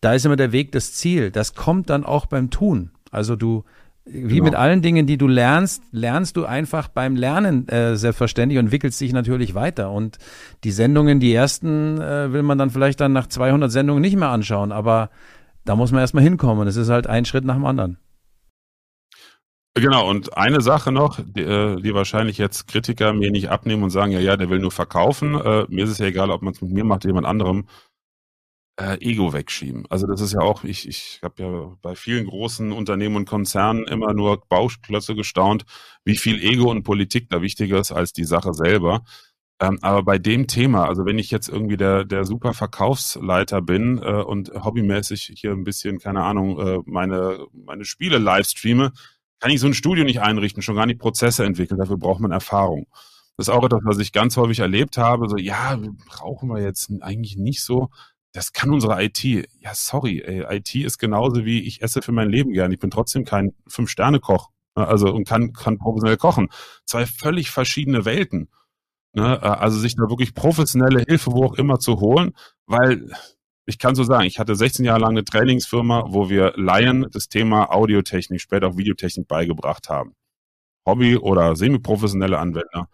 da 0.00 0.14
ist 0.14 0.26
immer 0.26 0.36
der 0.36 0.52
Weg 0.52 0.72
das 0.72 0.92
Ziel. 0.92 1.30
Das 1.30 1.54
kommt 1.54 1.90
dann 1.90 2.04
auch 2.04 2.26
beim 2.26 2.50
Tun. 2.50 2.90
Also 3.10 3.34
du, 3.34 3.64
wie 4.04 4.34
genau. 4.34 4.44
mit 4.44 4.54
allen 4.54 4.82
Dingen, 4.82 5.06
die 5.06 5.18
du 5.18 5.26
lernst, 5.26 5.82
lernst 5.90 6.36
du 6.36 6.44
einfach 6.44 6.88
beim 6.88 7.16
Lernen 7.16 7.66
äh, 7.68 7.96
selbstverständlich 7.96 8.58
und 8.58 8.66
entwickelst 8.66 9.00
dich 9.00 9.12
natürlich 9.12 9.54
weiter. 9.54 9.90
Und 9.90 10.18
die 10.64 10.70
Sendungen, 10.70 11.18
die 11.18 11.32
ersten, 11.32 12.00
äh, 12.00 12.32
will 12.32 12.42
man 12.42 12.58
dann 12.58 12.70
vielleicht 12.70 13.00
dann 13.00 13.12
nach 13.12 13.26
200 13.26 13.70
Sendungen 13.70 14.00
nicht 14.00 14.16
mehr 14.16 14.28
anschauen, 14.28 14.70
aber 14.70 15.10
da 15.64 15.74
muss 15.74 15.90
man 15.90 16.00
erstmal 16.00 16.22
hinkommen. 16.22 16.68
Es 16.68 16.76
ist 16.76 16.88
halt 16.88 17.08
ein 17.08 17.24
Schritt 17.24 17.44
nach 17.44 17.56
dem 17.56 17.64
anderen. 17.64 17.98
Genau, 19.78 20.08
und 20.08 20.38
eine 20.38 20.62
Sache 20.62 20.90
noch, 20.90 21.20
die, 21.22 21.42
äh, 21.42 21.78
die, 21.82 21.92
wahrscheinlich 21.92 22.38
jetzt 22.38 22.66
Kritiker 22.66 23.12
mir 23.12 23.30
nicht 23.30 23.50
abnehmen 23.50 23.82
und 23.82 23.90
sagen, 23.90 24.10
ja, 24.10 24.20
ja, 24.20 24.38
der 24.38 24.48
will 24.48 24.58
nur 24.58 24.70
verkaufen. 24.70 25.34
Äh, 25.34 25.66
mir 25.68 25.84
ist 25.84 25.90
es 25.90 25.98
ja 25.98 26.06
egal, 26.06 26.30
ob 26.30 26.40
man 26.40 26.54
es 26.54 26.62
mit 26.62 26.72
mir 26.72 26.84
macht 26.84 27.04
jemand 27.04 27.26
anderem. 27.26 27.66
Äh, 28.78 28.98
Ego 29.00 29.32
wegschieben. 29.32 29.86
Also 29.88 30.06
das 30.06 30.20
ist 30.20 30.32
ja 30.34 30.40
auch, 30.40 30.62
ich, 30.64 30.86
ich 30.86 31.20
habe 31.22 31.42
ja 31.42 31.76
bei 31.80 31.94
vielen 31.94 32.26
großen 32.26 32.72
Unternehmen 32.72 33.16
und 33.16 33.28
Konzernen 33.28 33.84
immer 33.86 34.12
nur 34.12 34.42
Bauklötze 34.48 35.14
gestaunt, 35.14 35.64
wie 36.04 36.16
viel 36.16 36.42
Ego 36.42 36.70
und 36.70 36.82
Politik 36.82 37.30
da 37.30 37.40
wichtiger 37.40 37.78
ist 37.80 37.92
als 37.92 38.12
die 38.12 38.24
Sache 38.24 38.52
selber. 38.52 39.02
Ähm, 39.60 39.78
aber 39.80 40.02
bei 40.02 40.18
dem 40.18 40.46
Thema, 40.46 40.86
also 40.86 41.06
wenn 41.06 41.18
ich 41.18 41.30
jetzt 41.30 41.48
irgendwie 41.48 41.78
der, 41.78 42.04
der 42.04 42.26
super 42.26 42.52
Verkaufsleiter 42.52 43.62
bin 43.62 43.98
äh, 44.02 44.22
und 44.22 44.50
hobbymäßig 44.52 45.32
hier 45.34 45.52
ein 45.52 45.64
bisschen, 45.64 45.98
keine 45.98 46.22
Ahnung, 46.24 46.58
äh, 46.60 46.78
meine, 46.84 47.46
meine 47.52 47.86
Spiele 47.86 48.18
live 48.18 48.46
streame, 48.46 48.92
kann 49.40 49.50
ich 49.50 49.60
so 49.60 49.66
ein 49.66 49.74
Studio 49.74 50.04
nicht 50.04 50.20
einrichten, 50.20 50.62
schon 50.62 50.76
gar 50.76 50.86
nicht 50.86 51.00
Prozesse 51.00 51.44
entwickeln. 51.44 51.78
Dafür 51.78 51.98
braucht 51.98 52.20
man 52.20 52.32
Erfahrung. 52.32 52.86
Das 53.36 53.48
ist 53.48 53.54
auch 53.54 53.64
etwas, 53.64 53.82
was 53.84 53.98
ich 53.98 54.12
ganz 54.12 54.36
häufig 54.36 54.60
erlebt 54.60 54.96
habe. 54.96 55.28
So, 55.28 55.36
ja, 55.36 55.78
brauchen 56.06 56.48
wir 56.48 56.62
jetzt 56.62 56.90
eigentlich 57.00 57.36
nicht 57.36 57.62
so. 57.62 57.90
Das 58.32 58.52
kann 58.52 58.70
unsere 58.70 59.02
IT. 59.02 59.22
Ja, 59.24 59.74
sorry, 59.74 60.22
ey, 60.22 60.56
IT 60.56 60.74
ist 60.74 60.98
genauso 60.98 61.44
wie 61.44 61.60
ich 61.62 61.82
esse 61.82 62.02
für 62.02 62.12
mein 62.12 62.30
Leben 62.30 62.52
gern. 62.52 62.72
Ich 62.72 62.78
bin 62.78 62.90
trotzdem 62.90 63.24
kein 63.24 63.52
Fünf-Sterne-Koch. 63.66 64.50
Ne, 64.76 64.86
also, 64.86 65.12
und 65.12 65.26
kann, 65.26 65.52
kann 65.52 65.78
professionell 65.78 66.16
kochen. 66.16 66.48
Zwei 66.84 67.06
völlig 67.06 67.50
verschiedene 67.50 68.04
Welten. 68.04 68.48
Ne? 69.14 69.42
Also, 69.42 69.78
sich 69.78 69.96
da 69.96 70.02
wirklich 70.08 70.34
professionelle 70.34 71.04
Hilfe, 71.06 71.32
wo 71.32 71.44
auch 71.44 71.54
immer 71.54 71.78
zu 71.78 72.00
holen, 72.00 72.32
weil 72.66 73.10
ich 73.66 73.78
kann 73.78 73.96
so 73.96 74.04
sagen, 74.04 74.24
ich 74.24 74.38
hatte 74.38 74.54
16 74.54 74.84
Jahre 74.84 75.00
lang 75.00 75.10
eine 75.10 75.24
Trainingsfirma, 75.24 76.06
wo 76.08 76.30
wir 76.30 76.52
Laien 76.56 77.06
das 77.10 77.28
Thema 77.28 77.72
Audiotechnik, 77.72 78.40
später 78.40 78.68
auch 78.68 78.76
Videotechnik 78.76 79.26
beigebracht 79.26 79.88
haben. 79.88 80.14
Hobby- 80.86 81.16
oder 81.16 81.56
semi-professionelle 81.56 82.38
Anwender. 82.38 82.88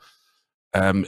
Ähm, 0.72 1.06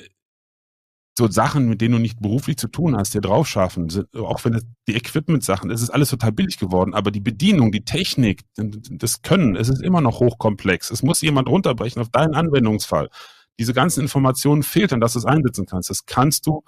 so 1.17 1.31
Sachen, 1.31 1.69
mit 1.69 1.81
denen 1.81 1.95
du 1.95 2.01
nicht 2.01 2.21
beruflich 2.21 2.57
zu 2.59 2.69
tun 2.69 2.97
hast, 2.97 3.15
dir 3.15 3.21
drauf 3.21 3.47
schaffen, 3.49 3.89
auch 4.15 4.45
wenn 4.45 4.55
es 4.55 4.65
die 4.89 4.97
Equipment-Sachen, 4.97 5.71
es 5.71 5.81
ist 5.81 5.91
alles 5.91 6.11
total 6.11 6.33
billig 6.33 6.59
geworden, 6.59 6.93
aber 6.93 7.11
die 7.11 7.21
Bedienung, 7.21 7.71
die 7.71 7.85
Technik, 7.85 8.43
das 8.57 9.23
Können, 9.23 9.57
es 9.57 9.69
ist 9.69 9.81
immer 9.81 10.01
noch 10.01 10.19
hochkomplex. 10.21 10.91
Es 10.91 11.03
muss 11.03 11.23
jemand 11.23 11.49
runterbrechen 11.49 12.03
auf 12.03 12.11
deinen 12.11 12.35
Anwendungsfall. 12.35 13.09
Diese 13.61 13.73
ganzen 13.73 14.01
Informationen 14.01 14.65
filtern, 14.65 15.01
dass 15.01 15.13
du 15.13 15.21
es 15.21 15.25
einsetzen 15.25 15.67
kannst. 15.67 15.89
Das 15.89 16.05
kannst 16.05 16.47
du 16.49 16.65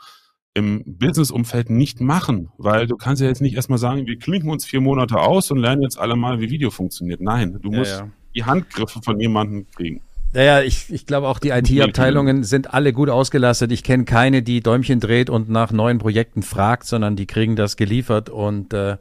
im 0.56 0.82
Business-Umfeld 0.86 1.68
nicht 1.68 2.00
machen, 2.00 2.48
weil 2.56 2.86
du 2.86 2.96
kannst 2.96 3.20
ja 3.20 3.28
jetzt 3.28 3.42
nicht 3.42 3.56
erstmal 3.56 3.78
sagen, 3.78 4.06
wir 4.06 4.18
klinken 4.18 4.48
uns 4.48 4.64
vier 4.64 4.80
Monate 4.80 5.18
aus 5.18 5.50
und 5.50 5.58
lernen 5.58 5.82
jetzt 5.82 5.98
alle 5.98 6.16
mal, 6.16 6.40
wie 6.40 6.48
Video 6.48 6.70
funktioniert. 6.70 7.20
Nein, 7.20 7.58
du 7.60 7.70
musst 7.70 7.98
ja. 7.98 8.08
die 8.34 8.44
Handgriffe 8.44 9.00
von 9.02 9.20
jemandem 9.20 9.66
kriegen. 9.76 10.00
Naja, 10.32 10.62
ich, 10.62 10.90
ich 10.90 11.04
glaube 11.04 11.28
auch 11.28 11.38
die 11.38 11.50
IT-Abteilungen 11.50 12.42
sind 12.42 12.72
alle 12.72 12.94
gut 12.94 13.10
ausgelastet. 13.10 13.70
Ich 13.70 13.82
kenne 13.82 14.06
keine, 14.06 14.42
die 14.42 14.60
Däumchen 14.60 14.98
dreht 14.98 15.28
und 15.28 15.50
nach 15.50 15.72
neuen 15.72 15.98
Projekten 15.98 16.42
fragt, 16.42 16.86
sondern 16.86 17.16
die 17.16 17.26
kriegen 17.26 17.54
das 17.54 17.76
geliefert 17.76 18.30
und 18.30 18.72
äh, 18.72 18.96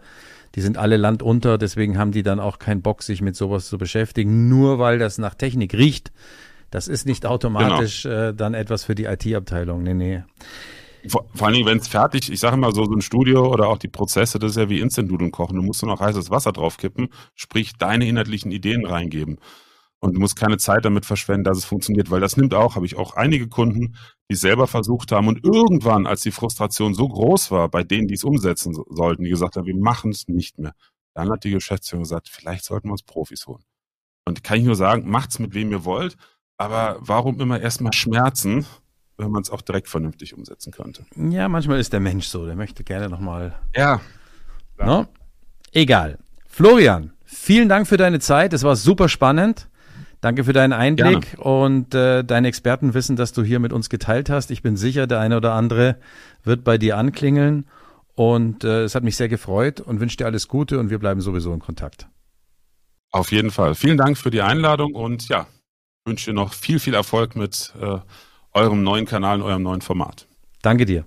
die 0.55 0.61
sind 0.61 0.77
alle 0.77 0.97
landunter. 0.97 1.57
Deswegen 1.57 1.97
haben 1.97 2.11
die 2.11 2.23
dann 2.23 2.41
auch 2.41 2.59
keinen 2.59 2.81
Bock, 2.81 3.01
sich 3.01 3.21
mit 3.21 3.37
sowas 3.37 3.67
zu 3.67 3.77
beschäftigen, 3.77 4.49
nur 4.49 4.77
weil 4.77 4.99
das 4.99 5.17
nach 5.17 5.35
Technik 5.35 5.73
riecht. 5.73 6.11
Das 6.69 6.89
ist 6.89 7.05
nicht 7.05 7.25
automatisch 7.25 8.03
genau. 8.03 8.15
äh, 8.15 8.33
dann 8.33 8.53
etwas 8.53 8.83
für 8.83 8.95
die 8.95 9.05
IT-Abteilung. 9.05 9.83
Nee, 9.83 9.93
nee. 9.93 10.23
Vor, 11.09 11.25
vor 11.33 11.47
allen 11.47 11.55
Dingen, 11.55 11.67
wenn 11.67 11.77
es 11.77 11.87
fertig, 11.87 12.31
ich 12.31 12.39
sage 12.39 12.55
immer 12.55 12.71
so, 12.71 12.85
so 12.85 12.93
ein 12.93 13.01
Studio 13.01 13.51
oder 13.51 13.67
auch 13.67 13.77
die 13.77 13.87
Prozesse, 13.87 14.39
das 14.39 14.51
ist 14.51 14.57
ja 14.57 14.69
wie 14.69 14.79
Instant-Nudeln 14.79 15.31
kochen. 15.31 15.55
Du 15.55 15.61
musst 15.61 15.81
nur 15.81 15.91
noch 15.91 16.01
heißes 16.01 16.29
Wasser 16.29 16.51
draufkippen, 16.51 17.09
sprich 17.33 17.73
deine 17.77 18.07
inhaltlichen 18.07 18.51
Ideen 18.51 18.85
reingeben. 18.85 19.39
Und 19.99 20.13
du 20.13 20.19
musst 20.19 20.35
keine 20.35 20.57
Zeit 20.57 20.85
damit 20.85 21.05
verschwenden, 21.05 21.45
dass 21.45 21.57
es 21.57 21.65
funktioniert, 21.65 22.11
weil 22.11 22.19
das 22.19 22.37
nimmt 22.37 22.53
auch, 22.53 22.75
habe 22.75 22.85
ich 22.85 22.95
auch 22.95 23.15
einige 23.15 23.47
Kunden, 23.47 23.95
die 24.29 24.35
selber 24.35 24.67
versucht 24.67 25.11
haben 25.11 25.27
und 25.27 25.43
irgendwann, 25.43 26.05
als 26.05 26.21
die 26.21 26.31
Frustration 26.31 26.93
so 26.93 27.07
groß 27.07 27.49
war, 27.51 27.69
bei 27.69 27.83
denen, 27.83 28.07
die 28.07 28.13
es 28.13 28.23
umsetzen 28.23 28.75
sollten, 28.89 29.23
die 29.23 29.29
gesagt 29.29 29.55
haben, 29.55 29.65
wir 29.65 29.75
machen 29.75 30.11
es 30.11 30.27
nicht 30.27 30.59
mehr. 30.59 30.73
Dann 31.15 31.31
hat 31.31 31.43
die 31.43 31.51
Geschäftsführung 31.51 32.03
gesagt, 32.03 32.29
vielleicht 32.29 32.65
sollten 32.65 32.89
wir 32.89 32.91
uns 32.91 33.03
Profis 33.03 33.47
holen. 33.47 33.63
Und 34.27 34.43
kann 34.43 34.59
ich 34.59 34.65
nur 34.65 34.75
sagen, 34.75 35.09
macht's 35.09 35.39
mit 35.39 35.53
wem 35.53 35.71
ihr 35.71 35.85
wollt, 35.85 36.17
aber 36.57 36.97
warum 36.99 37.39
immer 37.39 37.59
erstmal 37.59 37.93
Schmerzen, 37.93 38.65
wenn 39.17 39.31
man 39.31 39.41
es 39.41 39.49
auch 39.49 39.61
direkt 39.61 39.87
vernünftig 39.87 40.33
umsetzen 40.33 40.71
könnte. 40.71 41.05
Ja, 41.15 41.47
manchmal 41.47 41.79
ist 41.79 41.93
der 41.93 41.99
Mensch 41.99 42.27
so, 42.27 42.45
der 42.45 42.55
möchte 42.55 42.83
gerne 42.83 43.09
nochmal. 43.09 43.55
Ja. 43.75 44.01
No? 44.77 45.07
Egal. 45.71 46.17
Florian, 46.47 47.13
vielen 47.25 47.69
Dank 47.69 47.87
für 47.87 47.97
deine 47.97 48.19
Zeit. 48.19 48.53
Es 48.53 48.63
war 48.63 48.75
super 48.75 49.09
spannend. 49.09 49.69
Danke 50.21 50.43
für 50.43 50.53
deinen 50.53 50.73
Einblick 50.73 51.33
Gerne. 51.33 51.43
und 51.43 51.93
äh, 51.93 52.23
dein 52.23 52.45
Expertenwissen, 52.45 53.15
das 53.15 53.31
du 53.31 53.43
hier 53.43 53.59
mit 53.59 53.71
uns 53.71 53.89
geteilt 53.89 54.29
hast. 54.29 54.49
Ich 54.49 54.63
bin 54.63 54.75
sicher, 54.75 55.05
der 55.05 55.19
eine 55.19 55.37
oder 55.37 55.53
andere 55.53 55.97
wird 56.43 56.63
bei 56.63 56.77
dir 56.77 56.97
anklingeln. 56.97 57.67
Und 58.15 58.63
äh, 58.63 58.83
es 58.83 58.95
hat 58.95 59.03
mich 59.03 59.17
sehr 59.17 59.27
gefreut 59.27 59.81
und 59.81 59.99
wünsche 59.99 60.17
dir 60.17 60.25
alles 60.25 60.47
Gute 60.47 60.79
und 60.79 60.89
wir 60.89 60.99
bleiben 60.99 61.21
sowieso 61.21 61.53
in 61.53 61.59
Kontakt. 61.59 62.07
Auf 63.11 63.31
jeden 63.31 63.51
Fall. 63.51 63.75
Vielen 63.75 63.97
Dank 63.97 64.17
für 64.17 64.31
die 64.31 64.41
Einladung 64.41 64.95
und 64.95 65.27
ja, 65.27 65.47
wünsche 66.05 66.31
dir 66.31 66.33
noch 66.33 66.53
viel, 66.53 66.79
viel 66.79 66.93
Erfolg 66.93 67.35
mit 67.35 67.73
äh, 67.79 67.99
eurem 68.55 68.83
neuen 68.83 69.05
Kanal 69.05 69.41
und 69.41 69.47
eurem 69.47 69.61
neuen 69.63 69.81
Format. 69.81 70.27
Danke 70.61 70.85
dir. 70.85 71.05